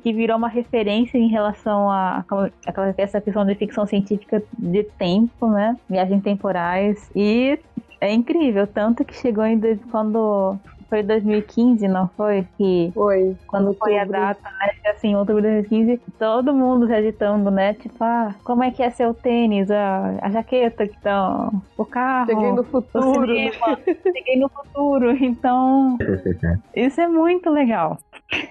que 0.02 0.14
virou 0.14 0.38
uma 0.38 0.48
referência 0.48 1.18
em 1.18 1.28
relação 1.28 1.90
a, 1.90 2.24
a, 2.30 2.94
essa 2.98 3.20
questão 3.20 3.46
de 3.46 3.56
ficção 3.56 3.88
científica 3.88 4.44
de 4.58 4.84
tempo, 4.84 5.50
né? 5.50 5.76
Viagens 5.90 6.22
temporais. 6.22 7.10
E 7.16 7.60
é 8.00 8.14
incrível, 8.14 8.68
tanto 8.68 9.04
que 9.04 9.16
chegou 9.16 9.46
em 9.46 9.60
quando 9.90 10.58
foi 10.90 11.04
2015, 11.04 11.88
não 11.88 12.08
foi? 12.10 12.48
Que 12.58 12.92
foi. 12.94 13.36
Quando 13.48 13.74
foi 13.74 13.98
a 13.98 14.06
data, 14.06 14.50
né? 14.60 14.92
Assim, 14.92 15.16
outubro 15.16 15.42
de 15.42 15.62
2015, 15.62 16.02
todo 16.18 16.54
mundo 16.54 16.88
se 16.88 16.94
agitando, 16.94 17.52
né? 17.52 17.74
Tipo, 17.74 18.04
ah, 18.04 18.36
como 18.44 18.64
é 18.64 18.72
que 18.72 18.84
é 18.84 18.90
seu 18.90 19.14
tênis, 19.14 19.70
a, 19.72 20.18
a 20.22 20.30
jaqueta, 20.30 20.84
então, 20.84 21.62
o 21.78 21.86
carro. 21.86 22.28
Cheguei 22.28 22.52
no 22.52 22.64
futuro. 22.64 23.28
Cinema, 23.28 23.80
cheguei 24.04 24.40
no 24.40 24.50
futuro. 24.50 25.12
Então, 25.12 25.98
isso 26.76 27.02
é 27.02 27.08
muito 27.08 27.50
legal. 27.50 27.98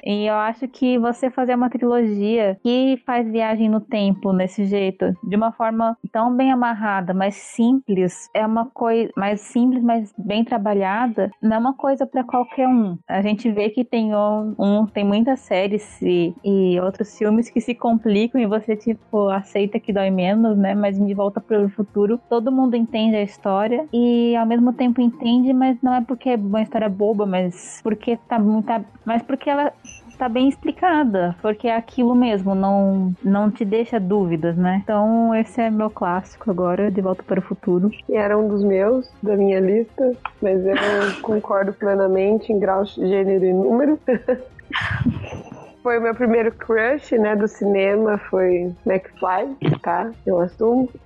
E 0.05 0.27
eu 0.27 0.35
acho 0.35 0.68
que 0.68 0.99
você 0.99 1.31
fazer 1.31 1.55
uma 1.55 1.70
trilogia 1.70 2.59
que 2.62 3.01
faz 3.07 3.31
viagem 3.31 3.68
no 3.68 3.81
tempo 3.81 4.33
nesse 4.33 4.64
jeito, 4.64 5.12
de 5.23 5.37
uma 5.37 5.53
forma 5.53 5.97
tão 6.12 6.35
bem 6.35 6.53
amarrada, 6.53 7.14
mas 7.14 7.35
simples, 7.35 8.29
é 8.35 8.47
uma 8.47 8.66
coisa 8.66 9.11
mais 9.16 9.40
simples, 9.40 9.83
mas 9.83 10.12
bem 10.18 10.44
trabalhada, 10.44 11.31
não 11.42 11.57
é 11.57 11.59
uma 11.59 11.75
coisa 11.75 12.07
para 12.07 12.25
qualquer 12.25 12.68
um. 12.68 12.99
A 13.09 13.23
gente 13.23 13.51
vê 13.51 13.70
que 13.70 13.85
tem 13.85 14.14
um, 14.14 14.55
um 14.59 14.87
tem 14.87 15.05
muitas 15.05 15.40
séries 15.40 16.01
e, 16.03 16.35
e, 16.44 16.81
outros 16.81 17.16
filmes 17.16 17.49
que 17.51 17.61
se 17.61 17.75
complicam 17.75 18.40
e 18.40 18.47
você 18.47 18.77
tipo 18.77 19.29
aceita 19.29 19.81
que 19.81 19.92
dói 19.92 20.11
menos, 20.11 20.57
né? 20.57 20.75
Mas 20.75 20.99
de 20.99 21.15
volta 21.15 21.40
para 21.40 21.65
o 21.65 21.69
futuro, 21.69 22.21
todo 22.29 22.52
mundo 22.52 22.77
entende 22.77 23.17
a 23.17 23.23
história 23.23 23.87
e 23.92 24.37
ao 24.37 24.46
mesmo 24.46 24.73
tempo 24.73 25.00
entende, 25.00 25.52
mas 25.52 25.77
não 25.83 25.94
é 25.94 26.00
porque 26.00 26.31
é 26.31 26.37
uma 26.37 26.63
história 26.63 26.88
boba, 26.88 27.27
mas 27.27 27.81
porque 27.83 28.17
tá 28.29 28.38
muito, 28.38 28.69
mas 29.04 29.23
porque 29.23 29.50
ela 29.50 29.73
tá 30.18 30.29
bem 30.29 30.48
explicada, 30.48 31.37
porque 31.42 31.68
é 31.68 31.77
aquilo 31.77 32.14
mesmo, 32.14 32.54
não, 32.54 33.14
não 33.22 33.50
te 33.50 33.64
deixa 33.64 33.98
dúvidas, 33.98 34.56
né? 34.56 34.81
Então 34.83 35.35
esse 35.35 35.60
é 35.60 35.70
meu 35.70 35.90
clássico 35.90 36.50
agora, 36.50 36.90
De 36.90 37.00
Volta 37.00 37.22
para 37.22 37.40
o 37.40 37.42
Futuro. 37.42 37.90
E 38.08 38.16
era 38.16 38.38
um 38.38 38.48
dos 38.48 38.62
meus, 38.62 39.10
da 39.22 39.37
minha 39.37 39.60
lista, 39.60 40.12
mas 40.40 40.64
eu 40.64 40.75
concordo 41.22 41.72
plenamente 41.72 42.52
em 42.52 42.58
grau, 42.58 42.85
gênero 42.85 43.44
e 43.44 43.52
número. 43.52 43.98
foi 45.85 45.99
o 45.99 46.01
meu 46.01 46.15
primeiro 46.15 46.51
crush, 46.51 47.13
né, 47.19 47.37
do 47.37 47.47
cinema, 47.47 48.17
foi 48.17 48.73
McFly, 48.87 49.79
tá? 49.83 50.11
Eu 50.25 50.41
assumo. 50.41 50.89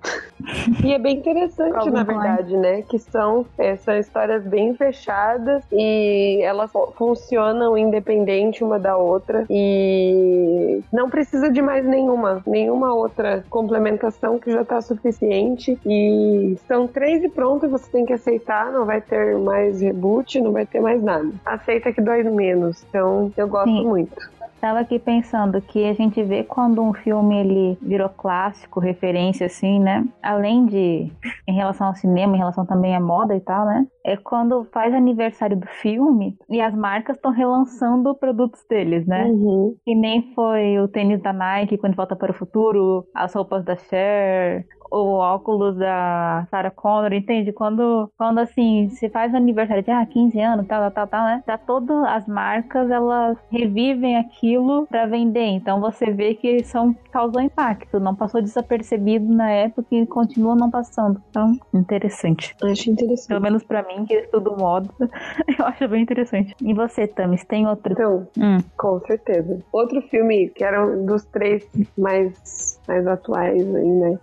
E 0.85 0.93
é 0.93 0.99
bem 1.01 1.17
interessante, 1.17 1.91
na 1.91 2.05
verdade, 2.05 2.57
né? 2.57 2.83
Que 2.83 2.97
são, 2.97 3.45
é, 3.59 3.75
são 3.75 3.99
histórias 3.99 4.45
bem 4.45 4.73
fechadas 4.73 5.65
e 5.73 6.41
elas 6.43 6.71
funcionam 6.95 7.77
independente 7.77 8.63
uma 8.63 8.79
da 8.79 8.97
outra 8.97 9.45
e 9.51 10.81
não 10.93 11.11
precisa 11.11 11.51
de 11.51 11.61
mais 11.61 11.85
nenhuma, 11.85 12.41
nenhuma 12.47 12.95
outra 12.95 13.45
complementação 13.51 14.39
que 14.39 14.53
já 14.53 14.65
tá 14.65 14.81
suficiente. 14.81 15.77
E 15.85 16.57
são 16.69 16.87
três 16.87 17.25
e 17.25 17.29
pronto, 17.29 17.69
você 17.69 17.91
tem 17.91 18.07
que 18.07 18.13
aceitar, 18.13 18.71
não 18.71 18.85
vai 18.85 19.01
ter 19.01 19.37
mais 19.39 19.81
reboot, 19.81 20.41
não 20.41 20.53
vai 20.53 20.65
ter 20.65 20.81
mais 20.81 21.03
nada. 21.03 21.31
Aceita 21.45 21.93
que 21.93 22.01
dói 22.01 22.23
menos. 22.23 22.85
Então, 22.89 23.33
eu 23.37 23.49
gosto 23.49 23.67
Sim. 23.71 23.85
muito. 23.85 24.38
Tava 24.61 24.81
aqui 24.81 24.99
pensando 24.99 25.61
que 25.63 25.85
a 25.85 25.93
gente 25.93 26.23
vê 26.23 26.43
quando 26.43 26.83
um 26.83 26.93
filme 26.93 27.39
ele 27.39 27.79
virou 27.81 28.09
clássico, 28.09 28.81
referência 28.81 29.47
assim, 29.47 29.79
né? 29.79 30.05
Além 30.23 30.67
de 30.67 31.13
em 31.47 31.55
relação 31.55 31.87
ao 31.87 31.95
cinema, 31.95 32.35
em 32.35 32.39
relação 32.39 32.67
também 32.67 32.95
à 32.95 33.01
moda 33.01 33.37
e 33.37 33.41
tal, 33.41 33.65
né? 33.67 33.87
É 34.05 34.17
quando 34.17 34.67
faz 34.73 34.93
aniversário 34.93 35.57
do 35.57 35.67
filme 35.67 36.37
e 36.51 36.61
as 36.61 36.75
marcas 36.75 37.17
estão 37.17 37.31
relançando 37.31 38.15
produtos 38.15 38.65
deles, 38.69 39.07
né? 39.07 39.27
Uhum. 39.27 39.77
Que 39.85 39.95
nem 39.95 40.35
foi 40.35 40.79
o 40.81 40.89
tênis 40.89 41.23
da 41.23 41.33
Nike 41.33 41.79
quando 41.79 41.95
volta 41.95 42.17
para 42.17 42.33
o 42.33 42.35
futuro, 42.35 43.07
as 43.15 43.33
roupas 43.35 43.65
da 43.65 43.77
Cher, 43.77 44.67
o 44.91 45.15
óculos 45.19 45.77
da 45.77 46.47
Sarah 46.51 46.71
Connor, 46.71 47.13
entende? 47.13 47.53
Quando, 47.53 48.11
quando 48.17 48.39
assim, 48.39 48.89
se 48.91 49.09
faz 49.09 49.35
aniversário 49.35 49.83
de 49.83 49.91
ah, 49.91 50.05
15 50.05 50.41
anos, 50.41 50.67
tal, 50.67 50.81
tal, 50.83 50.91
tal, 50.91 51.07
tal, 51.07 51.25
né? 51.25 51.43
Tá 51.47 51.59
todas 51.59 52.05
as 52.05 52.27
marcas, 52.27 52.91
elas 52.91 53.37
revivem 53.51 54.17
aquilo 54.17 54.87
para 54.87 55.07
vender. 55.07 55.47
Então 55.47 55.81
você 55.81 56.11
vê 56.11 56.35
que 56.35 56.63
são 56.65 56.95
causou 57.11 57.41
impacto, 57.41 57.99
não 57.99 58.15
passou 58.15 58.41
desapercebido 58.41 59.33
na 59.33 59.51
época 59.51 59.89
e 59.91 60.07
continua 60.07 60.55
não 60.55 60.71
passando. 60.71 61.21
Então, 61.31 61.53
interessante. 61.75 62.55
Acho 62.63 62.91
interessante. 62.91 63.29
Pelo 63.29 63.41
menos 63.41 63.65
para 63.65 63.83
mim, 63.83 64.05
que 64.05 64.15
estudo 64.15 64.57
moda, 64.57 64.89
eu 65.59 65.65
acho 65.67 65.89
bem 65.89 66.03
interessante. 66.03 66.55
E 66.61 66.75
você, 66.75 67.07
Tamis, 67.07 67.45
tem 67.45 67.67
outro? 67.67 67.93
Então, 67.93 68.29
hum. 68.39 68.59
com 68.77 69.01
certeza. 69.01 69.59
Outro 69.73 70.01
filme 70.03 70.49
que 70.51 70.65
era 70.65 70.85
um 70.85 71.05
dos 71.05 71.25
três 71.27 71.67
mais, 71.97 72.81
mais 72.87 73.07
atuais 73.07 73.75
aí, 73.75 73.89
né? 73.89 74.19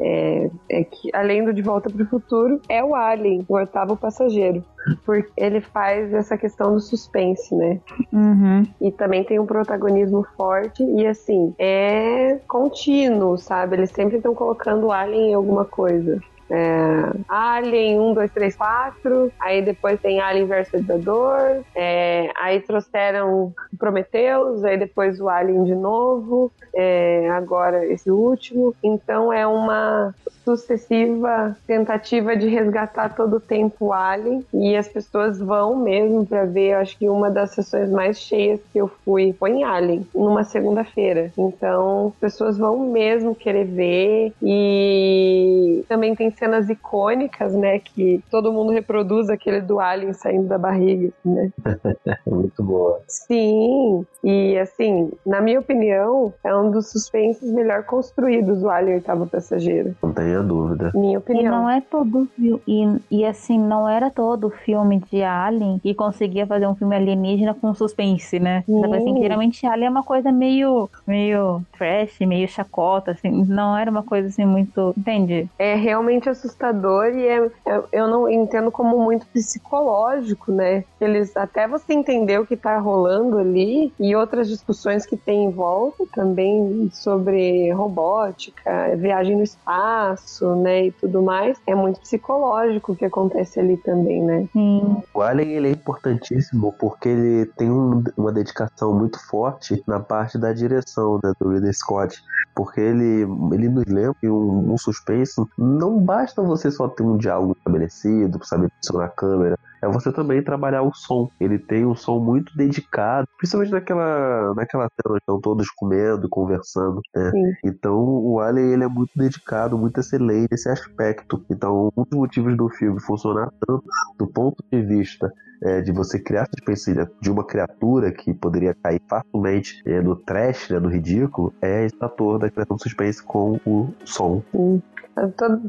É, 0.00 0.50
é 0.70 0.84
que, 0.84 1.10
além 1.12 1.44
do 1.44 1.52
De 1.52 1.62
Volta 1.62 1.90
para 1.90 2.02
o 2.02 2.06
Futuro, 2.06 2.60
é 2.68 2.82
o 2.82 2.94
Alien, 2.94 3.44
o 3.48 3.54
oitavo 3.54 3.96
passageiro. 3.96 4.64
Porque 5.04 5.30
ele 5.36 5.60
faz 5.60 6.12
essa 6.12 6.36
questão 6.38 6.72
do 6.74 6.80
suspense, 6.80 7.54
né? 7.54 7.80
Uhum. 8.12 8.62
E 8.80 8.90
também 8.90 9.24
tem 9.24 9.38
um 9.38 9.46
protagonismo 9.46 10.26
forte 10.36 10.82
e, 10.82 11.06
assim, 11.06 11.54
é 11.58 12.38
contínuo, 12.46 13.36
sabe? 13.36 13.76
Eles 13.76 13.90
sempre 13.90 14.16
estão 14.16 14.34
colocando 14.34 14.86
o 14.86 14.92
Alien 14.92 15.30
em 15.30 15.34
alguma 15.34 15.64
coisa. 15.64 16.20
É, 16.50 17.12
Alien 17.28 18.00
1, 18.00 18.14
2, 18.14 18.30
3, 18.32 18.56
4. 18.56 19.32
Aí 19.38 19.62
depois 19.62 20.00
tem 20.00 20.20
Alien 20.20 20.46
vs 20.46 20.68
Predador. 20.68 21.62
É, 21.74 22.30
aí 22.36 22.60
trouxeram 22.60 23.52
Prometheus. 23.78 24.64
Aí 24.64 24.76
depois 24.78 25.20
o 25.20 25.28
Alien 25.28 25.64
de 25.64 25.74
novo. 25.74 26.50
É, 26.74 27.28
agora 27.30 27.84
esse 27.86 28.10
último. 28.10 28.74
Então 28.82 29.32
é 29.32 29.46
uma 29.46 30.14
sucessiva 30.44 31.54
tentativa 31.66 32.34
de 32.34 32.48
resgatar 32.48 33.14
todo 33.14 33.36
o 33.36 33.40
tempo 33.40 33.86
o 33.86 33.92
Alien. 33.92 34.44
E 34.54 34.76
as 34.76 34.88
pessoas 34.88 35.38
vão 35.38 35.76
mesmo 35.76 36.24
para 36.24 36.44
ver. 36.44 36.72
Eu 36.72 36.78
acho 36.78 36.96
que 36.96 37.08
uma 37.08 37.30
das 37.30 37.50
sessões 37.50 37.90
mais 37.90 38.18
cheias 38.18 38.60
que 38.72 38.78
eu 38.78 38.88
fui 39.04 39.34
foi 39.38 39.50
em 39.50 39.64
Alien, 39.64 40.06
numa 40.14 40.44
segunda-feira. 40.44 41.30
Então 41.36 42.08
as 42.08 42.20
pessoas 42.20 42.56
vão 42.56 42.90
mesmo 42.90 43.34
querer 43.34 43.64
ver. 43.64 44.32
E 44.42 45.84
também 45.88 46.14
tem 46.14 46.30
cenas 46.38 46.68
icônicas, 46.68 47.54
né? 47.54 47.78
Que 47.78 48.22
todo 48.30 48.52
mundo 48.52 48.72
reproduz 48.72 49.28
aquele 49.28 49.60
do 49.60 49.80
Alien 49.80 50.12
saindo 50.12 50.48
da 50.48 50.58
barriga, 50.58 51.12
né? 51.24 51.50
Muito 52.26 52.62
boa. 52.62 53.00
Sim, 53.06 54.06
e 54.22 54.58
assim, 54.58 55.10
na 55.26 55.40
minha 55.40 55.60
opinião, 55.60 56.32
é 56.44 56.54
um 56.54 56.70
dos 56.70 56.90
suspenses 56.90 57.50
melhor 57.52 57.84
construídos 57.84 58.60
do 58.60 58.70
Alien 58.70 58.96
Oitavo 58.96 59.26
Passageiro. 59.26 59.94
Não 60.02 60.12
tenha 60.12 60.42
dúvida. 60.42 60.90
Minha 60.94 61.18
opinião. 61.18 61.44
E 61.44 61.48
não 61.48 61.70
é 61.70 61.80
todo 61.80 62.28
e, 62.38 63.00
e 63.10 63.24
assim, 63.24 63.58
não 63.58 63.88
era 63.88 64.10
todo 64.10 64.50
filme 64.50 65.02
de 65.10 65.22
Alien 65.22 65.78
que 65.78 65.94
conseguia 65.94 66.46
fazer 66.46 66.66
um 66.66 66.74
filme 66.74 66.96
alienígena 66.96 67.54
com 67.54 67.74
suspense, 67.74 68.38
né? 68.38 68.64
Assim, 68.94 69.20
geralmente 69.20 69.66
Alien 69.66 69.86
é 69.86 69.90
uma 69.90 70.02
coisa 70.02 70.30
meio, 70.32 70.88
meio 71.06 71.62
trash, 71.76 72.18
meio 72.20 72.48
chacota, 72.48 73.12
assim, 73.12 73.44
não 73.44 73.76
era 73.76 73.90
uma 73.90 74.02
coisa 74.02 74.28
assim 74.28 74.44
muito. 74.44 74.94
Entende? 74.96 75.48
É 75.58 75.74
realmente 75.74 76.27
assustador 76.28 77.06
e 77.06 77.26
é, 77.26 77.50
eu 77.92 78.08
não 78.08 78.28
entendo 78.28 78.70
como 78.70 78.98
muito 78.98 79.26
psicológico, 79.26 80.52
né? 80.52 80.84
Eles 81.00 81.36
até 81.36 81.66
você 81.66 81.92
entender 81.92 82.38
o 82.38 82.46
que 82.46 82.56
tá 82.56 82.78
rolando 82.78 83.38
ali 83.38 83.92
e 83.98 84.14
outras 84.14 84.48
discussões 84.48 85.06
que 85.06 85.16
tem 85.16 85.44
em 85.44 85.50
volta 85.50 86.04
também 86.14 86.90
sobre 86.92 87.72
robótica, 87.72 88.96
viagem 88.96 89.36
no 89.36 89.42
espaço, 89.42 90.54
né, 90.56 90.86
e 90.86 90.92
tudo 90.92 91.22
mais, 91.22 91.58
é 91.66 91.74
muito 91.74 92.00
psicológico 92.00 92.92
o 92.92 92.96
que 92.96 93.04
acontece 93.04 93.60
ali 93.60 93.76
também, 93.76 94.22
né? 94.22 94.48
Sim. 94.52 95.02
O 95.14 95.20
Alien 95.20 95.52
ele 95.52 95.68
é 95.68 95.72
importantíssimo 95.72 96.74
porque 96.78 97.08
ele 97.08 97.46
tem 97.56 97.70
um, 97.70 98.02
uma 98.16 98.32
dedicação 98.32 98.92
muito 98.94 99.18
forte 99.26 99.82
na 99.86 100.00
parte 100.00 100.38
da 100.38 100.52
direção 100.52 101.18
né, 101.22 101.32
do 101.40 101.50
Ridley 101.50 101.72
Scott, 101.72 102.22
porque 102.54 102.80
ele, 102.80 103.26
ele 103.52 103.68
nos 103.68 103.86
lembra 103.86 104.14
que 104.20 104.28
um, 104.28 104.72
um 104.72 104.78
suspense 104.78 105.40
não 105.56 105.98
basta 105.98 106.17
basta 106.18 106.42
você 106.42 106.68
só 106.68 106.88
ter 106.88 107.04
um 107.04 107.16
diálogo 107.16 107.54
estabelecido, 107.56 108.44
saber 108.44 108.68
posicionar 108.70 109.06
a 109.06 109.10
câmera, 109.10 109.58
é 109.82 109.88
você 109.88 110.12
também 110.12 110.42
trabalhar 110.42 110.82
o 110.82 110.92
som. 110.92 111.30
Ele 111.40 111.58
tem 111.58 111.84
um 111.84 111.94
som 111.94 112.18
muito 112.18 112.56
dedicado, 112.56 113.26
principalmente 113.36 113.72
naquela, 113.72 114.54
naquela 114.54 114.88
cena 114.88 115.14
onde 115.14 115.18
estão 115.18 115.40
todos 115.40 115.70
comendo, 115.70 116.28
conversando, 116.28 117.00
né? 117.14 117.32
Então 117.64 117.98
o 117.98 118.40
Alien 118.40 118.72
ele 118.72 118.84
é 118.84 118.88
muito 118.88 119.12
dedicado, 119.16 119.78
muito 119.78 120.00
excelente 120.00 120.48
nesse 120.50 120.68
aspecto. 120.68 121.44
Então 121.50 121.92
um 121.96 122.02
dos 122.02 122.18
motivos 122.18 122.56
do 122.56 122.68
filme 122.68 123.00
funcionar 123.00 123.50
tanto 123.66 123.84
do 124.18 124.26
ponto 124.26 124.62
de 124.70 124.82
vista 124.82 125.32
é, 125.62 125.80
de 125.80 125.92
você 125.92 126.18
criar 126.18 126.46
suspense 126.46 126.94
de 127.20 127.30
uma 127.30 127.44
criatura 127.44 128.12
que 128.12 128.32
poderia 128.32 128.74
cair 128.74 129.00
facilmente 129.08 129.82
é, 129.86 130.00
no 130.00 130.16
trash, 130.16 130.70
né, 130.70 130.78
no 130.78 130.88
ridículo, 130.88 131.52
é 131.60 131.86
esse 131.86 131.96
ator 132.00 132.38
da 132.38 132.50
criação 132.50 132.76
de 132.76 132.82
suspense 132.82 133.22
com 133.22 133.58
o 133.66 133.92
som. 134.04 134.42
Sim. 134.52 134.82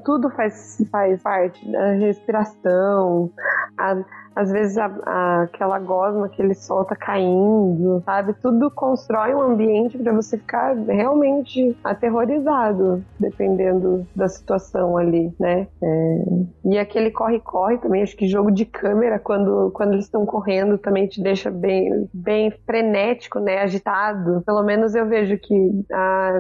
Tudo, 0.06 0.30
faz, 0.30 0.78
faz 0.92 1.24
parte 1.24 1.72
da 1.72 1.94
respiração, 1.94 3.32
às 4.36 4.52
vezes 4.52 4.78
a, 4.78 4.86
a, 5.06 5.42
aquela 5.44 5.80
gosma 5.80 6.30
que 6.30 6.42
ele 6.42 6.54
solta 6.54 6.96
caindo, 6.96 8.02
sabe? 8.06 8.34
Tudo 8.42 8.72
constrói 8.72 9.34
um 9.34 9.42
ambiente 9.42 9.98
para 9.98 10.14
você 10.14 10.38
ficar 10.38 10.76
realmente 10.76 11.78
aterrorizado, 11.84 13.04
dependendo 13.20 14.08
da 14.16 14.30
situação 14.30 14.98
ali, 14.98 15.34
né? 15.40 15.68
É... 15.82 16.24
E 16.66 16.78
aquele 16.78 17.12
corre-corre 17.12 17.80
também, 17.80 18.02
acho 18.02 18.16
que 18.16 18.28
jogo 18.28 18.52
de 18.52 18.66
câmera, 18.66 19.20
quando, 19.20 19.72
quando 19.72 19.94
eles 19.94 20.06
estão 20.06 20.26
correndo, 20.26 20.78
também 20.78 21.08
te 21.08 21.22
deixa 21.22 21.52
bem, 21.52 22.08
bem 22.14 22.52
frenético, 22.66 23.40
né? 23.40 23.62
Agitado. 23.62 24.42
Pelo 24.46 24.64
menos 24.64 24.96
eu 24.96 25.06
vejo 25.06 25.38
que 25.38 25.86
a, 25.92 26.40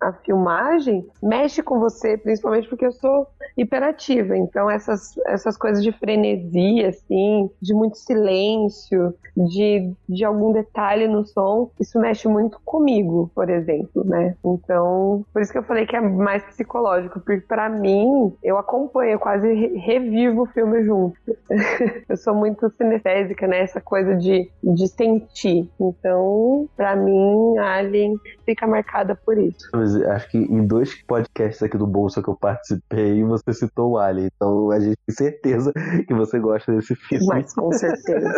a 0.00 0.12
filmagem 0.12 1.06
mexe 1.22 1.62
com 1.62 1.78
você, 1.78 2.16
principalmente 2.16 2.68
porque 2.68 2.86
eu 2.86 2.92
sou 2.92 3.26
hiperativa. 3.56 4.36
Então, 4.36 4.70
essas, 4.70 5.16
essas 5.26 5.56
coisas 5.56 5.82
de 5.82 5.92
frenesi, 5.92 6.84
assim, 6.84 7.50
de 7.60 7.74
muito 7.74 7.96
silêncio, 7.96 9.14
de, 9.36 9.92
de 10.08 10.24
algum 10.24 10.52
detalhe 10.52 11.08
no 11.08 11.24
som, 11.24 11.70
isso 11.80 11.98
mexe 11.98 12.28
muito 12.28 12.60
comigo, 12.64 13.30
por 13.34 13.48
exemplo, 13.48 14.04
né? 14.04 14.34
Então, 14.44 15.24
por 15.32 15.42
isso 15.42 15.52
que 15.52 15.58
eu 15.58 15.62
falei 15.62 15.86
que 15.86 15.96
é 15.96 16.00
mais 16.00 16.42
psicológico, 16.44 17.20
porque 17.20 17.40
para 17.46 17.68
mim, 17.68 18.32
eu 18.42 18.58
acompanho, 18.58 19.12
eu 19.12 19.18
quase 19.18 19.52
revivo 19.76 20.42
o 20.42 20.46
filme 20.46 20.84
junto. 20.84 21.16
eu 22.08 22.16
sou 22.16 22.34
muito 22.34 22.70
cinestésica, 22.76 23.46
né? 23.46 23.60
Essa 23.60 23.80
coisa 23.80 24.14
de, 24.16 24.50
de 24.62 24.88
sentir. 24.88 25.68
Então, 25.80 26.68
para 26.76 26.94
mim, 26.96 27.56
Alien 27.58 28.16
fica 28.44 28.66
marcada 28.66 29.14
por 29.14 29.38
isso 29.38 29.66
acho 29.94 30.30
que 30.30 30.38
em 30.38 30.66
dois 30.66 30.94
podcasts 31.04 31.62
aqui 31.62 31.76
do 31.76 31.86
Bolsa 31.86 32.22
que 32.22 32.28
eu 32.28 32.36
participei, 32.36 33.22
você 33.22 33.52
citou 33.52 33.92
o 33.92 33.98
Alien. 33.98 34.28
Então 34.34 34.70
a 34.70 34.80
gente 34.80 34.96
tem 35.06 35.14
certeza 35.14 35.72
que 36.06 36.14
você 36.14 36.38
gosta 36.38 36.72
desse 36.72 36.94
filme. 36.94 37.26
Mas 37.26 37.52
com 37.54 37.72
certeza. 37.72 38.28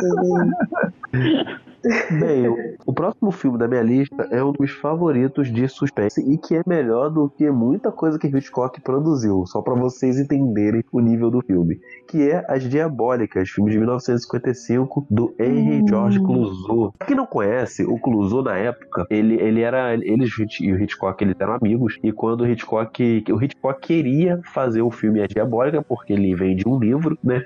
Bem, 2.11 2.45
O 2.85 2.93
próximo 2.93 3.31
filme 3.31 3.59
da 3.59 3.67
minha 3.67 3.83
lista 3.83 4.29
é 4.31 4.43
um 4.43 4.53
dos 4.53 4.71
favoritos 4.73 5.51
de 5.51 5.67
suspense 5.69 6.21
e 6.21 6.37
que 6.37 6.55
é 6.55 6.63
melhor 6.67 7.09
do 7.11 7.31
que 7.31 7.51
muita 7.51 7.91
coisa 7.91 8.19
que 8.19 8.27
Hitchcock 8.27 8.81
produziu, 8.81 9.45
só 9.47 9.63
para 9.63 9.75
vocês 9.75 10.19
entenderem 10.19 10.85
o 10.93 11.01
nível 11.01 11.31
do 11.31 11.41
filme, 11.43 11.79
que 12.07 12.31
é 12.31 12.45
As 12.49 12.63
Diabólicas, 12.63 13.49
filme 13.49 13.71
de 13.71 13.79
1955 13.79 15.07
do 15.11 15.35
Henry 15.39 15.83
George 15.89 16.21
Clouseau. 16.21 16.93
Pra 16.99 17.07
quem 17.07 17.17
não 17.17 17.27
conhece, 17.27 17.85
o 17.85 17.99
Clouseau 17.99 18.43
na 18.43 18.57
época, 18.57 19.07
ele, 19.11 19.35
ele 19.41 19.63
era 19.63 19.95
eles 19.95 20.31
e 20.61 20.73
o 20.73 20.83
Hitchcock 20.83 21.23
eles 21.23 21.37
eram 21.39 21.55
amigos 21.55 21.99
e 22.03 22.13
quando 22.13 22.43
o 22.43 22.47
Hitchcock 22.47 23.25
o 23.31 23.43
Hitchcock 23.43 23.81
queria 23.81 24.41
fazer 24.53 24.83
o 24.83 24.91
filme 24.91 25.23
As 25.23 25.29
Diabólicas 25.29 25.83
porque 25.89 26.13
ele 26.13 26.35
vem 26.35 26.55
de 26.55 26.69
um 26.69 26.79
livro, 26.79 27.19
né? 27.23 27.43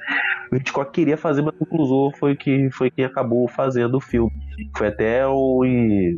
O 0.51 0.57
Hitchcock 0.57 0.91
queria 0.93 1.17
fazer, 1.17 1.43
mas 1.43 1.55
o 1.59 1.67
Clouseau 1.67 2.13
foi 2.19 2.37
que 2.37 2.71
foi 2.71 2.91
quem 2.91 3.05
acabou 3.05 3.49
fazendo 3.49 3.97
o 3.97 4.01
filme. 4.01 4.32
Foi 4.77 4.89
até 4.89 5.27
o, 5.27 5.65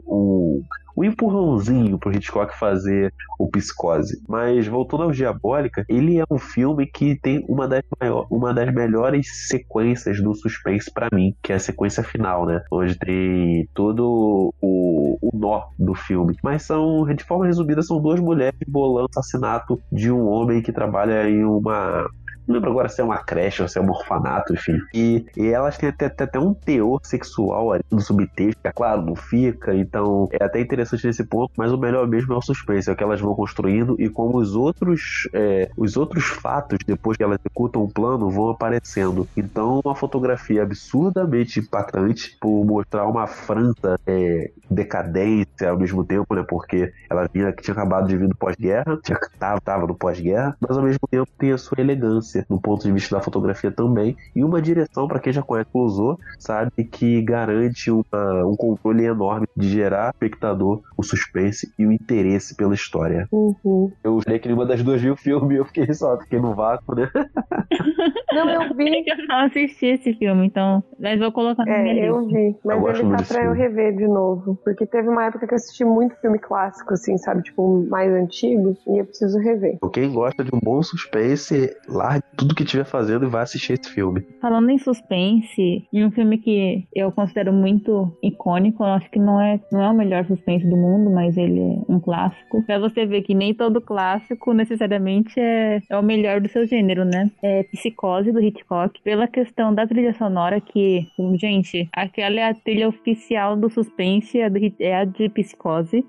o 0.06 0.62
um 0.96 1.04
empurrãozinho 1.04 1.98
pro 1.98 2.12
Hitchcock 2.12 2.56
fazer 2.58 3.12
o 3.38 3.48
Psicose. 3.48 4.22
Mas 4.28 4.66
voltando 4.66 5.02
ao 5.02 5.10
Diabólica, 5.10 5.84
ele 5.88 6.18
é 6.18 6.24
um 6.30 6.38
filme 6.38 6.86
que 6.86 7.16
tem 7.16 7.44
uma 7.48 7.66
das, 7.66 7.82
maior, 8.00 8.26
uma 8.30 8.54
das 8.54 8.72
melhores 8.72 9.48
sequências 9.48 10.22
do 10.22 10.34
suspense 10.34 10.90
para 10.90 11.08
mim, 11.12 11.34
que 11.42 11.52
é 11.52 11.56
a 11.56 11.60
sequência 11.60 12.02
final, 12.02 12.46
né? 12.46 12.62
Onde 12.70 12.96
tem 12.96 13.68
todo 13.74 14.52
o, 14.60 15.18
o 15.20 15.30
nó 15.36 15.64
do 15.78 15.94
filme. 15.94 16.36
Mas 16.42 16.62
são, 16.62 17.04
de 17.12 17.24
forma 17.24 17.46
resumida, 17.46 17.82
são 17.82 18.00
duas 18.00 18.20
mulheres 18.20 18.58
bolando 18.68 19.06
o 19.06 19.10
assassinato 19.10 19.80
de 19.90 20.10
um 20.10 20.26
homem 20.26 20.62
que 20.62 20.72
trabalha 20.72 21.28
em 21.28 21.44
uma 21.44 22.08
não 22.46 22.54
lembro 22.54 22.70
agora 22.70 22.88
se 22.88 23.00
é 23.00 23.04
uma 23.04 23.18
creche 23.18 23.62
ou 23.62 23.68
se 23.68 23.78
é 23.78 23.80
um 23.80 23.90
orfanato, 23.90 24.52
enfim. 24.52 24.78
E, 24.92 25.24
e 25.36 25.48
elas 25.48 25.76
têm 25.76 25.88
até, 25.88 26.06
até, 26.06 26.38
um 26.38 26.54
teor 26.54 27.00
sexual 27.02 27.72
ali 27.72 27.84
no 27.90 28.00
subtexto, 28.00 28.60
é 28.64 28.72
claro, 28.72 29.02
não 29.02 29.14
fica, 29.14 29.74
então 29.74 30.28
é 30.32 30.44
até 30.44 30.60
interessante 30.60 31.06
nesse 31.06 31.24
ponto, 31.24 31.52
mas 31.56 31.72
o 31.72 31.78
melhor 31.78 32.06
mesmo 32.06 32.34
é 32.34 32.36
o 32.36 32.42
suspense, 32.42 32.88
é 32.88 32.92
o 32.92 32.96
que 32.96 33.02
elas 33.02 33.20
vão 33.20 33.34
construindo 33.34 33.96
e 33.98 34.08
como 34.08 34.38
os 34.38 34.54
outros, 34.54 35.28
é, 35.32 35.70
os 35.76 35.96
outros 35.96 36.24
fatos, 36.24 36.78
depois 36.86 37.16
que 37.16 37.22
elas 37.22 37.38
executam 37.40 37.82
o 37.82 37.88
plano, 37.90 38.30
vão 38.30 38.50
aparecendo. 38.50 39.26
Então, 39.36 39.80
uma 39.84 39.94
fotografia 39.94 40.62
absurdamente 40.62 41.60
impactante 41.60 42.36
por 42.40 42.64
mostrar 42.64 43.06
uma 43.06 43.26
França 43.26 43.98
é, 44.06 44.50
decadência 44.70 45.70
ao 45.70 45.78
mesmo 45.78 46.04
tempo, 46.04 46.34
né? 46.34 46.44
Porque 46.46 46.92
ela 47.08 47.28
vinha 47.32 47.52
que 47.52 47.62
tinha 47.62 47.72
acabado 47.72 48.08
de 48.08 48.16
vir 48.16 48.28
do 48.28 48.36
pós-guerra, 48.36 48.98
tava, 49.38 49.60
tava 49.60 49.86
no 49.86 49.94
pós-guerra, 49.94 50.56
mas 50.60 50.76
ao 50.76 50.82
mesmo 50.82 51.06
tempo 51.08 51.28
tem 51.38 51.52
a 51.52 51.58
sua 51.58 51.80
elegância 51.80 52.33
no 52.48 52.60
ponto 52.60 52.82
de 52.84 52.92
vista 52.92 53.16
da 53.16 53.22
fotografia 53.22 53.70
também, 53.70 54.16
e 54.34 54.42
uma 54.44 54.60
direção 54.60 55.06
para 55.06 55.20
quem 55.20 55.32
já 55.32 55.42
conhece 55.42 55.68
o 55.68 55.72
Clouseau, 55.72 56.18
sabe 56.38 56.84
que 56.84 57.22
garante 57.22 57.90
uma, 57.90 58.46
um 58.46 58.56
controle 58.56 59.04
enorme 59.04 59.46
de 59.56 59.68
gerar 59.68 60.10
espectador 60.14 60.80
o 60.96 61.02
suspense 61.02 61.72
e 61.78 61.86
o 61.86 61.92
interesse 61.92 62.54
pela 62.56 62.74
história. 62.74 63.28
Uhum. 63.32 63.90
Eu 64.02 64.20
falei 64.22 64.38
que 64.38 64.48
nenhuma 64.48 64.66
das 64.66 64.82
duas 64.82 65.00
viu 65.00 65.14
o 65.14 65.16
filme, 65.16 65.56
eu 65.56 65.64
fiquei 65.64 65.92
só, 65.92 66.18
fiquei 66.18 66.40
no 66.40 66.54
vácuo, 66.54 66.94
né? 66.94 67.10
Não, 68.34 68.50
eu 68.50 68.74
vi. 68.74 69.04
Eu 69.06 69.26
não 69.28 69.44
assisti 69.46 69.86
esse 69.86 70.12
filme, 70.14 70.46
então. 70.46 70.82
Mas 70.98 71.18
vou 71.20 71.30
colocar 71.30 71.64
na 71.64 71.72
é, 71.72 71.82
minha 71.82 72.06
eu 72.06 72.20
lista. 72.20 72.34
vi. 72.36 72.56
Mas 72.64 72.76
Eu 72.76 72.88
ele 72.88 73.16
tá 73.16 73.22
pra 73.22 73.44
eu 73.44 73.54
filme. 73.54 73.58
rever 73.58 73.96
de 73.96 74.08
novo. 74.08 74.58
Porque 74.64 74.86
teve 74.86 75.08
uma 75.08 75.24
época 75.26 75.46
que 75.46 75.54
eu 75.54 75.56
assisti 75.56 75.84
muito 75.84 76.16
filme 76.16 76.38
clássico, 76.38 76.94
assim, 76.94 77.16
sabe? 77.18 77.42
Tipo, 77.42 77.86
mais 77.88 78.12
antigo. 78.12 78.76
E 78.88 78.98
eu 78.98 79.04
preciso 79.04 79.38
rever. 79.38 79.78
Quem 79.92 80.12
gosta 80.12 80.42
de 80.42 80.50
um 80.54 80.58
bom 80.60 80.82
suspense, 80.82 81.76
largue 81.88 82.23
tudo 82.36 82.54
que 82.54 82.62
estiver 82.62 82.84
fazendo 82.84 83.24
e 83.24 83.28
vai 83.28 83.42
assistir 83.42 83.74
esse 83.74 83.90
filme. 83.90 84.26
Falando 84.40 84.70
em 84.70 84.78
suspense, 84.78 85.86
em 85.92 86.04
um 86.04 86.10
filme 86.10 86.38
que 86.38 86.86
eu 86.94 87.10
considero 87.12 87.52
muito 87.52 88.16
icônico, 88.22 88.82
eu 88.82 88.88
acho 88.88 89.10
que 89.10 89.18
não 89.18 89.40
é, 89.40 89.60
não 89.72 89.82
é 89.82 89.88
o 89.88 89.94
melhor 89.94 90.26
suspense 90.26 90.66
do 90.68 90.76
mundo, 90.76 91.10
mas 91.10 91.36
ele 91.36 91.60
é 91.60 91.92
um 91.92 92.00
clássico. 92.00 92.62
Pra 92.64 92.78
você 92.78 93.06
ver 93.06 93.22
que 93.22 93.34
nem 93.34 93.54
todo 93.54 93.80
clássico 93.80 94.52
necessariamente 94.52 95.38
é, 95.38 95.80
é 95.88 95.96
o 95.96 96.02
melhor 96.02 96.40
do 96.40 96.48
seu 96.48 96.66
gênero, 96.66 97.04
né? 97.04 97.30
É 97.42 97.62
Psicose 97.64 98.32
do 98.32 98.40
Hitchcock, 98.40 99.00
pela 99.02 99.26
questão 99.26 99.74
da 99.74 99.86
trilha 99.86 100.14
sonora 100.14 100.60
que, 100.60 101.06
gente, 101.34 101.88
aquela 101.92 102.40
é 102.40 102.50
a 102.50 102.54
trilha 102.54 102.88
oficial 102.88 103.56
do 103.56 103.70
suspense, 103.70 104.38
é, 104.38 104.50
é 104.80 104.96
a 104.96 105.04
de 105.04 105.28
Psicose. 105.28 106.04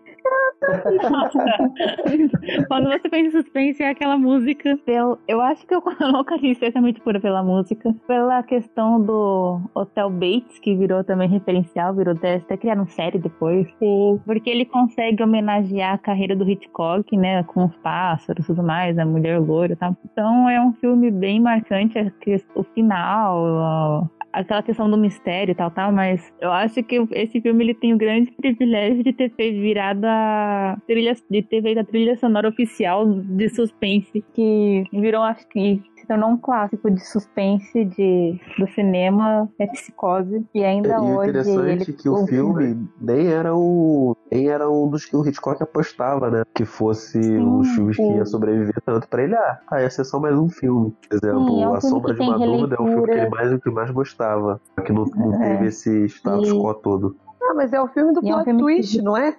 Quando 2.67 2.89
você 2.89 3.09
pensa 3.09 3.27
em 3.27 3.31
suspense, 3.31 3.83
é 3.83 3.89
aquela 3.89 4.17
música. 4.17 4.77
Pel- 4.85 5.17
Eu 5.27 5.41
acho 5.41 5.65
que 5.65 5.75
eu 5.75 5.81
colocaria 5.81 6.51
especialmente 6.51 7.01
pura 7.01 7.19
pela 7.19 7.43
música. 7.43 7.93
Pela 8.07 8.41
questão 8.43 9.01
do 9.01 9.59
Hotel 9.73 10.09
Bates, 10.09 10.59
que 10.59 10.75
virou 10.75 11.03
também 11.03 11.27
referencial, 11.29 11.93
virou 11.93 12.13
até 12.15 12.35
até 12.35 12.57
criaram 12.57 12.85
série 12.87 13.17
depois. 13.17 13.67
Sim. 13.79 14.19
Porque 14.25 14.49
ele 14.49 14.65
consegue 14.65 15.21
homenagear 15.23 15.93
a 15.93 15.97
carreira 15.97 16.35
do 16.35 16.49
Hitchcock, 16.49 17.15
né? 17.17 17.43
Com 17.43 17.65
os 17.65 17.75
pássaros 17.77 18.43
e 18.45 18.47
tudo 18.47 18.63
mais, 18.63 18.97
a 18.97 19.05
mulher 19.05 19.39
loira 19.39 19.73
e 19.73 19.75
tal. 19.75 19.95
Então 20.11 20.49
é 20.49 20.59
um 20.61 20.73
filme 20.73 21.09
bem 21.11 21.39
marcante, 21.39 21.97
a 21.97 22.09
que- 22.11 22.43
o 22.55 22.63
final, 22.63 23.45
a- 23.57 24.03
aquela 24.35 24.61
questão 24.61 24.89
do 24.89 24.97
mistério 24.97 25.51
e 25.53 25.55
tal, 25.55 25.71
tal, 25.71 25.91
mas 25.91 26.31
eu 26.41 26.51
acho 26.51 26.83
que 26.83 27.07
esse 27.11 27.39
filme 27.41 27.63
ele 27.63 27.73
tem 27.73 27.93
o 27.93 27.97
grande 27.97 28.31
privilégio 28.31 29.03
de 29.03 29.13
ter 29.13 29.31
feito 29.31 29.61
virado 29.61 30.05
a 30.05 30.77
trilha, 30.85 31.15
de 31.29 31.41
ter 31.41 31.61
feito 31.61 31.79
a 31.79 31.83
trilha 31.83 32.17
sonora 32.17 32.49
oficial 32.49 33.05
de 33.07 33.49
suspense, 33.49 34.23
que 34.33 34.83
virou, 34.91 35.23
acho 35.23 35.47
que 35.47 35.81
se 35.95 36.05
tornou 36.05 36.29
um 36.29 36.37
clássico 36.37 36.91
de 36.91 37.05
suspense 37.05 37.85
de, 37.85 38.39
do 38.59 38.67
cinema, 38.73 39.49
é 39.57 39.67
Psicose, 39.67 40.45
e 40.53 40.63
ainda 40.63 41.01
o 41.01 41.17
hoje 41.17 41.29
interessante 41.29 41.71
ele 41.71 41.81
é 41.83 42.01
que 42.01 42.09
o 42.09 42.27
filme 42.27 42.87
nem 42.99 43.27
era 43.27 43.55
o 43.55 44.15
nem 44.31 44.49
era 44.49 44.69
um 44.69 44.89
dos 44.89 45.05
que 45.05 45.15
o 45.15 45.25
Hitchcock 45.25 45.61
apostava, 45.63 46.29
né? 46.29 46.43
Que 46.53 46.65
fosse 46.65 47.17
um 47.19 47.59
dos 47.59 47.69
filmes 47.69 47.95
que 47.95 48.03
sim. 48.03 48.17
ia 48.17 48.25
sobreviver 48.25 48.81
tanto 48.85 49.07
pra 49.07 49.23
ele. 49.23 49.35
Ah, 49.35 49.81
ia 49.81 49.89
ser 49.89 50.03
só 50.03 50.19
mais 50.19 50.35
um 50.35 50.49
filme. 50.49 50.93
Por 51.07 51.15
exemplo, 51.15 51.47
Sim, 51.47 51.63
é 51.63 51.67
um 51.67 51.73
A 51.73 51.81
Sombra 51.81 52.13
de 52.13 52.21
uma 52.21 52.37
Dúvida 52.37 52.75
é 52.77 52.81
o 52.81 52.85
filme 52.85 53.05
que 53.05 53.11
ele 53.11 53.29
mais, 53.29 53.63
que 53.63 53.69
mais 53.69 53.91
gostava. 53.91 54.24
Que 54.85 54.91
não, 54.93 55.05
não 55.05 55.41
É. 55.43 55.49
teve 55.53 55.67
esse 55.67 56.05
status 56.09 56.49
E- 56.49 56.51
quo 56.53 56.73
todo. 56.75 57.15
Ah, 57.47 57.53
mas 57.53 57.71
é 57.73 57.79
o 57.79 57.87
filme 57.89 58.11
do 58.11 58.21
E 58.25 58.29
é 58.29 58.33
um 58.33 58.37
plot 58.37 58.45
filme 58.45 58.59
que- 58.59 58.73
twist, 58.81 59.01
não 59.03 59.15
é? 59.15 59.35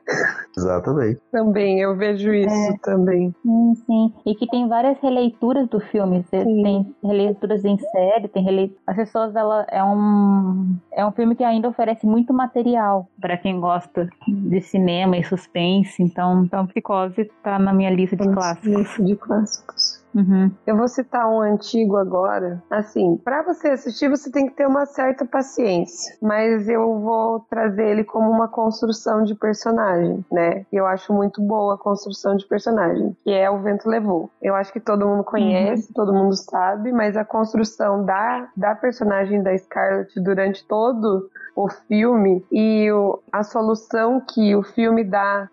Exatamente. 0.56 1.20
Também, 1.32 1.80
eu 1.80 1.96
vejo 1.96 2.32
isso 2.32 2.54
É. 2.54 2.78
também. 2.82 3.34
Sim, 3.42 3.74
sim. 3.84 4.14
E 4.24 4.34
que 4.36 4.46
tem 4.48 4.68
várias 4.68 4.96
releituras 5.00 5.68
do 5.68 5.80
filme. 5.80 6.24
Sim. 6.30 6.62
Tem 6.62 6.94
releituras 7.02 7.64
em 7.64 7.76
série, 7.78 8.28
tem 8.28 8.44
rele... 8.44 8.76
As 8.86 8.94
pessoas, 8.94 9.34
ela 9.34 9.66
é 9.70 9.82
um 9.82 10.76
é 10.92 11.04
um 11.04 11.10
filme 11.10 11.34
que 11.34 11.42
ainda 11.42 11.68
oferece 11.68 12.06
muito 12.06 12.32
material 12.32 13.08
para 13.20 13.36
quem 13.36 13.60
gosta 13.60 14.08
de 14.28 14.60
cinema 14.60 15.16
e 15.16 15.24
suspense. 15.24 16.00
Então, 16.00 16.44
então 16.44 16.64
Psicose 16.68 17.28
tá 17.42 17.58
na 17.58 17.72
minha 17.72 17.90
lista 17.90 18.14
de 18.16 18.28
clássicos. 18.32 18.68
Lista 18.68 19.02
de 19.02 19.16
clássicos. 19.16 19.95
Uhum. 20.16 20.50
Eu 20.66 20.76
vou 20.76 20.88
citar 20.88 21.28
um 21.28 21.40
antigo 21.40 21.96
agora. 21.96 22.62
Assim, 22.70 23.20
pra 23.22 23.42
você 23.42 23.68
assistir, 23.68 24.08
você 24.08 24.30
tem 24.30 24.48
que 24.48 24.54
ter 24.54 24.66
uma 24.66 24.86
certa 24.86 25.26
paciência. 25.26 26.16
Mas 26.22 26.68
eu 26.68 26.98
vou 26.98 27.40
trazer 27.40 27.86
ele 27.86 28.02
como 28.02 28.30
uma 28.30 28.48
construção 28.48 29.22
de 29.22 29.34
personagem, 29.34 30.24
né? 30.32 30.64
E 30.72 30.76
eu 30.76 30.86
acho 30.86 31.12
muito 31.12 31.42
boa 31.42 31.74
a 31.74 31.78
construção 31.78 32.34
de 32.34 32.46
personagem, 32.46 33.14
que 33.22 33.30
é 33.30 33.50
O 33.50 33.60
Vento 33.60 33.88
Levou. 33.88 34.30
Eu 34.40 34.54
acho 34.54 34.72
que 34.72 34.80
todo 34.80 35.06
mundo 35.06 35.22
conhece, 35.22 35.92
todo 35.92 36.14
mundo 36.14 36.34
sabe, 36.34 36.92
mas 36.92 37.16
a 37.16 37.24
construção 37.24 38.04
da, 38.04 38.48
da 38.56 38.74
personagem 38.74 39.42
da 39.42 39.56
Scarlett 39.56 40.18
durante 40.20 40.66
todo 40.66 41.28
o 41.56 41.68
filme 41.88 42.44
e 42.52 42.92
o- 42.92 43.18
a 43.32 43.42
solução 43.42 44.20
que 44.20 44.54
o 44.54 44.62
filme 44.62 45.02
dá, 45.02 45.48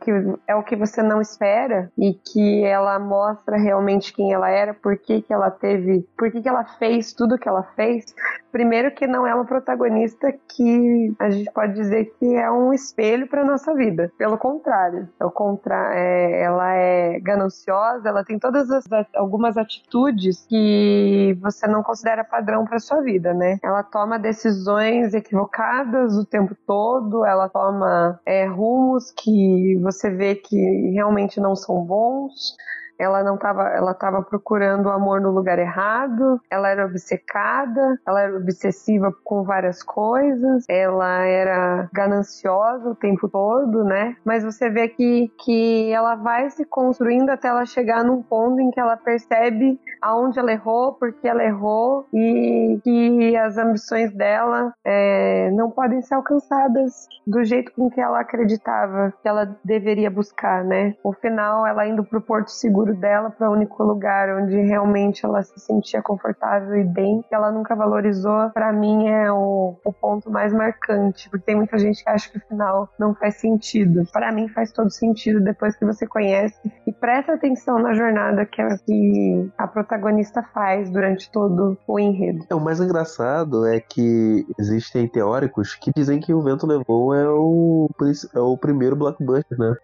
que 0.00 0.10
é 0.46 0.54
o 0.54 0.62
que 0.62 0.76
você 0.76 1.02
não 1.02 1.20
espera 1.20 1.90
e 1.98 2.14
que 2.14 2.64
ela 2.64 2.98
mostra 2.98 3.56
realmente 3.56 4.12
quem 4.14 4.32
ela 4.32 4.48
era, 4.48 4.72
por 4.72 4.96
que, 4.96 5.20
que 5.20 5.32
ela 5.32 5.50
teve, 5.50 6.06
por 6.16 6.30
que, 6.30 6.40
que 6.40 6.48
ela 6.48 6.64
fez 6.78 7.12
tudo 7.12 7.38
que 7.38 7.48
ela 7.48 7.64
fez. 7.74 8.14
Primeiro 8.52 8.92
que 8.92 9.06
não 9.06 9.26
é 9.26 9.34
uma 9.34 9.44
protagonista 9.46 10.32
que 10.48 11.12
a 11.18 11.30
gente 11.30 11.50
pode 11.52 11.72
dizer 11.74 12.12
que 12.18 12.36
é 12.36 12.50
um 12.50 12.72
espelho 12.72 13.26
para 13.26 13.44
nossa 13.44 13.74
vida. 13.74 14.12
Pelo 14.18 14.38
contrário, 14.38 15.08
é 15.18 15.24
o 15.24 15.30
contra 15.30 15.92
é, 15.94 16.42
ela 16.42 16.72
é 16.74 17.18
gananciosa, 17.20 18.08
ela 18.08 18.24
tem 18.24 18.38
todas 18.38 18.70
as 18.70 18.84
algumas 19.14 19.56
atitudes 19.56 20.46
que 20.46 21.36
você 21.40 21.66
não 21.66 21.82
considera 21.82 22.22
padrão 22.22 22.64
para 22.64 22.78
sua 22.78 23.00
vida, 23.00 23.32
né? 23.34 23.58
Ela 23.62 23.82
toma 23.82 24.18
decisões 24.18 25.14
equivocadas 25.14 25.31
o 25.38 26.26
tempo 26.26 26.54
todo, 26.66 27.24
ela 27.24 27.48
toma 27.48 28.20
é, 28.26 28.46
rumos 28.46 29.12
que 29.12 29.78
você 29.82 30.10
vê 30.10 30.34
que 30.34 30.56
realmente 30.94 31.40
não 31.40 31.54
são 31.56 31.84
bons. 31.84 32.56
ela 32.98 33.22
não 33.22 33.36
tava, 33.36 33.68
ela 33.68 33.94
tava 33.94 34.22
procurando 34.22 34.86
o 34.86 34.90
amor 34.90 35.20
no 35.20 35.30
lugar 35.30 35.58
errado, 35.58 36.40
ela 36.50 36.68
era 36.68 36.86
obcecada, 36.86 37.98
ela 38.06 38.20
era 38.20 38.36
obsessiva 38.36 39.12
com 39.24 39.42
várias 39.42 39.82
coisas, 39.82 40.64
ela 40.68 41.24
era 41.24 41.88
gananciosa 41.92 42.90
o 42.90 42.94
tempo 42.94 43.28
todo, 43.28 43.84
né? 43.84 44.16
Mas 44.24 44.44
você 44.44 44.70
vê 44.70 44.88
que, 44.88 45.32
que 45.44 45.90
ela 45.92 46.14
vai 46.14 46.48
se 46.50 46.64
construindo 46.64 47.30
até 47.30 47.48
ela 47.48 47.66
chegar 47.66 48.04
num 48.04 48.22
ponto 48.22 48.60
em 48.60 48.70
que 48.70 48.78
ela 48.78 48.96
percebe 48.96 49.80
aonde 50.00 50.38
ela 50.38 50.52
errou, 50.52 50.94
porque 50.94 51.26
ela 51.26 51.44
errou 51.44 52.06
e 52.12 52.80
que 52.84 53.21
as 53.36 53.56
ambições 53.56 54.12
dela 54.12 54.72
é, 54.84 55.50
não 55.52 55.70
podem 55.70 56.00
ser 56.02 56.14
alcançadas 56.14 57.06
do 57.26 57.44
jeito 57.44 57.72
com 57.72 57.90
que 57.90 58.00
ela 58.00 58.20
acreditava 58.20 59.12
que 59.22 59.28
ela 59.28 59.56
deveria 59.64 60.10
buscar, 60.10 60.64
né? 60.64 60.94
No 61.04 61.12
final, 61.12 61.66
ela 61.66 61.86
indo 61.86 62.04
pro 62.04 62.20
porto 62.20 62.48
seguro 62.48 62.94
dela, 62.94 63.30
para 63.30 63.48
o 63.48 63.52
único 63.52 63.82
lugar 63.82 64.28
onde 64.40 64.56
realmente 64.60 65.24
ela 65.24 65.42
se 65.42 65.58
sentia 65.60 66.02
confortável 66.02 66.76
e 66.76 66.84
bem, 66.84 67.24
que 67.28 67.34
ela 67.34 67.50
nunca 67.50 67.74
valorizou, 67.74 68.50
para 68.50 68.72
mim 68.72 69.08
é 69.08 69.30
o, 69.30 69.76
o 69.84 69.92
ponto 69.92 70.30
mais 70.30 70.52
marcante, 70.52 71.28
porque 71.30 71.46
tem 71.46 71.56
muita 71.56 71.78
gente 71.78 72.02
que 72.02 72.10
acha 72.10 72.30
que 72.30 72.38
o 72.38 72.46
final 72.48 72.88
não 72.98 73.14
faz 73.14 73.36
sentido. 73.36 74.04
Para 74.12 74.32
mim 74.32 74.48
faz 74.48 74.72
todo 74.72 74.90
sentido 74.90 75.40
depois 75.40 75.76
que 75.76 75.84
você 75.84 76.06
conhece 76.06 76.58
e 76.86 76.92
presta 76.92 77.34
atenção 77.34 77.78
na 77.78 77.94
jornada 77.94 78.44
que 78.44 78.60
a, 78.60 78.76
que 78.78 79.50
a 79.56 79.66
protagonista 79.66 80.42
faz 80.42 80.90
durante 80.90 81.30
todo 81.30 81.78
o 81.86 81.98
enredo. 81.98 82.44
É, 82.50 82.54
o 82.54 82.60
mais 82.60 82.80
engraçado 82.80 83.21
é 83.66 83.80
que 83.80 84.46
existem 84.58 85.06
teóricos 85.06 85.74
que 85.74 85.92
dizem 85.94 86.20
que 86.20 86.32
o 86.32 86.42
vento 86.42 86.66
levou 86.66 87.14
é 87.14 87.28
o, 87.28 87.88
é 88.34 88.38
o 88.38 88.56
primeiro 88.56 88.96
blockbuster, 88.96 89.58
né? 89.58 89.74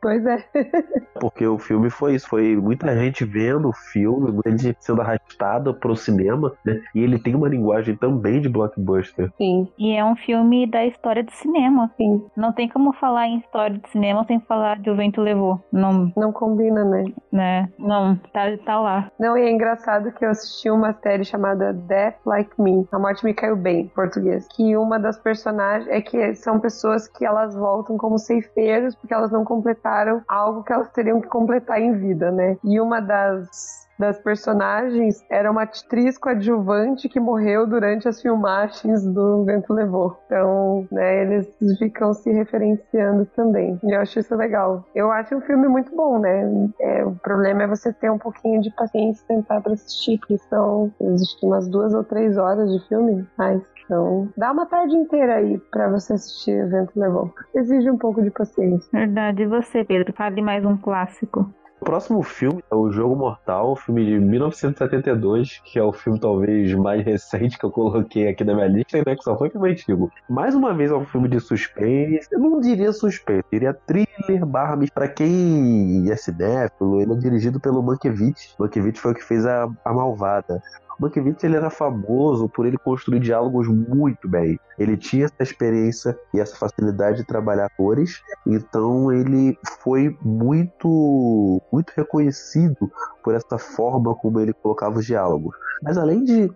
pois 0.00 0.24
é. 0.26 0.44
Porque 1.20 1.46
o 1.46 1.58
filme 1.58 1.90
foi 1.90 2.14
isso, 2.14 2.28
foi 2.28 2.56
muita 2.56 2.96
gente 2.96 3.24
vendo 3.24 3.68
o 3.68 3.72
filme, 3.72 4.32
muita 4.32 4.50
gente 4.50 4.76
sendo 4.80 5.00
arrastada 5.00 5.72
pro 5.72 5.96
cinema, 5.96 6.52
né? 6.64 6.80
E 6.94 7.00
ele 7.00 7.18
tem 7.18 7.34
uma 7.34 7.48
linguagem 7.48 7.96
também 7.96 8.40
de 8.40 8.48
blockbuster. 8.48 9.32
Sim. 9.36 9.68
E 9.78 9.92
é 9.92 10.04
um 10.04 10.16
filme 10.16 10.66
da 10.70 10.84
história 10.84 11.22
do 11.22 11.32
cinema. 11.32 11.90
Sim. 11.96 12.24
Não 12.36 12.52
tem 12.52 12.68
como 12.68 12.92
falar 12.92 13.26
em 13.26 13.38
história 13.38 13.78
de 13.78 13.88
cinema 13.90 14.24
sem 14.24 14.40
falar 14.40 14.78
de 14.78 14.90
O 14.90 14.96
Vento 14.96 15.20
Levou. 15.20 15.60
Não, 15.72 16.12
Não 16.16 16.32
combina, 16.32 16.84
né? 16.84 17.04
né? 17.32 17.68
Não, 17.78 18.16
tá, 18.32 18.56
tá 18.64 18.80
lá. 18.80 19.10
Não, 19.18 19.36
e 19.36 19.42
é 19.42 19.50
engraçado 19.50 20.12
que 20.12 20.24
eu 20.24 20.30
assisti 20.30 20.70
uma 20.70 20.92
série 20.94 21.24
chamada 21.24 21.72
Death 21.72 22.16
Like 22.24 22.60
Me. 22.60 22.75
A 22.90 22.98
morte 22.98 23.24
me 23.24 23.32
caiu 23.32 23.56
bem, 23.56 23.82
em 23.82 23.88
português. 23.88 24.46
Que 24.48 24.76
uma 24.76 24.98
das 24.98 25.18
personagens 25.18 25.88
é 25.88 26.00
que 26.00 26.34
são 26.34 26.58
pessoas 26.58 27.06
que 27.06 27.24
elas 27.24 27.54
voltam 27.54 27.96
como 27.96 28.18
ceifeiros 28.18 28.94
porque 28.94 29.14
elas 29.14 29.30
não 29.30 29.44
completaram 29.44 30.22
algo 30.26 30.64
que 30.64 30.72
elas 30.72 30.90
teriam 30.90 31.20
que 31.20 31.28
completar 31.28 31.80
em 31.80 31.92
vida, 31.92 32.30
né? 32.30 32.58
E 32.64 32.80
uma 32.80 33.00
das 33.00 33.85
das 33.98 34.18
personagens 34.18 35.24
era 35.30 35.50
uma 35.50 35.62
atriz 35.62 36.18
coadjuvante 36.18 37.08
que 37.08 37.20
morreu 37.20 37.66
durante 37.66 38.08
as 38.08 38.20
filmagens 38.20 39.04
do 39.06 39.44
Vento 39.44 39.72
Levou. 39.72 40.18
Então, 40.26 40.86
né, 40.90 41.22
eles 41.22 41.48
ficam 41.78 42.12
se 42.12 42.30
referenciando 42.30 43.26
também. 43.36 43.78
E 43.82 43.92
eu 43.92 44.00
acho 44.00 44.18
isso 44.18 44.34
legal. 44.34 44.84
Eu 44.94 45.10
acho 45.10 45.36
um 45.36 45.40
filme 45.40 45.68
muito 45.68 45.94
bom, 45.94 46.18
né? 46.18 46.70
É, 46.80 47.04
o 47.04 47.14
problema 47.16 47.62
é 47.62 47.66
você 47.66 47.92
ter 47.92 48.10
um 48.10 48.18
pouquinho 48.18 48.60
de 48.60 48.70
paciência 48.70 49.22
e 49.24 49.36
tentar 49.36 49.60
pra 49.60 49.72
assistir, 49.72 50.18
porque 50.18 50.38
são 50.38 50.92
existem 51.00 51.48
umas 51.48 51.68
duas 51.68 51.94
ou 51.94 52.04
três 52.04 52.36
horas 52.36 52.70
de 52.70 52.86
filme, 52.88 53.26
mas 53.36 53.62
então, 53.86 54.28
dá 54.36 54.50
uma 54.50 54.66
tarde 54.66 54.96
inteira 54.96 55.36
aí 55.36 55.58
pra 55.70 55.88
você 55.88 56.14
assistir 56.14 56.68
Vento 56.68 56.90
Levou. 56.96 57.32
Exige 57.54 57.88
um 57.88 57.96
pouco 57.96 58.20
de 58.20 58.30
paciência. 58.30 58.88
Verdade. 58.92 59.42
E 59.42 59.46
você, 59.46 59.84
Pedro? 59.84 60.12
Fale 60.12 60.42
mais 60.42 60.64
um 60.64 60.76
clássico. 60.76 61.48
O 61.78 61.84
próximo 61.84 62.22
filme 62.22 62.64
é 62.70 62.74
o 62.74 62.90
Jogo 62.90 63.14
Mortal, 63.14 63.76
filme 63.76 64.04
de 64.06 64.18
1972, 64.18 65.60
que 65.62 65.78
é 65.78 65.82
o 65.82 65.92
filme 65.92 66.18
talvez 66.18 66.72
mais 66.74 67.04
recente 67.04 67.58
que 67.58 67.64
eu 67.64 67.70
coloquei 67.70 68.28
aqui 68.28 68.44
na 68.44 68.54
minha 68.54 68.66
lista, 68.66 68.96
né? 69.06 69.14
Que 69.14 69.22
só 69.22 69.36
foi 69.36 69.50
filme 69.50 69.70
antigo. 69.70 70.10
Mais 70.28 70.54
uma 70.54 70.72
vez 70.72 70.90
é 70.90 70.94
um 70.94 71.04
filme 71.04 71.28
de 71.28 71.38
suspense. 71.38 72.28
Eu 72.32 72.40
não 72.40 72.60
diria 72.60 72.92
suspense, 72.92 73.44
diria 73.52 73.74
thriller 73.74 74.46
barra 74.46 74.76
Pra 74.94 75.08
quem 75.08 76.10
é 76.10 76.16
cinéfilo, 76.16 77.00
ele 77.00 77.12
é 77.12 77.16
dirigido 77.16 77.60
pelo 77.60 77.82
Mankiewicz. 77.82 78.54
Mankiewicz 78.58 78.98
foi 78.98 79.12
o 79.12 79.14
que 79.14 79.22
fez 79.22 79.44
a, 79.44 79.68
a 79.84 79.92
Malvada. 79.92 80.62
Mankiewicz 80.98 81.42
ele 81.44 81.56
era 81.56 81.70
famoso 81.70 82.48
por 82.48 82.66
ele 82.66 82.78
construir 82.78 83.20
diálogos 83.20 83.68
muito 83.68 84.28
bem. 84.28 84.58
Ele 84.78 84.96
tinha 84.96 85.24
essa 85.24 85.42
experiência 85.42 86.18
e 86.34 86.40
essa 86.40 86.56
facilidade 86.56 87.18
de 87.18 87.26
trabalhar 87.26 87.68
cores, 87.76 88.20
então 88.46 89.10
ele 89.12 89.58
foi 89.82 90.16
muito 90.22 91.60
muito 91.72 91.92
reconhecido 91.96 92.90
por 93.22 93.34
essa 93.34 93.58
forma 93.58 94.14
como 94.14 94.40
ele 94.40 94.52
colocava 94.52 94.98
os 94.98 95.06
diálogos. 95.06 95.56
Mas 95.82 95.98
além 95.98 96.24
de, 96.24 96.50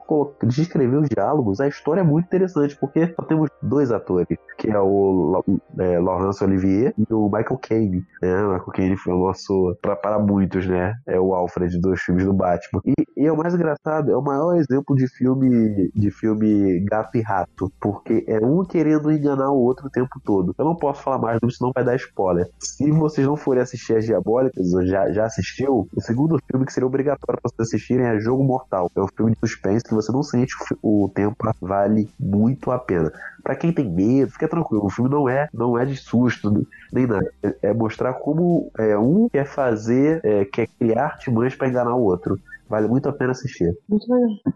de 0.47 0.63
escrever 0.63 0.97
os 0.97 1.09
diálogos, 1.09 1.61
a 1.61 1.69
história 1.69 2.01
é 2.01 2.05
muito 2.05 2.27
interessante, 2.27 2.77
porque 2.77 3.13
só 3.15 3.23
temos 3.23 3.51
dois 3.63 3.93
atores, 3.93 4.39
que 4.57 4.71
é 4.71 4.79
o 4.79 5.43
é, 5.79 5.99
Laurence 5.99 6.43
Olivier 6.43 6.95
e 6.97 7.13
o 7.13 7.27
Michael 7.27 7.59
Caine. 7.59 8.05
Né? 8.23 8.45
O 8.45 8.53
Michael 8.53 8.73
Caine 8.73 8.97
foi 8.97 9.13
o 9.13 9.19
nosso, 9.19 9.77
para 9.83 10.19
muitos, 10.19 10.67
né? 10.67 10.95
É 11.07 11.21
o 11.21 11.35
Alfred 11.35 11.79
dos 11.81 12.01
filmes 12.01 12.25
do 12.25 12.33
Batman. 12.33 12.81
E, 12.85 12.95
e 13.17 13.27
é 13.27 13.33
o 13.33 13.37
mais 13.37 13.55
engraçado, 13.55 14.11
é 14.11 14.17
o 14.17 14.23
maior 14.31 14.57
exemplo 14.57 14.97
de 14.97 15.09
filme 15.09 15.91
de 15.95 16.11
filme 16.11 16.81
gato 16.81 17.17
e 17.17 17.21
rato, 17.21 17.73
porque 17.81 18.25
é 18.27 18.39
um 18.45 18.65
querendo 18.65 19.11
enganar 19.11 19.51
o 19.51 19.59
outro 19.59 19.87
o 19.87 19.91
tempo 19.91 20.21
todo. 20.25 20.55
Eu 20.57 20.65
não 20.65 20.75
posso 20.75 21.03
falar 21.03 21.19
mais 21.19 21.41
senão 21.57 21.73
vai 21.75 21.85
dar 21.85 21.97
spoiler. 21.97 22.49
Se 22.59 22.91
vocês 22.91 23.27
não 23.27 23.37
forem 23.37 23.63
assistir 23.63 23.97
as 23.97 24.05
Diabólicas, 24.05 24.73
ou 24.73 24.87
já, 24.87 25.11
já 25.13 25.25
assistiu, 25.25 25.89
o 25.95 26.01
segundo 26.01 26.39
filme 26.51 26.67
que 26.67 26.73
seria 26.73 26.87
obrigatório 26.87 27.41
para 27.41 27.51
vocês 27.51 27.69
assistirem 27.69 28.07
é 28.07 28.21
Jogo 28.21 28.45
Mortal. 28.45 28.91
É 28.95 29.01
um 29.01 29.09
filme 29.09 29.33
de 29.33 29.39
suspense 29.41 29.85
que 29.85 29.95
você 29.95 30.13
não 30.13 30.23
sente 30.23 30.55
o 30.83 31.11
tempo, 31.15 31.37
vale 31.61 32.09
muito 32.19 32.71
a 32.71 32.79
pena. 32.79 33.13
Para 33.43 33.57
quem 33.57 33.73
tem 33.73 33.91
medo, 33.91 34.33
fica 34.33 34.49
tranquilo. 34.49 34.85
O 34.85 34.91
filme 34.91 35.11
não 35.11 35.29
é, 35.29 35.49
não 35.53 35.79
é 35.79 35.85
de 35.85 35.97
susto 35.97 36.67
nem 36.93 37.07
nada. 37.07 37.33
É, 37.43 37.55
é 37.63 37.75
mostrar 37.75 38.15
como 38.15 38.71
é, 38.79 38.97
um 38.97 39.29
quer 39.29 39.47
fazer, 39.47 40.21
é, 40.25 40.45
quer 40.45 40.69
criar 40.79 41.05
artimanhas 41.05 41.55
para 41.55 41.69
enganar 41.69 41.95
o 41.95 42.03
outro. 42.03 42.39
Vale 42.71 42.87
muito 42.87 43.09
a 43.09 43.13
pena 43.13 43.33
assistir. 43.33 43.77
Muito 43.89 44.07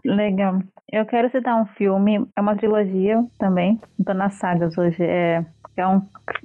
legal. 0.05 0.59
Eu 0.89 1.05
quero 1.05 1.29
citar 1.29 1.61
um 1.61 1.65
filme, 1.65 2.25
é 2.33 2.39
uma 2.41 2.55
trilogia 2.55 3.21
também. 3.37 3.77
Tô 4.05 4.13
nas 4.13 4.35
sagas 4.35 4.77
hoje. 4.77 5.03
É, 5.03 5.45
é 5.77 5.85
um, 5.85 6.01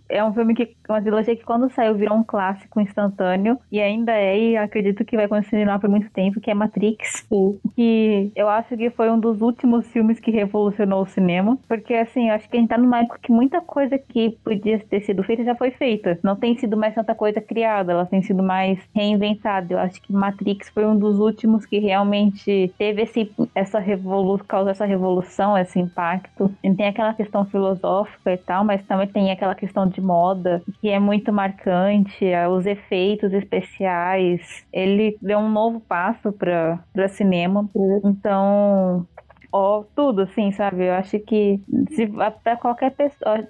é 0.09 0.25
um 0.25 0.35
filme 0.35 0.55
que 0.55 0.63
é 0.63 0.93
uma 0.93 1.01
trilogia 1.01 1.37
que 1.37 1.45
quando 1.45 1.71
saiu 1.71 1.95
virou 1.95 2.17
um 2.17 2.25
clássico 2.25 2.81
instantâneo 2.81 3.59
e 3.71 3.81
ainda 3.81 4.13
é, 4.13 4.37
e 4.37 4.57
acredito 4.57 5.05
que 5.05 5.17
vai 5.17 5.29
continuar 5.29 5.79
por 5.79 5.89
muito 5.89 6.11
tempo, 6.11 6.41
que 6.41 6.51
é 6.51 6.55
Matrix. 6.55 7.27
Sim. 7.29 7.61
Que 7.77 8.33
eu 8.35 8.49
acho 8.49 8.77
que 8.77 8.91
foi 8.91 9.09
um 9.09 9.21
dos 9.21 9.41
últimos 9.41 9.87
filmes 9.89 10.19
que 10.19 10.31
revolucionou 10.33 11.03
o 11.03 11.07
cinema. 11.07 11.57
Porque 11.69 11.95
assim, 11.95 12.29
eu 12.29 12.35
acho 12.35 12.49
que 12.49 12.57
a 12.57 12.61
gente 12.61 12.71
tá 12.71 12.79
numa 12.79 13.01
época 13.01 13.21
que 13.23 13.31
muita 13.31 13.61
coisa 13.61 13.97
que 13.99 14.31
podia 14.43 14.81
ter 14.81 15.01
sido 15.03 15.23
feita 15.23 15.45
já 15.45 15.55
foi 15.55 15.71
feita. 15.71 16.19
Não 16.25 16.35
tem 16.35 16.59
sido 16.59 16.77
mais 16.77 16.95
tanta 16.95 17.15
coisa 17.15 17.41
criada, 17.41 17.93
ela 17.93 18.07
tem 18.07 18.23
sido 18.23 18.43
mais 18.43 18.81
reinventada. 18.95 19.75
Eu 19.75 19.79
acho 19.79 20.03
que 20.03 20.13
Matrix 20.13 20.69
foi 20.71 20.85
um 20.85 20.99
dos 20.99 21.21
últimos 21.21 21.60
que 21.67 21.79
realmente 21.79 22.73
teve 22.79 23.03
esse, 23.03 23.33
essa 23.55 23.79
revolução, 23.79 24.47
causou 24.47 24.71
essa 24.71 24.85
revolução, 24.85 25.57
esse 25.57 25.79
impacto. 25.79 26.53
E 26.63 26.75
tem 26.75 26.87
aquela 26.87 27.15
questão 27.15 27.45
filosófica 27.45 28.33
e 28.33 28.39
tal, 28.39 28.65
mas 28.65 28.83
também 28.87 29.07
tem 29.07 29.31
aquela 29.31 29.55
questão 29.55 29.87
de 29.87 30.01
moda, 30.01 30.63
que 30.81 30.89
é 30.89 30.99
muito 30.99 31.33
marcante, 31.33 32.25
é, 32.25 32.49
os 32.49 32.67
efeitos 32.67 33.33
especiais. 33.33 34.65
Ele 34.73 35.17
deu 35.21 35.39
um 35.39 35.51
novo 35.51 35.81
passo 35.81 36.33
para 36.33 37.09
cinema. 37.09 37.69
Então, 38.05 39.07
ó, 39.53 39.85
tudo 39.95 40.23
assim, 40.23 40.53
sabe? 40.53 40.87
Eu 40.87 40.95
acho 40.95 41.19
que 41.21 41.61
se 41.91 42.07
para 42.43 42.57
qualquer 42.57 42.91
pessoa, 42.93 43.47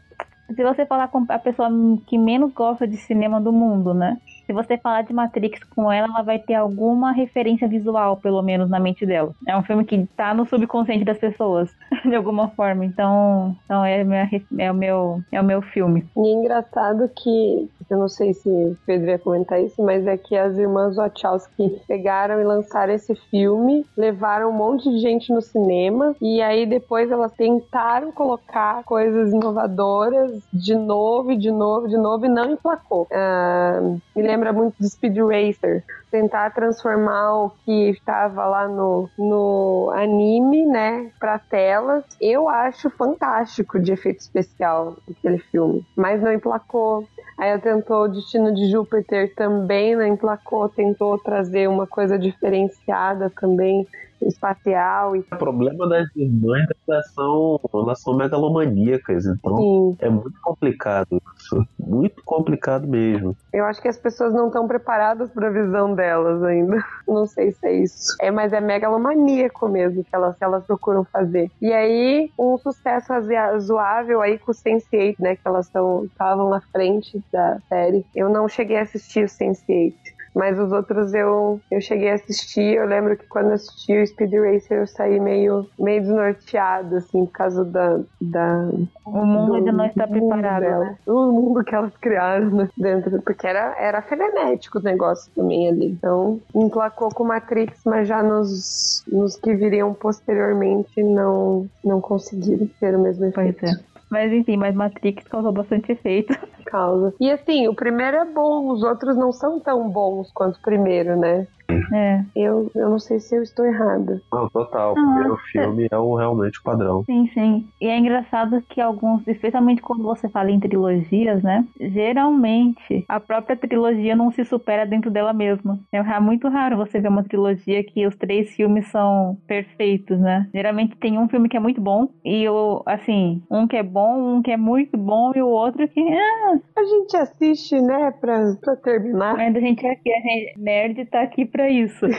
se 0.55 0.63
você 0.63 0.85
falar 0.87 1.09
com 1.09 1.25
a 1.29 1.39
pessoa 1.39 1.69
que 2.07 2.19
menos 2.19 2.53
gosta 2.53 2.87
de 2.87 2.97
cinema 2.97 3.41
do 3.41 3.53
mundo, 3.53 3.95
né? 3.95 4.19
Se 4.51 4.55
você 4.55 4.77
falar 4.77 5.03
de 5.03 5.13
Matrix 5.13 5.63
com 5.63 5.93
ela, 5.93 6.09
ela 6.09 6.23
vai 6.23 6.37
ter 6.37 6.55
alguma 6.55 7.13
referência 7.13 7.69
visual, 7.69 8.17
pelo 8.17 8.43
menos, 8.43 8.69
na 8.69 8.81
mente 8.81 9.07
dela. 9.07 9.33
É 9.47 9.57
um 9.57 9.63
filme 9.63 9.85
que 9.85 10.09
tá 10.17 10.35
no 10.35 10.45
subconsciente 10.45 11.05
das 11.05 11.19
pessoas, 11.19 11.71
de 12.05 12.17
alguma 12.17 12.49
forma. 12.49 12.85
Então, 12.85 13.57
então 13.65 13.85
é, 13.85 14.03
minha, 14.03 14.29
é, 14.59 14.73
o 14.73 14.75
meu, 14.75 15.23
é 15.31 15.41
o 15.41 15.45
meu 15.45 15.63
filme. 15.63 16.05
E 16.17 16.29
é 16.29 16.33
engraçado 16.33 17.09
que, 17.15 17.71
eu 17.89 17.97
não 17.97 18.09
sei 18.09 18.35
se 18.35 18.49
o 18.49 18.77
Pedro 18.85 19.11
ia 19.11 19.21
comentar 19.21 19.63
isso, 19.63 19.81
mas 19.85 20.05
é 20.05 20.17
que 20.17 20.37
as 20.37 20.59
irmãs 20.59 20.97
Wachowski 20.97 21.81
pegaram 21.87 22.41
e 22.41 22.45
lançaram 22.45 22.93
esse 22.93 23.15
filme, 23.31 23.87
levaram 23.97 24.51
um 24.51 24.53
monte 24.53 24.91
de 24.91 24.99
gente 24.99 25.33
no 25.33 25.41
cinema, 25.41 26.17
e 26.21 26.43
aí 26.43 26.67
depois 26.67 27.09
elas 27.09 27.31
tentaram 27.35 28.11
colocar 28.11 28.83
coisas 28.83 29.33
inovadoras 29.33 30.43
de 30.53 30.75
novo, 30.75 31.37
de 31.37 31.53
novo, 31.53 31.87
de 31.87 31.97
novo, 31.97 32.27
e 32.27 32.29
não 32.29 32.51
emplacou. 32.51 33.07
Uh, 33.13 34.01
me 34.17 34.40
lembra 34.41 34.53
muito 34.55 34.77
de 34.81 34.89
Speed 34.89 35.19
Racer. 35.19 35.85
Tentar 36.11 36.51
transformar 36.51 37.45
o 37.45 37.51
que 37.65 37.91
estava 37.91 38.47
lá 38.47 38.67
no, 38.67 39.09
no 39.19 39.93
anime, 39.95 40.67
né, 40.67 41.11
pra 41.21 41.39
telas. 41.39 42.05
Eu 42.21 42.49
acho 42.49 42.89
fantástico 42.91 43.79
de 43.79 43.93
efeito 43.93 44.21
especial 44.21 44.97
aquele 45.09 45.39
filme. 45.39 45.85
Mas 45.95 46.23
não 46.23 46.33
emplacou. 46.33 47.07
Aí 47.39 47.57
tentou 47.59 48.05
o 48.05 48.09
Destino 48.09 48.55
de 48.55 48.71
Júpiter 48.71 49.35
também, 49.35 49.95
né? 49.95 50.09
Emplacou, 50.09 50.69
tentou 50.69 51.19
trazer 51.19 51.69
uma 51.69 51.87
coisa 51.87 52.19
diferenciada 52.19 53.31
também 53.31 53.87
espacial. 54.23 55.17
E... 55.17 55.21
O 55.21 55.37
problema 55.37 55.89
das 55.89 56.09
irmãs 56.17 56.67
elas 56.89 57.13
são, 57.13 57.61
elas 57.73 58.01
são 58.01 58.17
megalomaníacas, 58.17 59.27
então 59.27 59.57
Sim. 59.57 59.97
é 60.01 60.09
muito 60.09 60.41
complicado 60.43 61.23
isso. 61.37 61.67
Muito 61.79 62.23
complicado 62.25 62.87
mesmo. 62.87 63.37
Eu 63.53 63.65
acho 63.65 63.81
que 63.81 63.89
as 63.89 63.99
pessoas 63.99 64.33
não 64.33 64.47
estão 64.47 64.67
preparadas 64.67 65.31
para 65.31 65.49
a 65.49 65.51
visão 65.51 65.95
delas 65.95 66.43
ainda. 66.43 66.85
Não 67.07 67.27
sei 67.27 67.51
se 67.51 67.67
é 67.67 67.73
isso. 67.73 68.17
É, 68.21 68.31
mas 68.31 68.53
é 68.53 68.61
megalomaníaco 68.61 69.69
mesmo 69.69 70.05
que 70.05 70.15
elas, 70.15 70.37
que 70.37 70.45
elas 70.45 70.65
procuram 70.65 71.05
fazer. 71.05 71.51
E 71.61 71.73
aí, 71.73 72.31
um 72.39 72.57
sucesso 72.57 73.13
razoável 73.13 74.23
aí 74.23 74.39
com 74.39 74.53
o 74.53 74.55
Sense8, 74.55 75.17
né? 75.19 75.35
Que 75.35 75.43
elas 75.45 75.67
estavam 75.67 76.49
na 76.49 76.61
frente 76.61 77.23
da 77.33 77.59
série. 77.69 78.05
Eu 78.15 78.29
não 78.29 78.49
cheguei 78.49 78.77
a 78.77 78.83
assistir 78.83 79.25
o 79.25 79.29
Sense8. 79.29 79.95
Mas 80.35 80.59
os 80.59 80.71
outros 80.73 81.13
eu, 81.13 81.61
eu 81.71 81.81
cheguei 81.81 82.11
a 82.11 82.15
assistir. 82.15 82.77
Eu 82.77 82.87
lembro 82.87 83.17
que 83.17 83.27
quando 83.27 83.53
assisti 83.53 84.01
o 84.01 84.07
Speed 84.07 84.33
Racer 84.33 84.79
eu 84.79 84.87
saí 84.87 85.19
meio, 85.19 85.67
meio 85.79 86.01
desnorteado, 86.03 86.97
assim, 86.97 87.27
por 87.27 87.33
causa 87.33 87.65
da. 87.65 88.01
da 88.21 88.71
o 89.05 89.27
mundo 89.27 89.55
ainda 89.55 89.73
não 89.73 89.87
está 89.87 90.07
preparado. 90.07 90.63
Né? 90.63 90.97
O 91.07 91.33
mundo 91.33 91.65
que 91.65 91.75
elas 91.75 91.97
criaram 91.97 92.51
né, 92.51 92.69
dentro. 92.77 93.21
Porque 93.23 93.47
era, 93.47 93.75
era 93.79 94.03
frenético 94.03 94.79
o 94.79 94.83
negócio 94.83 95.31
também 95.35 95.69
ali. 95.69 95.87
Então, 95.91 96.41
emplacou 96.55 97.09
com 97.11 97.25
Matrix, 97.25 97.81
mas 97.85 98.07
já 98.07 98.23
nos, 98.23 99.05
nos 99.11 99.37
que 99.37 99.55
viriam 99.55 99.93
posteriormente 99.95 101.03
não, 101.03 101.69
não 101.85 102.01
conseguiram 102.01 102.69
ter 102.79 102.95
o 102.95 103.01
mesmo 103.01 103.27
efeito. 103.27 103.61
Pois 103.61 103.73
é. 103.73 103.90
Mas 104.11 104.33
enfim, 104.33 104.57
mas 104.57 104.75
Matrix 104.75 105.23
causou 105.29 105.53
bastante 105.53 105.93
efeito. 105.93 106.35
Causa. 106.67 107.15
E 107.21 107.31
assim, 107.31 107.69
o 107.69 107.75
primeiro 107.75 108.17
é 108.17 108.25
bom, 108.25 108.71
os 108.71 108.83
outros 108.83 109.17
não 109.17 109.33
são 109.33 109.61
tão 109.61 109.89
bons 109.89 110.31
quanto 110.33 110.57
o 110.57 110.63
primeiro, 110.63 111.17
né? 111.17 111.47
É. 111.93 112.25
Eu, 112.35 112.71
eu 112.75 112.91
não 112.91 112.99
sei 112.99 113.19
se 113.21 113.35
eu 113.35 113.43
estou 113.43 113.65
errada. 113.67 114.21
Não, 114.33 114.49
total. 114.49 114.93
O 114.93 114.95
primeiro 114.95 115.37
filme 115.53 115.89
é 115.91 115.97
o, 115.97 116.15
realmente 116.15 116.59
o 116.59 116.63
padrão. 116.63 117.05
Sim, 117.05 117.29
sim. 117.33 117.69
E 117.81 117.87
é 117.87 117.99
engraçado 117.99 118.63
que 118.69 118.81
alguns, 118.81 119.27
especialmente 119.27 119.83
quando 119.83 120.03
você 120.03 120.29
fala 120.29 120.51
em 120.51 120.61
trilogias, 120.61 121.43
né? 121.43 121.65
Geralmente 121.81 123.05
a 123.09 123.21
própria 123.21 123.57
trilogia 123.57 124.17
não 124.17 124.31
se 124.31 124.45
supera 124.45 124.87
dentro 124.87 125.11
dela 125.11 125.33
mesma. 125.33 125.79
É 125.93 126.21
muito 126.21 126.49
raro 126.49 126.77
você 126.77 127.01
ver 127.01 127.09
uma 127.09 127.25
trilogia 127.25 127.83
que 127.85 128.07
os 128.07 128.17
três 128.17 128.51
filmes 128.51 128.87
são 128.89 129.39
perfeitos, 129.47 130.19
né? 130.19 130.49
Geralmente 130.55 130.97
tem 130.97 131.19
um 131.19 131.29
filme 131.29 131.49
que 131.49 131.57
é 131.57 131.61
muito 131.61 131.81
bom 131.81 132.09
e 132.25 132.49
o, 132.49 132.83
assim, 132.87 133.43
um 133.51 133.67
que 133.67 133.77
é 133.77 133.83
bom, 133.83 134.37
um 134.37 134.43
que 134.43 134.51
é 134.51 134.57
muito 134.57 134.97
bom 134.97 135.33
e 135.35 135.43
o 135.43 135.49
outro 135.49 135.87
que. 135.89 136.01
Ah, 136.01 136.59
a 136.77 136.85
gente 136.85 137.17
assiste, 137.17 137.81
né, 137.81 138.13
pra, 138.21 138.55
pra 138.61 138.77
terminar. 138.77 139.37
Mas 139.37 139.55
a 139.57 139.61
gente 139.61 139.87
aqui, 139.87 140.13
a 140.13 140.21
gente, 140.21 140.59
nerd 140.59 141.05
tá 141.07 141.23
aqui 141.23 141.45
pra 141.45 141.60
isso. 141.69 142.07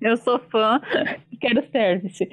Eu 0.00 0.16
sou 0.16 0.38
fã 0.50 0.80
e 1.30 1.36
quero 1.36 1.64
service. 1.70 2.28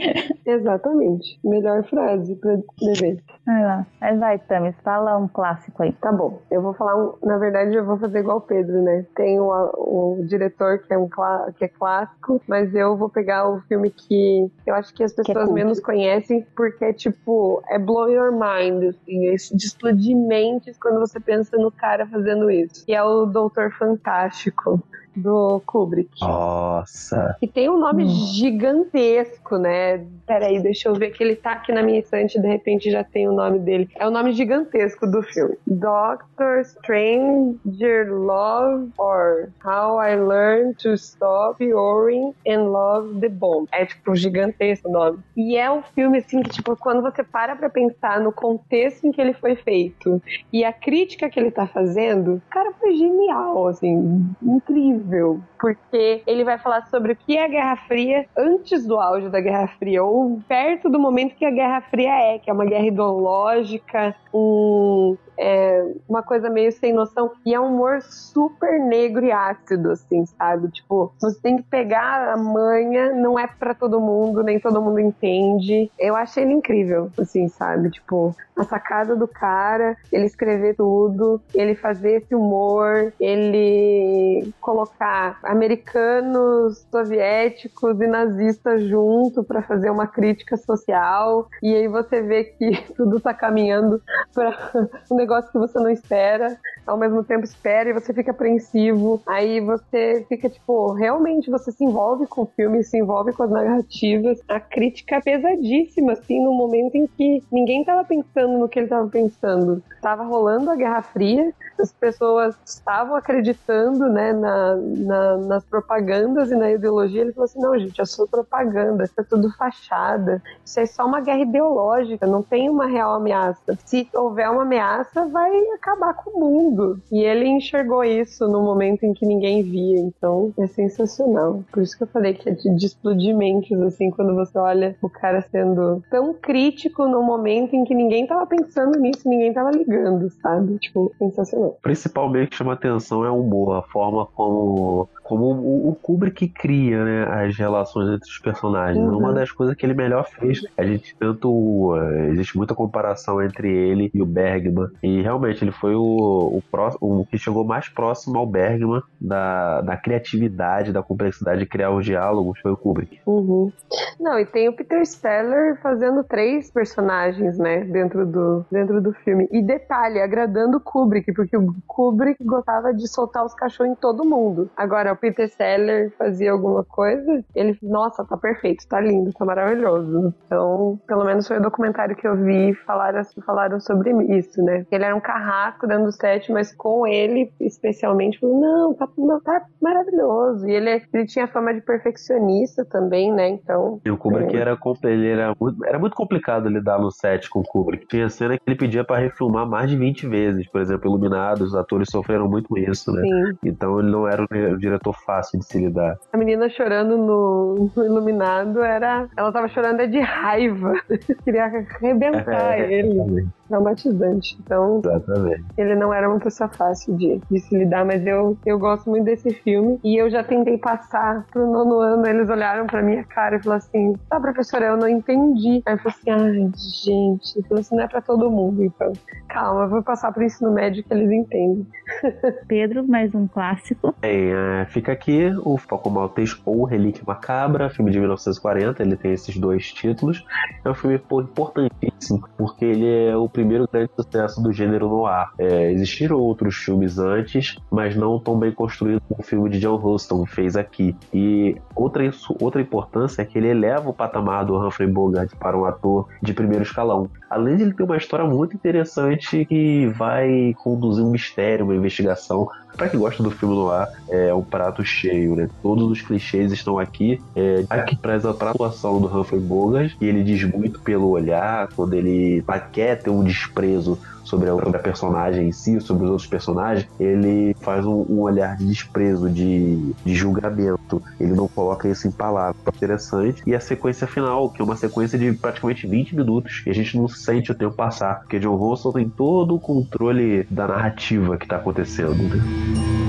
Exatamente. 0.45 1.39
Melhor 1.43 1.83
frase 1.83 2.35
pra 2.35 2.55
descrever. 2.55 3.21
Vai 3.45 3.63
lá. 3.63 3.85
Mas 3.99 4.19
vai, 4.19 4.39
Tamis, 4.39 4.75
fala 4.83 5.17
um 5.17 5.27
clássico 5.27 5.83
aí. 5.83 5.91
Tá 5.93 6.11
bom. 6.11 6.41
Eu 6.49 6.61
vou 6.61 6.73
falar 6.73 6.95
um. 6.95 7.13
Na 7.23 7.37
verdade, 7.37 7.75
eu 7.75 7.85
vou 7.85 7.97
fazer 7.97 8.19
igual 8.19 8.37
o 8.37 8.41
Pedro, 8.41 8.81
né? 8.81 9.05
Tem 9.15 9.39
o, 9.39 9.49
o 9.49 10.25
diretor 10.27 10.79
que 10.79 10.93
é, 10.93 10.97
um, 10.97 11.09
que 11.57 11.65
é 11.65 11.67
clássico, 11.67 12.41
mas 12.47 12.73
eu 12.73 12.97
vou 12.97 13.09
pegar 13.09 13.49
o 13.49 13.61
filme 13.61 13.91
que 13.91 14.49
eu 14.65 14.75
acho 14.75 14.93
que 14.93 15.03
as 15.03 15.13
pessoas 15.13 15.49
é 15.49 15.51
menos 15.51 15.79
conhecem, 15.79 16.45
porque 16.55 16.85
é 16.85 16.93
tipo, 16.93 17.61
é 17.69 17.77
blow 17.77 18.09
your 18.09 18.31
mind, 18.31 18.83
assim, 18.83 19.27
é 19.27 19.35
de 19.35 19.65
explodir 19.65 20.15
mentes 20.15 20.77
quando 20.77 20.99
você 20.99 21.19
pensa 21.19 21.57
no 21.57 21.71
cara 21.71 22.05
fazendo 22.05 22.49
isso. 22.49 22.85
Que 22.85 22.93
é 22.93 23.03
o 23.03 23.25
Doutor 23.25 23.71
Fantástico 23.71 24.40
México 24.41 24.83
do 25.15 25.61
Kubrick. 25.65 26.09
Nossa. 26.21 27.35
E 27.41 27.47
tem 27.47 27.69
um 27.69 27.79
nome 27.79 28.03
hum. 28.03 28.07
gigantesco, 28.07 29.57
né? 29.57 30.05
Peraí, 30.25 30.61
deixa 30.61 30.89
eu 30.89 30.95
ver 30.95 31.11
que 31.11 31.23
ele 31.23 31.35
tá 31.35 31.53
aqui 31.53 31.71
na 31.71 31.83
minha 31.83 31.99
estante, 31.99 32.39
de 32.39 32.47
repente 32.47 32.89
já 32.89 33.03
tem 33.03 33.27
o 33.27 33.33
nome 33.33 33.59
dele. 33.59 33.89
É 33.95 34.07
o 34.07 34.11
nome 34.11 34.31
gigantesco 34.31 35.05
do 35.05 35.21
filme. 35.21 35.55
Doctor 35.67 36.63
Stranger 36.63 38.11
Love 38.11 38.91
or 38.97 39.49
How 39.63 40.01
I 40.01 40.15
Learned 40.15 40.75
to 40.77 40.93
Stop 40.93 41.63
Worrying 41.63 42.33
and 42.47 42.63
Love 42.69 43.19
the 43.19 43.29
Bomb. 43.29 43.67
É 43.71 43.85
tipo 43.85 44.15
gigantesco 44.15 44.87
o 44.87 44.91
nome. 44.91 45.19
E 45.35 45.57
é 45.57 45.69
um 45.69 45.81
filme 45.81 46.19
assim 46.19 46.41
que 46.41 46.49
tipo 46.49 46.75
quando 46.75 47.01
você 47.01 47.23
para 47.23 47.55
para 47.55 47.69
pensar 47.69 48.19
no 48.19 48.31
contexto 48.31 49.05
em 49.05 49.11
que 49.11 49.19
ele 49.19 49.33
foi 49.33 49.55
feito 49.55 50.21
e 50.51 50.63
a 50.63 50.71
crítica 50.71 51.29
que 51.29 51.39
ele 51.39 51.51
tá 51.51 51.67
fazendo, 51.67 52.35
o 52.35 52.41
cara 52.49 52.71
foi 52.79 52.95
genial, 52.95 53.67
assim, 53.67 54.25
incrível 54.41 55.00
incrível, 55.01 55.41
porque 55.59 56.23
ele 56.25 56.43
vai 56.43 56.57
falar 56.57 56.85
sobre 56.87 57.13
o 57.13 57.15
que 57.15 57.37
é 57.37 57.45
a 57.45 57.47
Guerra 57.47 57.75
Fria 57.87 58.25
antes 58.37 58.85
do 58.85 58.99
auge 58.99 59.29
da 59.29 59.41
Guerra 59.41 59.67
Fria, 59.79 60.03
ou 60.03 60.39
perto 60.47 60.89
do 60.89 60.99
momento 60.99 61.35
que 61.35 61.45
a 61.45 61.51
Guerra 61.51 61.81
Fria 61.81 62.11
é, 62.11 62.39
que 62.39 62.49
é 62.49 62.53
uma 62.53 62.65
guerra 62.65 62.85
ideológica, 62.85 64.15
um, 64.33 65.17
é, 65.37 65.85
uma 66.07 66.23
coisa 66.23 66.49
meio 66.49 66.71
sem 66.71 66.93
noção. 66.93 67.31
E 67.45 67.53
é 67.53 67.59
um 67.59 67.73
humor 67.73 68.01
super 68.01 68.79
negro 68.79 69.25
e 69.25 69.31
ácido, 69.31 69.91
assim, 69.91 70.25
sabe? 70.25 70.69
Tipo, 70.69 71.13
você 71.19 71.39
tem 71.41 71.57
que 71.57 71.63
pegar 71.63 72.33
a 72.33 72.37
manha, 72.37 73.13
não 73.13 73.37
é 73.37 73.47
para 73.47 73.73
todo 73.73 73.99
mundo, 73.99 74.43
nem 74.43 74.59
todo 74.59 74.81
mundo 74.81 74.99
entende. 74.99 75.91
Eu 75.97 76.15
achei 76.15 76.43
ele 76.43 76.53
incrível, 76.53 77.11
assim, 77.17 77.47
sabe? 77.47 77.89
Tipo, 77.89 78.35
a 78.55 78.63
sacada 78.63 79.15
do 79.15 79.27
cara, 79.27 79.97
ele 80.11 80.25
escrever 80.25 80.75
tudo, 80.75 81.41
ele 81.53 81.75
fazer 81.75 82.21
esse 82.21 82.35
humor, 82.35 83.13
ele 83.19 84.53
colocar 84.59 85.39
americanos, 85.43 86.85
soviéticos 86.91 87.99
e 87.99 88.07
nazistas 88.07 88.83
junto 88.83 89.43
para 89.43 89.61
fazer 89.61 89.89
uma 89.89 90.07
crítica 90.07 90.57
social. 90.57 91.49
E 91.61 91.73
aí 91.75 91.87
você 91.87 92.21
vê 92.21 92.43
que 92.43 92.71
tudo 92.95 93.19
tá 93.19 93.33
caminhando 93.33 94.01
para 94.33 94.71
um 95.09 95.19
negócio 95.21 95.51
que 95.51 95.57
você 95.57 95.79
não 95.79 95.89
espera, 95.89 96.57
ao 96.85 96.97
mesmo 96.97 97.23
tempo 97.23 97.43
espera 97.43 97.89
e 97.89 97.93
você 97.93 98.13
fica 98.13 98.31
apreensivo. 98.31 99.21
Aí 99.27 99.59
você 99.61 100.25
fica 100.27 100.49
tipo, 100.49 100.93
realmente 100.93 101.49
você 101.49 101.71
se 101.71 101.83
envolve 101.83 102.27
com 102.27 102.41
o 102.41 102.45
filme, 102.45 102.83
se 102.83 102.97
envolve 102.97 103.31
com 103.33 103.43
as 103.43 103.49
narrativas. 103.49 104.39
A 104.47 104.59
crítica 104.59 105.17
é 105.17 105.21
pesadíssima, 105.21 106.13
assim, 106.13 106.43
no 106.43 106.53
momento 106.53 106.95
em 106.95 107.07
que 107.07 107.43
ninguém 107.51 107.83
tava 107.83 108.03
pensando 108.03 108.57
no 108.57 108.67
que 108.67 108.79
ele 108.79 108.87
tava 108.87 109.07
pensando. 109.07 109.83
Tava 110.01 110.23
rolando 110.23 110.71
a 110.71 110.75
Guerra 110.75 111.01
Fria, 111.01 111.53
as 111.79 111.91
pessoas 111.91 112.55
estavam 112.65 113.15
acreditando, 113.15 114.09
né, 114.09 114.33
na, 114.33 114.75
na, 114.75 115.37
nas 115.37 115.65
propagandas 115.65 116.51
e 116.51 116.55
na 116.55 116.71
ideologia. 116.71 117.21
Ele 117.21 117.33
falou 117.33 117.45
assim: 117.45 117.59
não, 117.59 117.77
gente, 117.77 118.01
é 118.01 118.05
só 118.05 118.25
propaganda, 118.25 119.03
isso 119.03 119.19
é 119.19 119.23
tudo 119.23 119.51
fachada, 119.55 120.41
isso 120.65 120.79
é 120.79 120.85
só 120.85 121.05
uma 121.05 121.21
guerra 121.21 121.39
ideológica, 121.39 122.25
não 122.25 122.41
tem 122.41 122.69
uma 122.69 122.87
real 122.87 123.13
ameaça. 123.13 123.77
Se 123.85 124.07
houver 124.13 124.49
uma 124.49 124.63
ameaça, 124.63 125.10
vai 125.13 125.51
acabar 125.75 126.13
com 126.13 126.31
o 126.31 126.39
mundo. 126.39 127.01
E 127.11 127.23
ele 127.23 127.47
enxergou 127.47 128.03
isso 128.03 128.47
no 128.47 128.61
momento 128.61 129.03
em 129.03 129.13
que 129.13 129.25
ninguém 129.25 129.63
via, 129.63 129.99
então 129.99 130.53
é 130.57 130.67
sensacional. 130.67 131.63
Por 131.71 131.83
isso 131.83 131.97
que 131.97 132.03
eu 132.03 132.07
falei 132.07 132.33
que 132.33 132.49
é 132.49 132.53
de, 132.53 132.75
de 132.75 132.85
explodir 132.85 133.35
mentes, 133.35 133.79
assim, 133.81 134.09
quando 134.09 134.33
você 134.35 134.57
olha 134.57 134.95
o 135.01 135.09
cara 135.09 135.41
sendo 135.41 136.03
tão 136.09 136.33
crítico 136.33 137.07
no 137.07 137.21
momento 137.21 137.75
em 137.75 137.83
que 137.83 137.93
ninguém 137.93 138.25
tava 138.25 138.45
pensando 138.45 138.97
nisso, 138.99 139.27
ninguém 139.27 139.53
tava 139.53 139.71
ligando, 139.71 140.29
sabe? 140.41 140.77
Tipo, 140.77 141.11
sensacional. 141.17 141.77
Principalmente 141.81 142.55
chama 142.55 142.73
atenção 142.73 143.25
é 143.25 143.29
o 143.29 143.39
humor, 143.39 143.75
a 143.75 143.81
forma 143.81 144.25
como 144.25 145.09
como 145.31 145.45
o, 145.89 145.95
Kubrick 145.95 146.45
cria 146.49 147.05
né, 147.05 147.23
as 147.23 147.55
relações 147.55 148.09
entre 148.09 148.29
os 148.29 148.37
personagens. 148.39 149.01
Uhum. 149.01 149.17
Uma 149.17 149.31
das 149.31 149.49
coisas 149.49 149.77
que 149.77 149.85
ele 149.85 149.93
melhor 149.93 150.27
fez, 150.27 150.61
a 150.77 150.83
gente 150.83 151.15
tanto. 151.15 151.49
Uh, 151.49 152.31
existe 152.31 152.57
muita 152.57 152.75
comparação 152.75 153.41
entre 153.41 153.71
ele 153.71 154.11
e 154.13 154.21
o 154.21 154.25
Bergman. 154.25 154.89
E 155.01 155.21
realmente 155.21 155.63
ele 155.63 155.71
foi 155.71 155.95
o, 155.95 156.01
o, 156.01 156.61
pró, 156.69 156.89
o 156.99 157.25
que 157.25 157.37
chegou 157.37 157.63
mais 157.63 157.87
próximo 157.87 158.37
ao 158.37 158.45
Bergman 158.45 159.01
da, 159.21 159.79
da 159.79 159.95
criatividade, 159.95 160.91
da 160.91 161.01
complexidade 161.01 161.61
de 161.61 161.65
criar 161.65 161.91
os 161.91 162.03
diálogos, 162.03 162.59
foi 162.59 162.73
o 162.73 162.77
Kubrick. 162.77 163.21
Uhum. 163.25 163.71
Não, 164.19 164.37
e 164.37 164.45
tem 164.45 164.67
o 164.67 164.73
Peter 164.73 165.05
Steller 165.05 165.79
fazendo 165.81 166.25
três 166.25 166.69
personagens, 166.69 167.57
né, 167.57 167.85
dentro 167.85 168.25
do, 168.25 168.65
dentro 168.69 169.01
do 169.01 169.13
filme. 169.13 169.47
E 169.49 169.61
detalhe, 169.61 170.19
agradando 170.19 170.77
o 170.77 170.81
Kubrick, 170.81 171.31
porque 171.33 171.55
o 171.55 171.73
Kubrick 171.87 172.43
gostava 172.43 172.93
de 172.93 173.07
soltar 173.07 173.45
os 173.45 173.53
cachorros 173.53 173.93
em 173.93 173.95
todo 173.95 174.25
mundo. 174.25 174.69
Agora, 174.75 175.11
Peter 175.21 175.47
Seller 175.47 176.11
fazia 176.17 176.51
alguma 176.51 176.83
coisa, 176.83 177.43
ele, 177.55 177.77
nossa, 177.81 178.25
tá 178.25 178.35
perfeito, 178.35 178.87
tá 178.87 178.99
lindo, 178.99 179.31
tá 179.31 179.45
maravilhoso. 179.45 180.33
Então, 180.45 180.99
pelo 181.07 181.23
menos 181.23 181.47
foi 181.47 181.59
o 181.59 181.61
documentário 181.61 182.15
que 182.15 182.27
eu 182.27 182.35
vi, 182.35 182.73
falaram, 182.73 183.21
falaram 183.45 183.79
sobre 183.79 184.11
isso, 184.35 184.61
né? 184.63 184.85
Ele 184.91 185.05
era 185.05 185.15
um 185.15 185.21
carrasco 185.21 185.87
dentro 185.87 186.05
do 186.05 186.11
set, 186.11 186.51
mas 186.51 186.73
com 186.75 187.05
ele, 187.05 187.51
especialmente, 187.59 188.39
falou, 188.39 188.59
não, 188.59 188.93
tá, 188.93 189.07
tá 189.45 189.65
maravilhoso. 189.81 190.67
E 190.67 190.73
ele, 190.73 191.01
ele 191.13 191.25
tinha 191.25 191.47
fama 191.47 191.73
de 191.73 191.81
perfeccionista 191.81 192.83
também, 192.85 193.31
né? 193.31 193.49
Então. 193.49 194.01
E 194.03 194.09
o 194.09 194.17
Kubrick 194.17 194.55
é... 194.55 194.59
era, 194.59 194.77
ele 195.03 195.27
era, 195.29 195.55
muito, 195.59 195.85
era 195.85 195.99
muito 195.99 196.15
complicado 196.15 196.67
lidar 196.67 196.99
no 196.99 197.11
set 197.11 197.49
com 197.49 197.59
o 197.59 197.63
Kubrick. 197.63 198.07
Tinha 198.07 198.29
cena 198.29 198.57
que 198.57 198.63
ele 198.65 198.75
pedia 198.75 199.03
para 199.03 199.21
refilmar 199.21 199.67
mais 199.67 199.89
de 199.89 199.97
20 199.97 200.27
vezes, 200.27 200.67
por 200.67 200.81
exemplo, 200.81 201.09
Iluminados, 201.09 201.69
os 201.69 201.75
atores 201.75 202.09
sofreram 202.09 202.49
muito 202.49 202.69
com 202.69 202.77
isso, 202.77 203.11
né? 203.11 203.21
Sim. 203.21 203.57
Então 203.63 203.99
ele 203.99 204.09
não 204.09 204.27
era 204.27 204.43
um 204.43 204.77
diretor 204.77 205.10
fácil 205.13 205.59
de 205.59 205.65
se 205.65 205.77
lidar. 205.77 206.17
A 206.31 206.37
menina 206.37 206.69
chorando 206.69 207.17
no, 207.17 207.91
no 207.95 208.05
Iluminado 208.05 208.81
era. 208.81 209.27
Ela 209.37 209.51
tava 209.51 209.67
chorando 209.67 210.01
é 210.01 210.07
de 210.07 210.19
raiva. 210.19 210.93
Queria 211.43 211.65
arrebentar 211.65 212.79
é, 212.79 212.91
ele. 212.91 213.47
Traumatizante. 213.67 214.57
Então, 214.59 214.99
Exatamente. 214.99 215.63
ele 215.77 215.95
não 215.95 216.13
era 216.13 216.29
uma 216.29 216.39
pessoa 216.39 216.69
fácil 216.69 217.15
de, 217.15 217.41
de 217.49 217.59
se 217.59 217.77
lidar, 217.77 218.05
mas 218.05 218.25
eu, 218.25 218.57
eu 218.65 218.77
gosto 218.77 219.09
muito 219.09 219.23
desse 219.23 219.53
filme. 219.53 219.97
E 220.03 220.17
eu 220.17 220.29
já 220.29 220.43
tentei 220.43 220.77
passar 220.77 221.45
pro 221.51 221.65
nono 221.65 221.99
ano, 221.99 222.27
eles 222.27 222.49
olharam 222.49 222.85
pra 222.85 223.01
minha 223.01 223.23
cara 223.23 223.55
e 223.55 223.63
falaram 223.63 223.77
assim: 223.77 224.13
tá, 224.29 224.39
professora, 224.39 224.87
eu 224.87 224.97
não 224.97 225.07
entendi. 225.07 225.81
Aí 225.85 225.93
eu 225.93 225.99
falei 225.99 226.17
assim: 226.17 226.29
ai, 226.29 226.71
gente. 226.75 227.57
Eu 227.57 227.63
falei 227.63 227.81
assim: 227.81 227.95
não 227.95 228.03
é 228.03 228.07
pra 228.07 228.21
todo 228.21 228.51
mundo, 228.51 228.83
então. 228.83 229.13
Calma, 229.47 229.83
eu 229.83 229.89
vou 229.89 230.03
passar 230.03 230.31
pro 230.31 230.43
ensino 230.43 230.71
médio 230.71 231.03
que 231.03 231.13
eles 231.13 231.31
entendem. 231.31 231.87
Pedro, 232.67 233.07
mais 233.07 233.33
um 233.33 233.47
clássico. 233.47 234.13
Bem, 234.19 234.51
é, 234.51 234.85
fica 234.91 235.11
aqui 235.11 235.51
o 235.63 235.77
Falcão 235.77 236.11
Maltês 236.11 236.59
ou 236.65 236.83
Relíquia 236.83 237.23
Macabra, 237.25 237.89
filme 237.89 238.11
de 238.11 238.19
1940. 238.19 239.01
Ele 239.01 239.15
tem 239.15 239.31
esses 239.31 239.57
dois 239.57 239.91
títulos. 239.91 240.43
É 240.83 240.89
um 240.89 240.93
filme 240.93 241.15
importantíssimo, 241.15 242.47
porque 242.57 242.85
ele 242.85 243.07
é 243.07 243.35
o 243.35 243.47
primeiro 243.49 243.87
grande 243.91 244.11
sucesso 244.15 244.61
do 244.61 244.71
gênero 244.71 245.07
noir. 245.07 245.49
É, 245.57 245.91
existiram 245.91 246.37
outros 246.37 246.75
filmes 246.75 247.17
antes, 247.17 247.77
mas 247.89 248.15
não 248.15 248.39
tão 248.39 248.57
bem 248.59 248.71
construídos 248.71 249.21
como 249.27 249.41
o 249.41 249.43
filme 249.43 249.69
de 249.69 249.79
John 249.79 249.95
Huston 249.95 250.45
fez 250.45 250.75
aqui. 250.75 251.15
E 251.33 251.75
outra, 251.95 252.29
outra 252.59 252.81
importância 252.81 253.41
é 253.41 253.45
que 253.45 253.57
ele 253.57 253.69
eleva 253.69 254.09
o 254.09 254.13
patamar 254.13 254.65
do 254.65 254.77
Humphrey 254.77 255.09
Bogart 255.09 255.51
para 255.55 255.77
um 255.77 255.85
ator 255.85 256.27
de 256.41 256.53
primeiro 256.53 256.83
escalão. 256.83 257.29
Além 257.49 257.77
de 257.77 257.83
ele 257.83 257.93
ter 257.93 258.03
uma 258.03 258.17
história 258.17 258.45
muito 258.45 258.75
interessante 258.75 259.65
que 259.65 260.07
vai 260.07 260.73
conduzir 260.77 261.23
um 261.23 261.31
mistério, 261.31 261.85
uma 261.85 261.95
investigação 261.95 262.67
para 262.95 263.09
quem 263.09 263.19
gosta 263.19 263.41
do 263.41 263.51
filme 263.51 263.75
no 263.75 263.89
ar, 263.89 264.09
é 264.29 264.53
um 264.53 264.63
prato 264.81 265.05
cheio, 265.05 265.55
né? 265.55 265.69
Todos 265.83 266.09
os 266.09 266.21
clichês 266.21 266.71
estão 266.71 266.97
aqui. 266.97 267.39
É, 267.55 267.85
aqui 267.87 268.15
preza 268.15 268.49
a 268.49 268.69
atuação 268.71 269.21
do 269.21 269.27
Humphrey 269.27 269.61
Bogart, 269.61 270.15
e 270.19 270.25
ele 270.25 270.43
diz 270.43 270.63
muito 270.63 270.99
pelo 271.01 271.29
olhar, 271.29 271.89
quando 271.95 272.15
ele 272.15 272.63
quer 272.91 273.21
ter 273.21 273.29
um 273.29 273.43
desprezo 273.43 274.17
sobre 274.43 274.69
a, 274.69 274.73
sobre 274.73 274.97
a 274.97 274.99
personagem 274.99 275.67
em 275.67 275.71
si, 275.71 276.01
sobre 276.01 276.25
os 276.25 276.31
outros 276.31 276.47
personagens, 276.47 277.07
ele 277.19 277.75
faz 277.81 278.05
um, 278.05 278.25
um 278.27 278.39
olhar 278.39 278.75
de 278.75 278.87
desprezo, 278.87 279.47
de, 279.49 280.13
de, 280.25 280.35
julgamento. 280.35 281.21
Ele 281.39 281.53
não 281.53 281.67
coloca 281.67 282.07
isso 282.07 282.27
em 282.27 282.31
palavras. 282.31 282.75
Interessante. 282.95 283.61
E 283.67 283.75
a 283.75 283.79
sequência 283.79 284.25
final, 284.25 284.69
que 284.69 284.81
é 284.81 284.85
uma 284.85 284.95
sequência 284.95 285.37
de 285.37 285.51
praticamente 285.53 286.07
20 286.07 286.35
minutos, 286.35 286.81
e 286.85 286.89
a 286.89 286.93
gente 286.93 287.15
não 287.15 287.27
sente 287.27 287.71
o 287.71 287.75
tempo 287.75 287.93
passar, 287.93 288.39
porque 288.39 288.59
John 288.59 288.75
Ronson 288.75 289.11
tem 289.11 289.29
todo 289.29 289.75
o 289.75 289.79
controle 289.79 290.65
da 290.69 290.87
narrativa 290.87 291.55
que 291.57 291.65
está 291.65 291.77
acontecendo. 291.77 292.35
Né? 292.35 293.20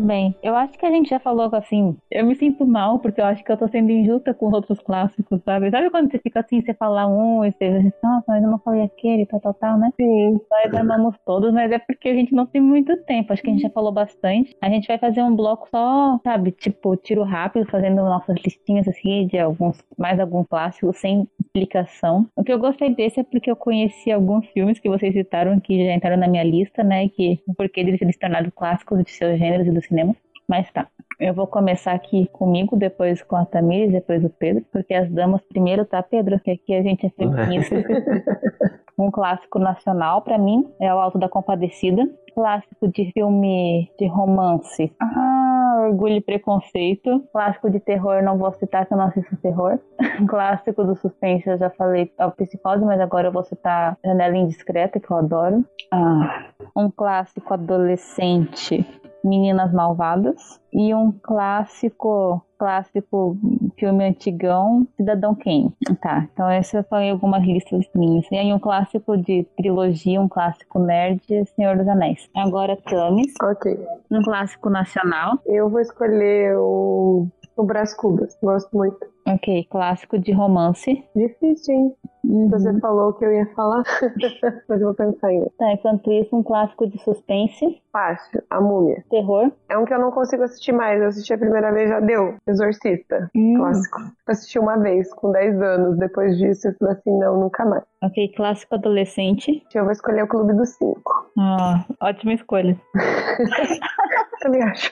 Bem. 0.00 0.34
Eu 0.42 0.56
acho 0.56 0.78
que 0.78 0.86
a 0.86 0.90
gente 0.90 1.10
já 1.10 1.20
falou 1.20 1.48
assim. 1.54 1.96
Eu 2.10 2.24
me 2.24 2.34
sinto 2.34 2.66
mal 2.66 2.98
porque 2.98 3.20
eu 3.20 3.24
acho 3.24 3.44
que 3.44 3.52
eu 3.52 3.56
tô 3.56 3.68
sendo 3.68 3.90
injusta 3.90 4.32
com 4.32 4.48
os 4.48 4.54
outros 4.54 4.80
clássicos, 4.80 5.40
sabe? 5.44 5.70
Sabe 5.70 5.90
quando 5.90 6.10
você 6.10 6.18
fica 6.18 6.40
assim, 6.40 6.62
você 6.62 6.72
fala 6.72 7.06
um 7.06 7.44
e 7.44 7.52
você 7.52 7.82
diz, 7.82 7.92
nossa, 8.02 8.24
mas 8.26 8.42
eu 8.42 8.50
não 8.50 8.58
falei 8.58 8.82
aquele, 8.82 9.26
tal, 9.26 9.40
tal, 9.40 9.54
tal, 9.54 9.78
né? 9.78 9.92
Sim. 10.00 10.40
Nós 10.50 10.74
amamos 10.74 11.16
todos, 11.26 11.52
mas 11.52 11.70
é 11.70 11.78
porque 11.78 12.08
a 12.08 12.14
gente 12.14 12.34
não 12.34 12.46
tem 12.46 12.60
muito 12.60 12.96
tempo. 13.04 13.32
Acho 13.32 13.42
que 13.42 13.50
a 13.50 13.52
gente 13.52 13.62
já 13.62 13.70
falou 13.70 13.92
bastante. 13.92 14.56
A 14.60 14.70
gente 14.70 14.88
vai 14.88 14.98
fazer 14.98 15.22
um 15.22 15.36
bloco 15.36 15.68
só, 15.70 16.18
sabe? 16.24 16.52
Tipo, 16.52 16.96
tiro 16.96 17.22
rápido, 17.22 17.66
fazendo 17.66 17.96
nossas 17.96 18.36
listinhas 18.42 18.88
assim 18.88 19.26
de 19.26 19.38
alguns, 19.38 19.82
mais 19.98 20.18
alguns 20.18 20.46
clássicos, 20.46 20.96
sem 20.96 21.28
explicação. 21.44 22.26
O 22.34 22.42
que 22.42 22.52
eu 22.52 22.58
gostei 22.58 22.94
desse 22.94 23.20
é 23.20 23.22
porque 23.22 23.50
eu 23.50 23.56
conheci 23.56 24.10
alguns 24.10 24.46
filmes 24.48 24.78
que 24.78 24.88
vocês 24.88 25.12
citaram 25.12 25.60
que 25.60 25.84
já 25.84 25.94
entraram 25.94 26.16
na 26.16 26.28
minha 26.28 26.44
lista, 26.44 26.82
né? 26.82 27.08
Que 27.08 27.38
o 27.46 27.54
porquê 27.54 27.84
deles 27.84 28.00
se 28.00 28.18
tornaram 28.18 28.50
clássicos 28.50 29.04
de 29.04 29.10
seus 29.10 29.38
gêneros 29.38 29.66
e 29.66 29.70
do 29.70 29.89
cinema. 29.90 30.16
Mas 30.48 30.70
tá. 30.72 30.88
Eu 31.20 31.34
vou 31.34 31.46
começar 31.46 31.92
aqui 31.92 32.26
comigo, 32.32 32.76
depois 32.76 33.22
com 33.22 33.36
a 33.36 33.44
Tamires, 33.44 33.92
depois 33.92 34.24
o 34.24 34.30
Pedro, 34.30 34.64
porque 34.72 34.94
as 34.94 35.08
damas 35.10 35.42
primeiro, 35.42 35.84
tá, 35.84 36.02
Pedro? 36.02 36.40
Que 36.40 36.52
aqui 36.52 36.74
a 36.74 36.82
gente 36.82 37.06
é 37.06 37.10
feminista. 37.10 37.76
um 38.98 39.10
clássico 39.10 39.58
nacional 39.58 40.22
para 40.22 40.38
mim 40.38 40.66
é 40.80 40.92
O 40.92 40.98
Alto 40.98 41.18
da 41.18 41.28
Compadecida. 41.28 42.08
Clássico 42.34 42.88
de 42.88 43.12
filme 43.12 43.90
de 43.98 44.06
romance. 44.06 44.90
Ah, 44.98 45.84
Orgulho 45.88 46.14
e 46.14 46.20
Preconceito. 46.20 47.22
Clássico 47.32 47.70
de 47.70 47.80
terror, 47.80 48.22
não 48.22 48.38
vou 48.38 48.52
citar 48.54 48.86
que 48.86 48.94
eu 48.94 48.98
não 48.98 49.06
assisto 49.06 49.36
terror. 49.36 49.78
clássico 50.26 50.82
do 50.84 50.96
suspense, 50.96 51.48
eu 51.48 51.58
já 51.58 51.68
falei 51.70 52.10
é 52.18 52.26
o 52.26 52.32
Psicose, 52.32 52.84
mas 52.84 53.00
agora 53.00 53.28
eu 53.28 53.32
vou 53.32 53.44
citar 53.44 53.98
Janela 54.04 54.36
Indiscreta, 54.36 54.98
que 54.98 55.10
eu 55.10 55.16
adoro. 55.18 55.64
Ah, 55.92 56.46
um 56.74 56.90
clássico 56.90 57.52
adolescente 57.52 58.86
Meninas 59.24 59.72
Malvadas 59.72 60.60
e 60.72 60.94
um 60.94 61.12
clássico, 61.12 62.44
clássico 62.58 63.36
filme 63.78 64.04
antigão, 64.04 64.86
Cidadão 64.96 65.34
Kane. 65.34 65.72
Tá, 66.00 66.28
então 66.32 66.48
essas 66.48 66.86
são 66.86 66.98
algumas 66.98 67.42
listas 67.42 67.86
minhas. 67.94 68.26
E 68.30 68.36
aí 68.36 68.52
um 68.52 68.58
clássico 68.58 69.16
de 69.16 69.46
trilogia, 69.56 70.20
um 70.20 70.28
clássico 70.28 70.78
nerd, 70.78 71.22
Senhor 71.56 71.76
dos 71.76 71.88
Anéis. 71.88 72.28
Agora 72.36 72.76
Tamis. 72.76 73.32
Ok. 73.42 73.78
Um 74.10 74.22
clássico 74.22 74.70
nacional. 74.70 75.38
Eu 75.46 75.68
vou 75.68 75.80
escolher 75.80 76.56
o 76.56 77.26
o 77.56 77.64
Brás 77.64 77.94
Cubas, 77.94 78.36
gosto 78.42 78.76
muito. 78.76 78.98
Ok, 79.26 79.64
clássico 79.70 80.18
de 80.18 80.32
romance. 80.32 81.04
Difícil, 81.14 81.74
hein? 81.74 81.94
Uhum. 82.24 82.48
Você 82.50 82.78
falou 82.80 83.12
que 83.14 83.24
eu 83.24 83.32
ia 83.32 83.46
falar, 83.54 83.82
mas 84.68 84.80
eu 84.80 84.88
vou 84.88 84.94
pensar 84.94 85.28
ainda. 85.28 85.50
Tá, 85.58 85.72
enquanto 85.72 86.10
isso, 86.12 86.36
um 86.36 86.42
clássico 86.42 86.86
de 86.88 86.98
suspense. 87.02 87.80
Fácil, 87.92 88.42
A 88.50 88.60
Múmia. 88.60 89.04
Terror. 89.10 89.50
É 89.68 89.76
um 89.76 89.84
que 89.84 89.92
eu 89.94 89.98
não 89.98 90.10
consigo 90.10 90.42
assistir 90.42 90.72
mais. 90.72 91.00
Eu 91.00 91.08
assisti 91.08 91.32
a 91.32 91.38
primeira 91.38 91.72
vez, 91.72 91.88
já 91.88 92.00
deu. 92.00 92.34
Exorcista. 92.46 93.30
Hum. 93.34 93.54
Clássico. 93.56 94.00
Eu 94.00 94.32
assisti 94.32 94.58
uma 94.58 94.76
vez, 94.78 95.12
com 95.14 95.32
10 95.32 95.60
anos. 95.60 95.98
Depois 95.98 96.36
disso, 96.38 96.68
eu 96.68 96.74
falei 96.78 96.94
assim, 96.94 97.18
não, 97.18 97.40
nunca 97.40 97.64
mais. 97.64 97.84
Ok, 98.02 98.32
clássico 98.36 98.74
adolescente. 98.74 99.62
Eu 99.74 99.84
vou 99.84 99.92
escolher 99.92 100.22
o 100.22 100.28
Clube 100.28 100.54
dos 100.54 100.70
Cinco. 100.70 101.30
Ah, 101.38 101.84
ótima 102.00 102.32
escolha. 102.34 102.80
Também 104.40 104.62
acho. 104.62 104.90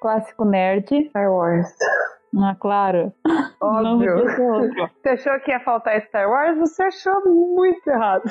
Clássico 0.00 0.44
nerd. 0.44 1.08
Star 1.10 1.30
Wars. 1.32 1.68
Ah, 2.36 2.54
claro. 2.58 3.12
Óbvio. 3.60 4.24
Você 5.02 5.08
achou 5.10 5.40
que 5.40 5.50
ia 5.50 5.60
faltar 5.60 6.00
Star 6.02 6.28
Wars? 6.28 6.58
Você 6.58 6.82
achou 6.84 7.20
muito 7.26 7.86
errado. 7.88 8.22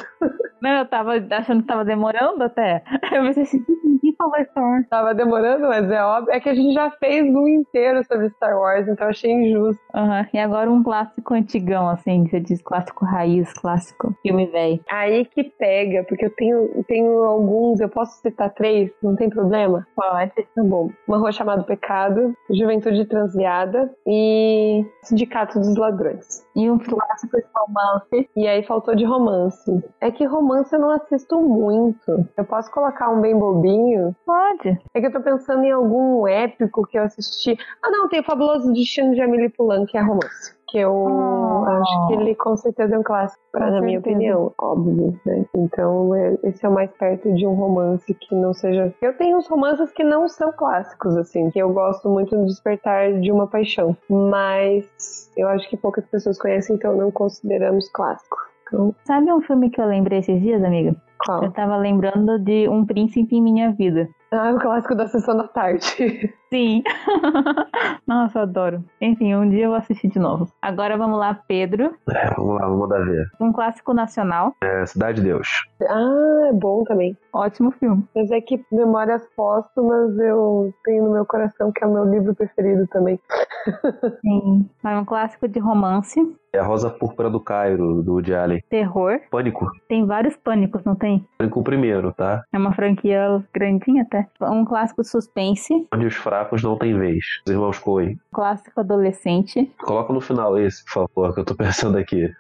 Não, 0.61 0.79
eu 0.79 0.85
tava 0.85 1.13
achando 1.31 1.61
que 1.61 1.67
tava 1.67 1.85
demorando 1.85 2.43
até. 2.43 2.83
Eu 3.11 3.23
pensei 3.23 3.43
assim, 3.43 3.63
ninguém 3.83 4.15
falou 4.17 4.35
Star 4.45 4.63
Wars. 4.63 4.87
Tava 4.89 5.13
demorando, 5.13 5.67
mas 5.67 5.89
é 5.89 6.03
óbvio. 6.03 6.33
É 6.33 6.39
que 6.39 6.49
a 6.49 6.53
gente 6.53 6.73
já 6.73 6.89
fez 6.91 7.25
um 7.25 7.47
inteiro 7.47 8.03
sobre 8.05 8.29
Star 8.29 8.57
Wars, 8.57 8.87
então 8.87 9.05
eu 9.05 9.11
achei 9.11 9.31
injusto. 9.31 9.81
Uhum. 9.93 10.25
E 10.33 10.39
agora 10.39 10.71
um 10.71 10.81
clássico 10.83 11.33
antigão, 11.33 11.89
assim, 11.89 12.25
você 12.27 12.39
diz 12.39 12.61
clássico 12.61 13.05
raiz, 13.05 13.51
clássico 13.53 14.15
filme 14.21 14.47
velho. 14.47 14.79
Aí 14.89 15.25
que 15.25 15.43
pega, 15.43 16.03
porque 16.07 16.25
eu 16.25 16.35
tenho, 16.35 16.83
tenho 16.87 17.23
alguns, 17.23 17.79
eu 17.79 17.89
posso 17.89 18.19
citar 18.21 18.49
três, 18.53 18.91
não 19.03 19.15
tem 19.15 19.29
problema? 19.29 19.85
Pode. 19.95 20.31
Tá 20.55 20.63
bom. 20.63 20.89
Uma 21.07 21.17
rua 21.17 21.31
chamada 21.31 21.63
Pecado, 21.63 22.33
Juventude 22.49 23.05
Transviada, 23.05 23.88
e 24.05 24.85
Sindicato 25.03 25.59
dos 25.59 25.75
Ladrões. 25.75 26.45
E 26.55 26.69
um 26.69 26.77
clássico 26.77 27.37
de 27.37 27.45
romance. 27.55 28.29
E 28.35 28.47
aí 28.47 28.63
faltou 28.63 28.95
de 28.95 29.05
romance. 29.05 29.83
É 30.01 30.11
que 30.11 30.25
romance 30.25 30.73
eu 30.73 30.79
não 30.79 30.91
assisto 30.91 31.39
muito. 31.39 32.27
Eu 32.35 32.45
posso 32.45 32.71
colocar 32.71 33.09
um 33.09 33.21
bem 33.21 33.37
bobinho? 33.37 34.15
Pode. 34.25 34.79
É 34.93 34.99
que 34.99 35.07
eu 35.07 35.11
tô 35.11 35.21
pensando 35.21 35.63
em 35.63 35.71
algum 35.71 36.27
épico 36.27 36.85
que 36.87 36.97
eu 36.97 37.03
assisti. 37.03 37.57
Ah, 37.83 37.89
não, 37.89 38.09
tem 38.09 38.19
o 38.19 38.23
Fabuloso 38.23 38.73
Destino 38.73 39.13
de 39.13 39.21
Amélie 39.21 39.49
Poulain, 39.49 39.85
que 39.85 39.97
é 39.97 40.01
romance. 40.01 40.58
Que 40.69 40.77
eu 40.77 40.93
oh. 40.93 41.65
acho 41.65 42.07
que 42.07 42.13
ele 42.13 42.35
com 42.35 42.55
certeza 42.55 42.95
é 42.95 42.99
um 42.99 43.03
clássico, 43.03 43.41
pra, 43.51 43.61
na 43.61 43.65
certeza. 43.65 43.85
minha 43.85 43.99
opinião, 43.99 44.53
óbvio. 44.57 45.19
Né? 45.25 45.45
Então, 45.55 46.15
é, 46.15 46.37
esse 46.43 46.65
é 46.65 46.69
o 46.69 46.73
mais 46.73 46.91
perto 46.91 47.33
de 47.33 47.45
um 47.45 47.53
romance 47.53 48.13
que 48.13 48.35
não 48.35 48.53
seja. 48.53 48.93
Eu 49.01 49.15
tenho 49.17 49.37
uns 49.37 49.47
romances 49.47 49.91
que 49.91 50.03
não 50.03 50.27
são 50.27 50.51
clássicos, 50.51 51.15
assim, 51.17 51.49
que 51.49 51.59
eu 51.59 51.71
gosto 51.73 52.09
muito 52.09 52.35
do 52.35 52.45
Despertar 52.45 53.13
de 53.19 53.31
uma 53.31 53.47
Paixão, 53.47 53.95
mas 54.09 55.31
eu 55.35 55.47
acho 55.47 55.69
que 55.69 55.77
poucas 55.77 56.05
pessoas 56.05 56.37
conhecem, 56.37 56.75
então 56.75 56.95
não 56.95 57.11
consideramos 57.11 57.89
clássico. 57.89 58.37
Então... 58.67 58.93
Sabe 59.03 59.31
um 59.31 59.41
filme 59.41 59.69
que 59.69 59.81
eu 59.81 59.85
lembrei 59.85 60.19
esses 60.19 60.39
dias, 60.41 60.63
amiga? 60.63 60.95
Qual? 61.25 61.43
Eu 61.43 61.51
tava 61.51 61.75
lembrando 61.77 62.39
de 62.39 62.69
Um 62.69 62.85
Príncipe 62.85 63.35
em 63.35 63.41
Minha 63.41 63.71
Vida. 63.73 64.07
Ah, 64.31 64.51
o 64.51 64.59
clássico 64.59 64.95
da 64.95 65.07
sessão 65.07 65.35
da 65.35 65.47
tarde. 65.47 66.33
Sim. 66.49 66.83
Nossa, 68.07 68.41
adoro. 68.41 68.83
Enfim, 68.99 69.35
um 69.35 69.49
dia 69.49 69.65
eu 69.65 69.69
vou 69.69 69.77
assistir 69.77 70.07
de 70.07 70.19
novo. 70.19 70.47
Agora 70.61 70.97
vamos 70.97 71.19
lá, 71.19 71.33
Pedro. 71.47 71.95
É, 72.09 72.33
vamos 72.35 72.59
lá, 72.59 72.67
vamos 72.67 72.89
dar 72.89 73.05
ver. 73.05 73.29
Um 73.39 73.53
clássico 73.53 73.93
nacional. 73.93 74.53
É, 74.63 74.85
Cidade 74.85 75.21
de 75.21 75.27
Deus. 75.27 75.47
Ah, 75.87 76.47
é 76.49 76.53
bom 76.53 76.83
também. 76.83 77.15
Ótimo 77.31 77.71
filme. 77.71 78.03
Mas 78.15 78.31
é 78.31 78.41
que 78.41 78.63
Memórias 78.71 79.27
Póstumas 79.35 80.17
eu 80.17 80.73
tenho 80.83 81.03
no 81.05 81.11
meu 81.11 81.25
coração 81.25 81.71
que 81.71 81.83
é 81.83 81.87
o 81.87 81.93
meu 81.93 82.05
livro 82.05 82.33
preferido 82.33 82.87
também. 82.87 83.19
Sim. 84.21 84.69
É 84.83 84.97
um 84.97 85.05
clássico 85.05 85.47
de 85.47 85.59
romance. 85.59 86.19
É 86.51 86.57
a 86.57 86.63
Rosa 86.63 86.89
Púrpura 86.89 87.29
do 87.29 87.39
Cairo, 87.39 88.01
do 88.01 88.13
Woody 88.13 88.33
Allen. 88.33 88.63
Terror. 88.69 89.19
Pânico. 89.29 89.67
Tem 89.87 90.03
vários 90.03 90.35
pânicos, 90.35 90.83
não 90.83 90.95
tem? 90.95 91.23
Pânico 91.37 91.63
primeiro, 91.63 92.11
tá? 92.11 92.43
É 92.51 92.57
uma 92.57 92.73
franquia 92.73 93.43
grandinha 93.53 94.01
até. 94.01 94.27
Um 94.41 94.65
clássico 94.65 95.03
suspense. 95.03 95.87
Onde 95.93 96.07
os 96.07 96.15
fracos 96.15 96.38
não 96.63 96.77
têm 96.77 96.97
vez. 96.97 97.23
Os 97.45 97.51
irmãos 97.51 97.79
Coen. 97.79 98.19
Clássico 98.31 98.79
adolescente. 98.79 99.71
Coloca 99.79 100.13
no 100.13 100.21
final 100.21 100.57
esse, 100.57 100.83
por 100.85 101.07
favor, 101.07 101.33
que 101.33 101.39
eu 101.41 101.45
tô 101.45 101.55
pensando 101.55 101.97
aqui. 101.97 102.31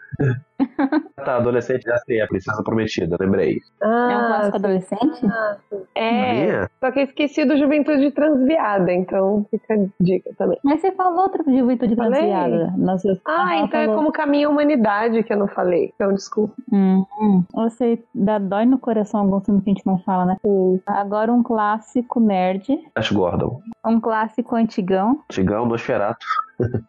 tá, 1.15 1.37
adolescente 1.37 1.83
já 1.83 1.97
sei, 1.97 2.21
a 2.21 2.27
princesa 2.27 2.61
prometida, 2.63 3.17
lembrei. 3.19 3.61
Ah, 3.81 4.07
é 4.11 4.17
um 4.17 4.27
clássico 4.27 4.57
adolescente? 4.57 5.25
Ah, 5.25 5.57
é, 5.95 6.67
só 6.79 6.91
que 6.91 6.99
eu 6.99 7.03
esqueci 7.03 7.45
do 7.45 7.57
Juventude 7.57 8.11
Transviada, 8.11 8.91
então 8.91 9.45
fica 9.49 9.73
a 9.73 9.87
dica 9.99 10.31
também. 10.37 10.57
Mas 10.63 10.81
você 10.81 10.91
falou 10.91 11.23
outro 11.23 11.43
Juventude 11.45 11.95
falei? 11.95 12.19
Transviada. 12.19 12.73
Nossa, 12.77 13.21
ah, 13.25 13.57
então 13.57 13.79
é 13.79 13.85
falou. 13.85 13.93
é 13.93 13.97
como 13.97 14.11
Caminho 14.11 14.49
Humanidade 14.49 15.23
que 15.23 15.33
eu 15.33 15.37
não 15.37 15.47
falei, 15.47 15.91
então 15.95 16.13
desculpa. 16.13 16.53
Hum, 16.71 17.05
hum. 17.19 17.43
Você 17.53 18.03
dá 18.13 18.37
dói 18.37 18.65
no 18.65 18.77
coração 18.77 19.21
algum 19.21 19.39
filme 19.41 19.61
que 19.61 19.69
a 19.69 19.73
gente 19.73 19.85
não 19.85 19.97
fala, 19.99 20.25
né? 20.25 20.37
Sim. 20.41 20.81
Agora 20.85 21.31
um 21.31 21.43
clássico 21.43 22.19
nerd. 22.19 22.79
Ash 22.95 23.11
Gordon. 23.11 23.61
Um 23.85 23.99
clássico 23.99 24.55
antigão. 24.55 25.21
Antigão, 25.29 25.65
Nosferatu. 25.65 26.25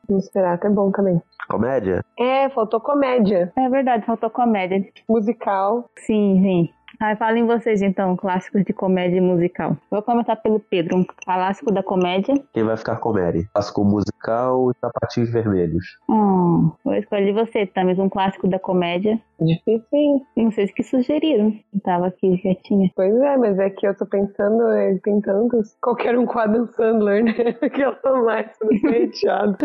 Nosferatu 0.09 0.67
é 0.67 0.71
bom 0.71 0.91
também. 0.91 1.21
Comédia? 1.49 2.05
É, 2.19 2.49
faltou 2.51 2.81
comédia. 2.81 3.53
É 3.57 3.69
verdade, 3.69 4.05
faltou 4.07 4.31
comédia. 4.31 4.85
Musical. 5.09 5.89
Sim, 5.99 6.41
sim. 6.43 6.69
Aí 7.01 7.17
falem 7.17 7.47
vocês 7.47 7.81
então, 7.81 8.15
clássicos 8.15 8.63
de 8.63 8.75
comédia 8.75 9.23
musical. 9.23 9.75
Vou 9.91 10.03
começar 10.03 10.37
pelo 10.37 10.61
Pedro, 10.61 10.99
um 10.99 11.05
clássico 11.25 11.73
da 11.73 11.83
comédia. 11.83 12.35
Quem 12.53 12.63
vai 12.63 12.77
ficar 12.77 12.97
comédia? 12.97 13.43
Clássico 13.55 13.83
musical 13.83 14.71
e 14.71 14.75
sapatinhos 14.79 15.31
vermelhos. 15.31 15.99
Hum, 16.07 16.71
vou 16.85 16.95
escolher 16.95 17.33
você, 17.33 17.65
Tamis, 17.65 17.99
um 17.99 18.11
clássico 18.11 18.47
da 18.47 18.59
comédia. 18.59 19.19
Difícil. 19.41 20.27
Não 20.37 20.51
sei 20.51 20.67
o 20.67 20.75
que 20.75 20.83
sugeriram. 20.83 21.55
Eu 21.73 21.81
tava 21.81 22.09
aqui 22.09 22.37
quietinha. 22.37 22.91
Pois 22.95 23.15
é, 23.15 23.37
mas 23.39 23.59
é 23.59 23.71
que 23.71 23.87
eu 23.87 23.97
tô 23.97 24.05
pensando, 24.05 24.71
é, 24.71 24.99
tem 25.03 25.23
tantos. 25.23 25.75
Qualquer 25.81 26.19
um 26.19 26.27
com 26.27 26.39
Adam 26.39 26.67
Sandler, 26.67 27.25
né? 27.25 27.33
Aquela 27.63 27.99
mais 28.23 28.51
chateado. 28.79 29.57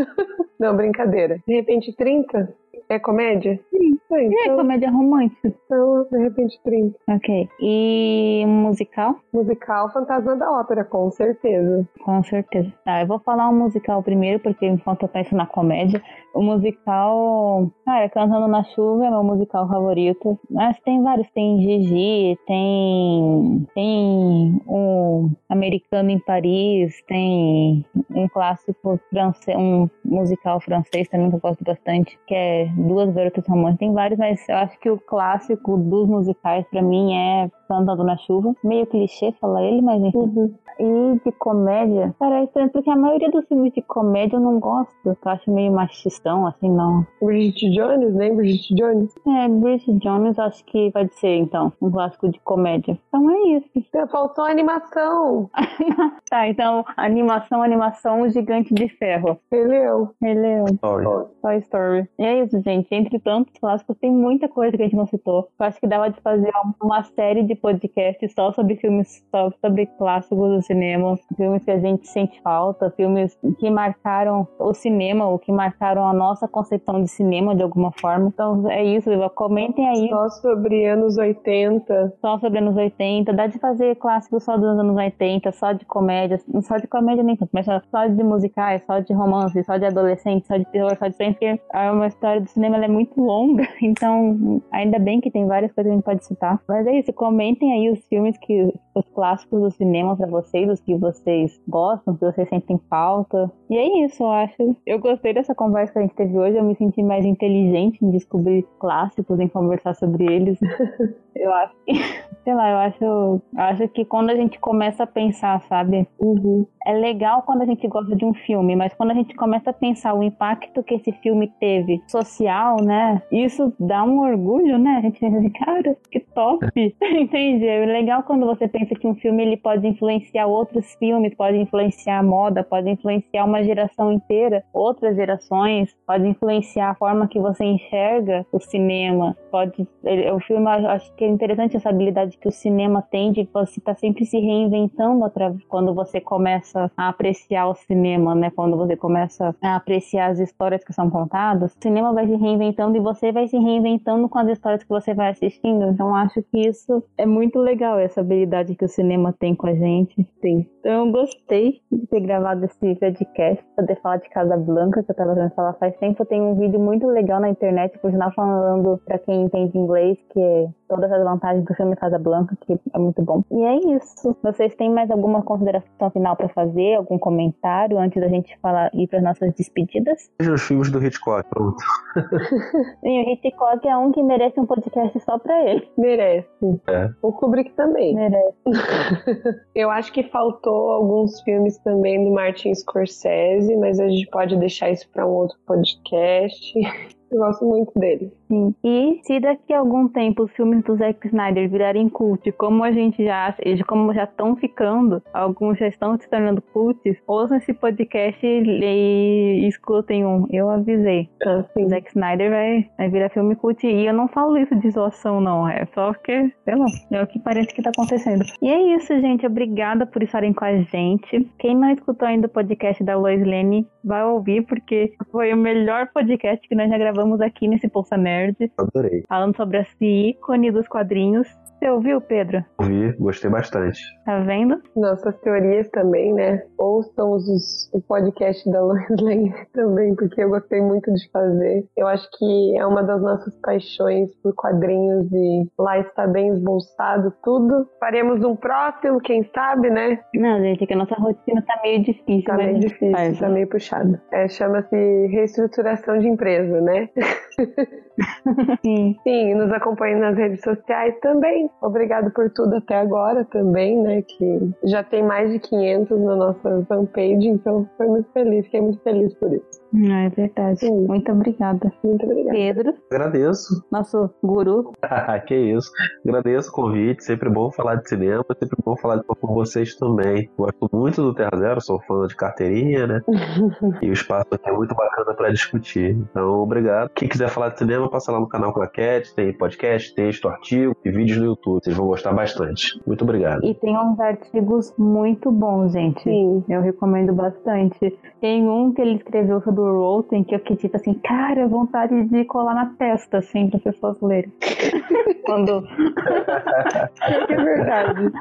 Não, 0.57 0.73
brincadeira. 0.73 1.37
De 1.45 1.53
repente, 1.53 1.93
30? 1.97 2.53
É 2.89 2.99
comédia? 2.99 3.59
Sim. 3.71 3.95
É, 4.11 4.23
então... 4.23 4.53
é 4.53 4.55
comédia 4.55 4.91
romântica. 4.91 5.53
Então, 5.65 6.07
de 6.11 6.17
repente, 6.19 6.59
30. 6.63 6.97
Ok. 7.09 7.49
E 7.59 8.43
musical? 8.47 9.15
Musical 9.33 9.91
Fantasma 9.91 10.35
da 10.35 10.51
Ópera, 10.51 10.83
com 10.83 11.09
certeza. 11.11 11.87
Com 12.03 12.23
certeza. 12.23 12.71
Tá, 12.85 13.01
eu 13.01 13.07
vou 13.07 13.19
falar 13.19 13.49
um 13.49 13.57
musical 13.57 14.01
primeiro, 14.03 14.39
porque 14.39 14.65
enquanto 14.65 15.03
eu 15.03 15.09
penso 15.09 15.35
na 15.35 15.45
comédia, 15.45 16.01
o 16.33 16.41
musical. 16.41 17.71
Cara, 17.83 18.09
Cantando 18.09 18.47
na 18.47 18.63
Chuva 18.63 19.05
é 19.05 19.09
meu 19.09 19.23
musical 19.23 19.67
favorito. 19.67 20.39
Mas 20.49 20.79
tem 20.81 21.01
vários. 21.01 21.29
Tem 21.31 21.59
Gigi, 21.59 22.37
tem. 22.45 23.67
Tem 23.73 24.61
um 24.67 25.31
Americano 25.49 26.11
em 26.11 26.19
Paris, 26.19 27.01
tem 27.07 27.85
um 28.11 28.27
clássico 28.27 28.99
francês, 29.09 29.57
um 29.57 29.89
musical 30.03 30.59
francês 30.61 31.07
também 31.09 31.29
que 31.29 31.35
eu 31.35 31.39
gosto 31.39 31.63
bastante, 31.63 32.17
que 32.27 32.35
é 32.35 32.69
Duas 32.75 33.13
Garotas 33.13 33.45
Românticas. 33.47 33.79
Tem 33.79 33.93
vários, 33.93 34.19
mas 34.19 34.47
eu 34.49 34.55
acho 34.57 34.79
que 34.79 34.89
o 34.89 34.99
clássico 34.99 35.77
dos 35.77 36.07
musicais 36.07 36.65
para 36.69 36.81
mim 36.81 37.13
é 37.13 37.49
Cantando 37.67 38.03
na 38.03 38.17
Chuva. 38.17 38.53
Meio 38.63 38.85
clichê 38.85 39.31
falar 39.39 39.63
ele, 39.63 39.81
mas 39.81 40.01
enfim. 40.01 40.17
Uhum. 40.17 40.53
E 40.77 41.19
de 41.23 41.31
comédia, 41.31 42.13
cara, 42.19 42.41
é 42.41 42.43
estranho, 42.43 42.69
porque 42.69 42.89
a 42.89 42.97
maioria 42.97 43.31
dos 43.31 43.47
filmes 43.47 43.73
de 43.73 43.81
comédia 43.81 44.35
eu 44.35 44.41
não 44.41 44.59
gosto. 44.59 44.93
Eu 45.05 45.15
acho 45.25 45.49
meio 45.49 45.71
machistão, 45.71 46.45
assim, 46.45 46.69
não. 46.69 47.05
Bridget 47.21 47.71
Jones, 47.73 48.13
né? 48.13 48.29
Bridget 48.31 48.75
Jones. 48.75 49.15
É, 49.25 49.47
Bridget 49.47 49.99
Jones 49.99 50.37
acho 50.37 50.65
que 50.65 50.91
pode 50.91 51.13
ser, 51.15 51.37
então, 51.37 51.71
um 51.81 51.89
clássico 51.89 52.27
de 52.27 52.39
comédia. 52.39 52.99
Então 53.07 53.29
é 53.31 53.57
isso. 53.57 53.69
É, 53.95 54.05
faltou 54.07 54.43
animação. 54.43 55.49
tá, 56.29 56.47
então, 56.49 56.83
animação, 56.97 57.61
animação, 57.61 58.21
o 58.21 58.29
Gigante 58.29 58.73
de 58.73 58.89
Ferro. 58.89 59.39
Rei 59.51 59.63
Leão. 59.63 60.09
Rei 60.21 60.33
Leão. 60.33 60.65
Story. 60.65 61.05
Toy 61.41 61.57
Story. 61.59 62.09
E 62.19 62.25
é 62.25 62.43
isso, 62.43 62.61
gente. 62.61 62.93
Entre 62.93 63.17
tantos 63.19 63.53
clássicos, 63.59 63.97
tem 63.97 64.11
muita 64.11 64.49
coisa 64.49 64.75
que 64.75 64.83
a 64.83 64.85
gente 64.85 64.97
não 64.97 65.07
citou. 65.07 65.47
Eu 65.57 65.65
acho 65.65 65.79
que 65.79 65.87
dava 65.87 66.09
de 66.09 66.19
fazer 66.19 66.51
uma 66.81 67.03
série 67.03 67.43
de 67.43 67.54
podcasts 67.55 68.33
só 68.33 68.51
sobre 68.51 68.75
filmes, 68.75 69.23
só 69.31 69.51
sobre 69.61 69.85
clássicos 69.85 70.55
do 70.55 70.61
cinema, 70.61 71.17
filmes 71.35 71.63
que 71.63 71.71
a 71.71 71.79
gente 71.79 72.07
sente 72.07 72.41
falta, 72.41 72.91
filmes 72.91 73.37
que 73.59 73.69
marcaram 73.69 74.47
o 74.59 74.73
cinema, 74.73 75.27
ou 75.27 75.39
que 75.39 75.51
marcaram 75.51 76.07
a 76.07 76.13
nossa 76.13 76.47
concepção 76.47 77.01
de 77.01 77.09
cinema 77.09 77.55
de 77.55 77.63
alguma 77.63 77.91
forma. 77.91 78.27
Então 78.27 78.69
é 78.69 78.83
isso, 78.83 79.09
comentem 79.35 79.87
aí. 79.87 80.09
Só 80.09 80.29
sobre 80.29 80.85
anos 80.85 81.17
80. 81.17 82.13
Só 82.21 82.39
sobre 82.39 82.59
anos 82.59 82.75
80. 82.75 83.33
Dá 83.33 83.47
de 83.47 83.59
fazer 83.59 83.95
clássicos 83.95 84.43
só 84.43 84.57
dos 84.57 84.77
anos 84.77 84.95
80, 84.95 85.51
só 85.51 85.71
de 85.71 85.85
comédia, 85.85 86.39
só 86.61 86.77
de 86.77 86.87
comédia 86.87 87.23
nem 87.23 87.35
tanto, 87.35 87.49
mas 87.53 87.65
só 87.65 88.07
de 88.07 88.23
musicais, 88.23 88.83
só 88.85 88.99
de 88.99 89.13
romance, 89.13 89.63
só 89.63 89.77
de 89.77 89.85
adolescente, 89.85 90.47
só 90.47 90.57
de 90.57 90.65
terror, 90.65 90.95
só 90.97 91.07
de 91.07 91.15
frente, 91.15 91.33
porque 91.33 91.59
é 91.73 91.91
uma 91.91 92.07
história 92.07 92.41
do 92.41 92.49
cinema 92.49 92.77
é 92.83 92.87
muito 92.87 93.19
longa, 93.19 93.67
então 93.81 94.61
ainda 94.71 94.99
bem 94.99 95.19
que 95.21 95.31
tem 95.31 95.47
várias 95.47 95.71
coisas 95.71 95.89
que 95.89 95.93
a 95.93 95.95
gente 95.95 96.05
pode 96.05 96.25
citar. 96.25 96.59
Mas 96.67 96.85
é 96.87 96.99
isso, 96.99 97.13
comentem 97.13 97.44
aí 97.71 97.89
os 97.89 98.05
filmes 98.07 98.37
que 98.37 98.73
os 98.95 99.05
clássicos 99.13 99.61
do 99.61 99.71
cinema 99.71 100.15
para 100.15 100.27
vocês, 100.27 100.69
os 100.69 100.79
que 100.79 100.95
vocês 100.95 101.61
gostam, 101.67 102.15
que 102.15 102.25
vocês 102.25 102.47
sentem 102.47 102.79
falta. 102.89 103.51
E 103.69 103.77
é 103.77 104.05
isso, 104.05 104.23
eu 104.23 104.29
acho. 104.29 104.75
Eu 104.85 104.99
gostei 104.99 105.33
dessa 105.33 105.53
conversa 105.53 105.93
que 105.93 105.99
a 105.99 106.01
gente 106.03 106.15
teve 106.15 106.37
hoje, 106.37 106.57
eu 106.57 106.63
me 106.63 106.75
senti 106.75 107.03
mais 107.03 107.25
inteligente 107.25 108.03
em 108.03 108.11
descobrir 108.11 108.65
clássicos, 108.79 109.39
em 109.39 109.47
conversar 109.47 109.93
sobre 109.95 110.25
eles. 110.25 110.57
eu 111.35 111.53
acho 111.53 111.73
que, 111.85 111.93
sei 112.43 112.53
lá, 112.55 112.69
eu 112.71 112.77
acho, 112.77 113.41
acho 113.57 113.87
que 113.89 114.05
quando 114.05 114.29
a 114.29 114.35
gente 114.35 114.57
começa 114.59 115.03
a 115.03 115.07
pensar, 115.07 115.61
sabe? 115.63 116.07
Uhum. 116.19 116.65
É 116.85 116.93
legal 116.93 117.41
quando 117.41 117.63
a 117.63 117.65
gente 117.65 117.87
gosta 117.87 118.15
de 118.15 118.23
um 118.23 118.33
filme, 118.33 118.75
mas 118.75 118.93
quando 118.93 119.11
a 119.11 119.15
gente 119.15 119.35
começa 119.35 119.71
a 119.71 119.73
pensar 119.73 120.13
o 120.13 120.23
impacto 120.23 120.83
que 120.83 120.95
esse 120.95 121.11
filme 121.13 121.51
teve 121.59 122.01
social, 122.07 122.77
né? 122.81 123.21
Isso 123.31 123.73
dá 123.79 124.03
um 124.03 124.19
orgulho, 124.19 124.77
né? 124.77 124.97
A 124.97 125.01
gente 125.01 125.19
pensa 125.19 125.37
assim, 125.37 125.49
cara, 125.49 125.97
que 126.11 126.19
top! 126.19 126.65
Entende? 127.35 127.67
É 127.67 127.85
legal 127.85 128.23
quando 128.23 128.45
você 128.45 128.65
pensa 128.65 128.95
que 128.95 129.05
um 129.05 129.13
filme 129.13 129.43
ele 129.43 129.57
pode 129.57 129.85
influenciar 129.85 130.47
outros 130.47 130.95
filmes, 130.95 131.35
pode 131.35 131.57
influenciar 131.57 132.19
a 132.19 132.23
moda, 132.23 132.63
pode 132.63 132.89
influenciar 132.89 133.43
uma 133.43 133.61
geração 133.61 134.09
inteira, 134.09 134.63
outras 134.73 135.17
gerações, 135.17 135.93
pode 136.07 136.25
influenciar 136.25 136.91
a 136.91 136.95
forma 136.95 137.27
que 137.27 137.37
você 137.37 137.65
enxerga 137.65 138.45
o 138.53 138.59
cinema. 138.61 139.35
Pode, 139.51 139.85
o 140.33 140.39
filme, 140.47 140.65
acho 140.65 141.13
que 141.15 141.25
é 141.25 141.27
interessante 141.27 141.75
essa 141.75 141.89
habilidade 141.89 142.37
que 142.37 142.47
o 142.47 142.51
cinema 142.53 143.01
tem 143.01 143.33
de 143.33 143.43
você 143.53 143.81
estar 143.81 143.95
tá 143.95 143.99
sempre 143.99 144.25
se 144.25 144.39
reinventando 144.39 145.29
quando 145.67 145.93
você 145.93 146.21
começa 146.21 146.89
a 146.95 147.09
apreciar 147.09 147.67
o 147.67 147.75
cinema, 147.75 148.33
né? 148.33 148.49
Quando 148.49 148.77
você 148.77 148.95
começa 148.95 149.53
a 149.61 149.75
apreciar 149.75 150.31
as 150.31 150.39
histórias 150.39 150.85
que 150.85 150.93
são 150.93 151.09
contadas, 151.09 151.73
o 151.73 151.83
cinema 151.83 152.13
vai 152.13 152.27
se 152.27 152.35
reinventando 152.35 152.95
e 152.95 153.01
você 153.01 153.33
vai 153.33 153.45
se 153.49 153.57
reinventando 153.57 154.29
com 154.29 154.39
as 154.39 154.47
histórias 154.47 154.83
que 154.83 154.89
você 154.89 155.13
vai 155.13 155.31
assistindo. 155.31 155.83
Então 155.89 156.15
acho 156.15 156.41
que 156.43 156.65
isso 156.65 157.03
é 157.17 157.24
muito 157.25 157.59
legal, 157.59 157.99
essa 157.99 158.21
habilidade 158.21 158.75
que 158.75 158.85
o 158.85 158.89
cinema 158.89 159.33
tem 159.37 159.55
com 159.55 159.67
a 159.67 159.73
gente. 159.73 160.27
Sim. 160.41 160.65
Então 160.79 161.07
eu 161.07 161.11
gostei 161.11 161.81
de 161.91 162.05
ter 162.07 162.19
gravado 162.19 162.63
esse 162.63 162.95
podcast, 162.95 163.65
poder 163.75 163.99
falar 164.01 164.17
de 164.17 164.29
Casa 164.29 164.55
Blanca, 164.55 165.01
que 165.01 165.11
eu 165.11 165.15
tava 165.15 165.33
querendo 165.33 165.53
falar 165.55 165.73
faz 165.73 165.95
tempo. 165.97 166.23
Tem 166.25 166.41
um 166.41 166.55
vídeo 166.55 166.79
muito 166.79 167.07
legal 167.07 167.39
na 167.39 167.49
internet, 167.49 167.97
por 167.99 168.11
sinal 168.11 168.31
falando 168.33 168.99
para 169.05 169.17
quem 169.17 169.43
entende 169.43 169.77
inglês, 169.77 170.17
que 170.31 170.39
é 170.39 170.67
todas 170.87 171.09
das 171.09 171.23
vantagens 171.23 171.65
do 171.65 171.73
filme 171.73 171.95
Casablanca, 171.95 172.55
que 172.61 172.79
é 172.93 172.99
muito 172.99 173.21
bom. 173.23 173.43
E 173.51 173.63
é 173.63 173.95
isso. 173.95 174.37
Vocês 174.43 174.75
têm 174.75 174.91
mais 174.91 175.09
alguma 175.09 175.41
consideração 175.41 176.11
final 176.11 176.35
para 176.35 176.49
fazer? 176.49 176.95
Algum 176.95 177.17
comentário 177.17 177.97
antes 177.97 178.21
da 178.21 178.27
gente 178.27 178.57
falar 178.59 178.91
ir 178.93 179.07
para 179.07 179.21
nossas 179.21 179.53
despedidas? 179.53 180.29
Veja 180.39 180.53
os 180.53 180.61
filmes 180.61 180.91
do 180.91 181.03
Hitchcock, 181.03 181.49
pronto. 181.49 181.77
Sim, 183.01 183.23
o 183.23 183.29
Hitchcock 183.31 183.87
é 183.87 183.97
um 183.97 184.11
que 184.11 184.21
merece 184.21 184.59
um 184.59 184.65
podcast 184.65 185.19
só 185.21 185.39
pra 185.39 185.63
ele. 185.67 185.87
Merece. 185.97 186.47
É. 186.87 187.09
O 187.21 187.31
Kubrick 187.31 187.71
também. 187.73 188.15
Merece. 188.15 188.57
Eu 189.73 189.89
acho 189.89 190.11
que 190.11 190.23
faltou 190.23 190.91
alguns 190.91 191.41
filmes 191.41 191.77
também 191.79 192.23
do 192.23 192.31
Martin 192.31 192.73
Scorsese, 192.73 193.75
mas 193.77 193.99
a 193.99 194.07
gente 194.07 194.27
pode 194.27 194.55
deixar 194.57 194.89
isso 194.89 195.09
para 195.09 195.25
um 195.25 195.31
outro 195.31 195.57
podcast. 195.65 196.73
Eu 197.31 197.39
gosto 197.39 197.65
muito 197.65 197.91
dele. 197.99 198.31
Sim. 198.47 198.75
E 198.83 199.19
se 199.23 199.39
daqui 199.39 199.73
a 199.73 199.79
algum 199.79 200.07
tempo 200.07 200.43
os 200.43 200.51
filmes 200.51 200.83
do 200.83 200.95
Zack 200.95 201.27
Snyder 201.27 201.69
virarem 201.69 202.09
cult, 202.09 202.51
como 202.53 202.83
a 202.83 202.91
gente 202.91 203.23
já, 203.23 203.55
como 203.87 204.13
já 204.13 204.23
estão 204.23 204.55
ficando, 204.55 205.21
alguns 205.33 205.77
já 205.77 205.87
estão 205.87 206.17
se 206.17 206.29
tornando 206.29 206.61
cults, 206.61 207.17
ouçam 207.27 207.57
esse 207.57 207.73
podcast 207.73 208.45
e, 208.45 209.67
escutem 209.67 210.25
um. 210.25 210.47
Eu 210.51 210.69
avisei. 210.69 211.29
Assim. 211.45 211.89
Zack 211.89 212.09
Snyder 212.09 212.51
vai, 212.51 212.89
vai 212.97 213.09
virar 213.09 213.29
filme 213.29 213.55
cult. 213.55 213.85
E 213.85 214.05
eu 214.05 214.13
não 214.13 214.27
falo 214.27 214.57
isso 214.57 214.75
de 214.75 214.91
zoação, 214.91 215.41
não. 215.41 215.67
É 215.67 215.85
só 215.93 216.13
porque, 216.13 216.51
sei 216.63 216.75
lá, 216.75 216.85
é 217.11 217.23
o 217.23 217.27
que 217.27 217.39
parece 217.39 217.73
que 217.73 217.81
tá 217.81 217.89
acontecendo. 217.89 218.43
E 218.61 218.69
é 218.69 218.95
isso, 218.95 219.19
gente. 219.19 219.45
Obrigada 219.45 220.05
por 220.05 220.21
estarem 220.21 220.53
com 220.53 220.65
a 220.65 220.77
gente. 220.77 221.49
Quem 221.57 221.75
não 221.75 221.89
escutou 221.91 222.27
ainda 222.27 222.47
o 222.47 222.49
podcast 222.49 223.03
da 223.03 223.17
Lois 223.17 223.45
Lane, 223.45 223.87
vai 224.03 224.23
ouvir, 224.23 224.65
porque 224.65 225.13
foi 225.31 225.51
o 225.53 225.57
melhor 225.57 226.09
podcast 226.13 226.67
que 226.67 226.75
nós 226.75 226.89
já 226.89 226.97
gravamos 226.97 227.41
aqui 227.41 227.67
nesse 227.67 227.87
Bolsa 227.87 228.15
Nerd. 228.15 228.34
Adorei. 228.77 229.23
Falando 229.27 229.55
sobre 229.55 229.79
esse 229.79 230.05
ícone 230.05 230.71
dos 230.71 230.87
quadrinhos. 230.87 231.47
Você 231.77 231.89
ouviu, 231.89 232.21
Pedro? 232.21 232.63
Ouvi, 232.79 233.11
gostei 233.17 233.49
bastante. 233.49 233.99
Tá 234.25 234.39
vendo? 234.39 234.81
Nossas 234.95 235.37
teorias 235.41 235.89
também, 235.89 236.33
né? 236.33 236.63
Ouçam 236.77 237.31
os, 237.31 237.89
o 237.93 238.01
podcast 238.01 238.69
da 238.71 238.81
Lois 238.81 239.05
Lane 239.21 239.53
também, 239.73 240.15
porque 240.15 240.41
eu 240.41 240.49
gostei 240.49 240.81
muito 240.81 241.13
de 241.13 241.29
fazer. 241.31 241.85
Eu 241.95 242.07
acho 242.07 242.27
que 242.37 242.77
é 242.77 242.85
uma 242.85 243.03
das 243.03 243.21
nossas 243.21 243.53
paixões 243.61 244.33
por 244.41 244.53
quadrinhos 244.55 245.31
e 245.31 245.69
lá 245.77 245.99
está 245.99 246.25
bem 246.25 246.49
esbolsado 246.49 247.33
tudo. 247.43 247.87
Faremos 247.99 248.43
um 248.43 248.55
próximo, 248.55 249.19
quem 249.19 249.43
sabe, 249.53 249.89
né? 249.89 250.19
Não, 250.33 250.59
gente, 250.59 250.83
é 250.83 250.87
que 250.87 250.93
a 250.93 250.97
nossa 250.97 251.15
rotina 251.15 251.61
tá 251.61 251.79
meio 251.83 252.03
difícil. 252.03 252.43
Tá 252.45 252.57
meio 252.57 252.79
difícil, 252.79 253.11
faz, 253.11 253.39
tá 253.39 253.49
meio 253.49 253.67
puxado. 253.67 254.19
É, 254.31 254.47
Chama-se 254.47 255.27
reestruturação 255.27 256.17
de 256.19 256.27
empresa, 256.27 256.81
né? 256.81 257.09
Sim. 258.83 259.17
Sim, 259.23 259.55
nos 259.55 259.71
acompanhe 259.71 260.15
nas 260.15 260.37
redes 260.37 260.61
sociais 260.61 261.15
também. 261.21 261.69
Obrigado 261.81 262.31
por 262.31 262.49
tudo 262.49 262.75
até 262.75 262.95
agora 262.95 263.45
também, 263.45 264.01
né? 264.01 264.21
Que 264.21 264.71
já 264.83 265.03
tem 265.03 265.23
mais 265.23 265.51
de 265.51 265.59
500 265.59 266.19
na 266.19 266.35
nossa 266.35 266.85
fanpage, 266.87 267.47
então 267.47 267.87
foi 267.97 268.07
muito 268.07 268.29
feliz, 268.31 268.65
fiquei 268.65 268.81
muito 268.81 268.99
feliz 269.01 269.33
por 269.35 269.53
isso. 269.53 269.84
Não, 269.95 270.15
é 270.15 270.29
verdade. 270.29 270.79
Sim. 270.79 271.07
Muito 271.07 271.31
obrigada. 271.31 271.91
Muito 272.03 272.25
obrigada. 272.25 272.55
Pedro. 272.55 272.93
Agradeço. 273.09 273.85
Nosso 273.89 274.29
guru. 274.43 274.91
que 275.47 275.55
isso. 275.55 275.89
Agradeço 276.25 276.69
o 276.69 276.73
convite. 276.73 277.23
Sempre 277.23 277.49
bom 277.49 277.71
falar 277.71 277.95
de 277.95 278.09
cinema. 278.09 278.43
Sempre 278.59 278.77
bom 278.83 278.97
falar 278.97 279.23
com 279.23 279.53
vocês 279.53 279.95
também. 279.95 280.49
Gosto 280.57 280.89
muito 280.91 281.21
do 281.21 281.33
Terra 281.33 281.57
Zero. 281.57 281.81
Sou 281.81 281.99
fã 282.01 282.27
de 282.27 282.35
carteirinha, 282.35 283.07
né? 283.07 283.21
e 284.01 284.09
o 284.09 284.13
espaço 284.13 284.47
aqui 284.51 284.69
é 284.69 284.73
muito 284.73 284.93
bacana 284.93 285.33
para 285.33 285.49
discutir. 285.49 286.11
Então, 286.11 286.59
obrigado. 286.59 287.09
Quem 287.15 287.29
quiser 287.29 287.49
falar 287.49 287.69
de 287.69 287.79
cinema, 287.79 288.09
passa 288.09 288.33
lá 288.33 288.39
no 288.39 288.49
canal 288.49 288.73
Claquete. 288.73 289.33
Tem 289.33 289.53
podcast, 289.53 290.13
texto, 290.13 290.49
artigo 290.49 290.95
e 291.05 291.09
vídeos 291.09 291.37
no 291.37 291.45
YouTube. 291.45 291.81
Vocês 291.81 291.95
vão 291.95 292.07
gostar 292.07 292.33
bastante. 292.33 293.01
Muito 293.07 293.23
obrigado. 293.23 293.63
E 293.63 293.73
tem 293.73 293.97
uns 293.97 294.19
artigos 294.19 294.93
muito 294.97 295.49
bons, 295.51 295.93
gente. 295.93 296.21
Sim. 296.23 296.63
Eu 296.67 296.81
recomendo 296.81 297.33
bastante. 297.33 298.17
Tem 298.41 298.67
um 298.67 298.93
que 298.93 299.01
ele 299.01 299.15
escreveu 299.15 299.61
sobre 299.61 299.84
o 299.85 299.99
Rosen 299.99 300.43
que 300.43 300.53
eu 300.55 300.57
acredito 300.57 300.95
assim, 300.95 301.13
cara, 301.15 301.67
vontade 301.67 302.23
de 302.25 302.45
colar 302.45 302.75
na 302.75 302.87
testa, 302.97 303.39
assim, 303.39 303.69
para 303.69 303.77
as 303.77 303.83
pessoas 303.83 304.21
lerem. 304.21 304.51
Quando. 305.45 305.87
é 307.49 307.55
verdade. 307.55 308.31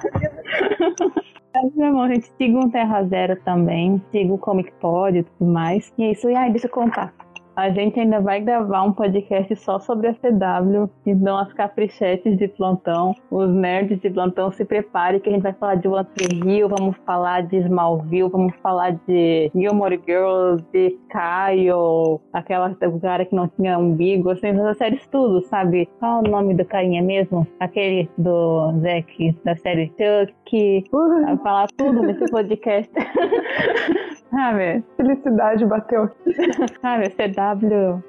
Irmão, 1.77 2.03
a 2.03 2.09
gente 2.09 2.31
siga 2.37 2.59
um 2.59 2.69
Terra 2.69 3.05
Zero 3.05 3.37
também, 3.45 4.03
siga 4.11 4.33
o 4.33 4.39
Comic 4.39 4.73
Pod 4.81 5.19
e 5.19 5.23
tudo 5.23 5.51
mais. 5.51 5.93
E 5.97 6.05
é 6.05 6.13
isso. 6.13 6.29
E 6.29 6.35
aí, 6.35 6.51
deixa 6.51 6.67
eu 6.67 6.71
contar. 6.71 7.15
A 7.57 7.71
gente 7.71 8.01
ainda 8.01 8.21
vai 8.21 8.41
gravar 8.41 8.83
um 8.83 8.93
podcast 8.93 9.55
só 9.57 9.79
sobre 9.79 10.09
a 10.09 10.15
CW, 10.15 10.91
e 11.07 11.15
dão 11.15 11.39
as 11.39 11.53
caprichetes 11.53 12.37
de 12.37 12.49
plantão. 12.49 13.15
Os 13.31 13.49
nerds 13.49 14.01
de 14.01 14.11
plantão 14.11 14.51
se 14.51 14.65
preparem 14.65 15.21
que 15.21 15.29
a 15.29 15.33
gente 15.33 15.43
vai 15.43 15.53
falar 15.53 15.77
de 15.77 15.87
One 15.87 16.07
Hill, 16.45 16.69
vamos 16.69 16.97
falar 17.07 17.43
de 17.43 17.59
Smallville, 17.59 18.29
vamos 18.29 18.57
falar 18.57 18.99
de 19.07 19.53
Gilmore 19.55 20.01
Girls, 20.05 20.65
de 20.73 20.99
Kyle, 21.11 22.21
aquela 22.33 22.75
cara 23.01 23.25
que 23.25 23.37
não 23.37 23.47
tinha 23.47 23.79
umbigo, 23.79 24.31
assim, 24.31 24.49
essas 24.49 24.77
séries 24.77 25.07
tudo, 25.07 25.41
sabe? 25.43 25.89
Qual 26.01 26.21
o 26.21 26.29
nome 26.29 26.55
do 26.55 26.65
carinha 26.65 27.03
mesmo? 27.03 27.47
Aquele 27.61 28.09
do 28.19 28.73
Zack, 28.81 29.37
da 29.45 29.55
série 29.57 29.93
Chuck. 29.97 30.85
Vai 30.91 31.37
falar 31.39 31.69
tudo 31.77 32.03
nesse 32.03 32.25
podcast. 32.31 32.91
Sabe? 34.35 34.83
Felicidade 34.97 35.65
bateu. 35.65 36.11
Sabe, 36.81 37.09
CW, 37.11 37.44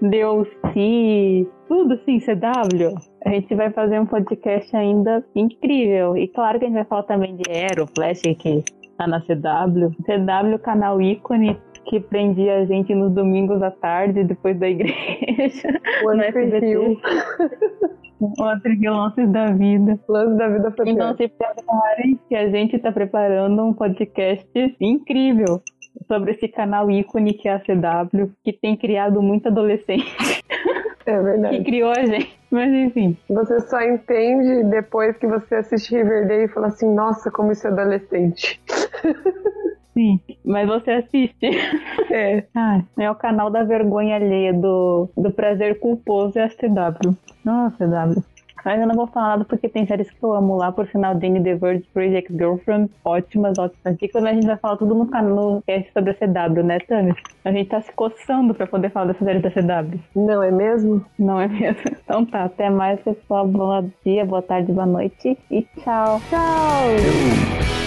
DLC, 0.01 1.47
tudo 1.67 1.95
assim, 1.95 2.19
CW. 2.19 2.95
A 3.25 3.29
gente 3.29 3.55
vai 3.55 3.71
fazer 3.71 3.99
um 3.99 4.05
podcast 4.05 4.75
ainda 4.75 5.25
incrível. 5.35 6.15
E 6.15 6.27
claro 6.27 6.59
que 6.59 6.65
a 6.65 6.67
gente 6.67 6.77
vai 6.77 6.85
falar 6.85 7.03
também 7.03 7.35
de 7.35 7.43
Aero, 7.51 7.87
Flash, 7.95 8.21
que 8.21 8.63
tá 8.97 9.07
na 9.07 9.19
CW. 9.21 9.89
CW, 10.05 10.59
canal 10.59 11.01
ícone 11.01 11.57
que 11.85 11.99
prendia 11.99 12.57
a 12.57 12.65
gente 12.65 12.93
nos 12.95 13.13
domingos 13.13 13.61
à 13.61 13.71
tarde, 13.71 14.23
depois 14.23 14.57
da 14.59 14.67
igreja. 14.67 15.79
O 16.03 16.09
ano 16.09 16.23
Rio. 16.59 16.99
Outro 18.39 18.79
que 18.79 18.89
lances 18.89 19.29
da 19.31 19.51
vida. 19.51 19.99
Lance 20.07 20.37
da 20.37 20.47
vida 20.47 20.71
pra 20.71 20.89
Então 20.89 21.15
se 21.15 21.27
preparem 21.27 22.19
que 22.27 22.35
a 22.35 22.49
gente 22.49 22.79
tá 22.79 22.91
preparando 22.91 23.63
um 23.63 23.73
podcast 23.73 24.47
incrível 24.79 25.61
sobre 26.07 26.31
esse 26.31 26.47
canal 26.47 26.89
ícone 26.89 27.33
que 27.33 27.47
é 27.47 27.53
a 27.53 27.59
CW, 27.59 28.31
que 28.43 28.53
tem 28.53 28.75
criado 28.75 29.21
muito 29.21 29.47
adolescente. 29.47 30.05
É 31.05 31.21
verdade. 31.21 31.57
que 31.57 31.63
criou 31.65 31.91
a 31.91 32.03
gente. 32.03 32.35
Mas 32.49 32.73
enfim. 32.73 33.15
Você 33.29 33.59
só 33.61 33.79
entende 33.81 34.63
depois 34.69 35.15
que 35.17 35.27
você 35.27 35.55
assiste 35.55 35.95
Riverdale 35.95 36.45
e 36.45 36.47
fala 36.47 36.67
assim, 36.67 36.91
nossa, 36.93 37.29
como 37.29 37.51
isso 37.51 37.67
é 37.67 37.69
adolescente. 37.69 38.59
Sim, 39.93 40.19
mas 40.43 40.67
você 40.67 40.91
assiste. 40.91 41.45
É. 42.11 42.43
Ah, 42.55 42.81
é 42.97 43.09
o 43.09 43.15
canal 43.15 43.49
da 43.49 43.63
vergonha 43.63 44.15
alheia 44.15 44.53
do, 44.53 45.09
do 45.15 45.31
prazer 45.31 45.79
culposo 45.79 46.37
é 46.37 46.43
a 46.43 46.49
CW. 46.49 47.15
Nossa, 47.43 47.85
CW. 47.85 48.23
Mas 48.65 48.81
eu 48.81 48.87
não 48.87 48.95
vou 48.95 49.05
falar 49.05 49.29
nada 49.29 49.45
porque 49.45 49.69
tem 49.69 49.85
séries 49.85 50.09
que 50.09 50.23
eu 50.23 50.33
amo 50.33 50.55
lá, 50.57 50.71
por 50.71 50.87
sinal, 50.87 51.13
Danny 51.13 51.41
The 51.43 51.53
Verge, 51.55 51.87
Project 51.93 52.33
Girlfriend, 52.33 52.89
ótimas, 53.05 53.59
ótimas 53.59 53.95
dicas, 53.97 54.23
mas 54.23 54.31
a 54.31 54.33
gente 54.33 54.47
vai 54.47 54.57
falar 54.57 54.77
tudo 54.77 54.95
no 54.95 55.05
canal 55.07 55.61
cast 55.67 55.93
sobre 55.93 56.09
a 56.09 56.13
CW, 56.15 56.63
né, 56.63 56.79
Tami? 56.79 57.13
A 57.43 57.51
gente 57.51 57.69
tá 57.69 57.79
se 57.79 57.91
coçando 57.91 58.55
pra 58.55 58.65
poder 58.65 58.89
falar 58.89 59.05
dessa 59.05 59.23
série 59.23 59.39
da 59.39 59.51
CW. 59.51 59.99
Não 60.15 60.41
é 60.41 60.49
mesmo? 60.49 61.05
Não 61.19 61.39
é 61.39 61.47
mesmo? 61.47 61.75
Então 62.05 62.23
tá, 62.23 62.43
até 62.43 62.69
mais, 62.69 62.99
pessoal. 63.01 63.47
Bom 63.47 63.89
dia, 64.05 64.23
boa 64.25 64.41
tarde, 64.41 64.71
boa 64.71 64.85
noite 64.85 65.37
e 65.49 65.63
tchau. 65.83 66.21
Tchau! 66.29 67.84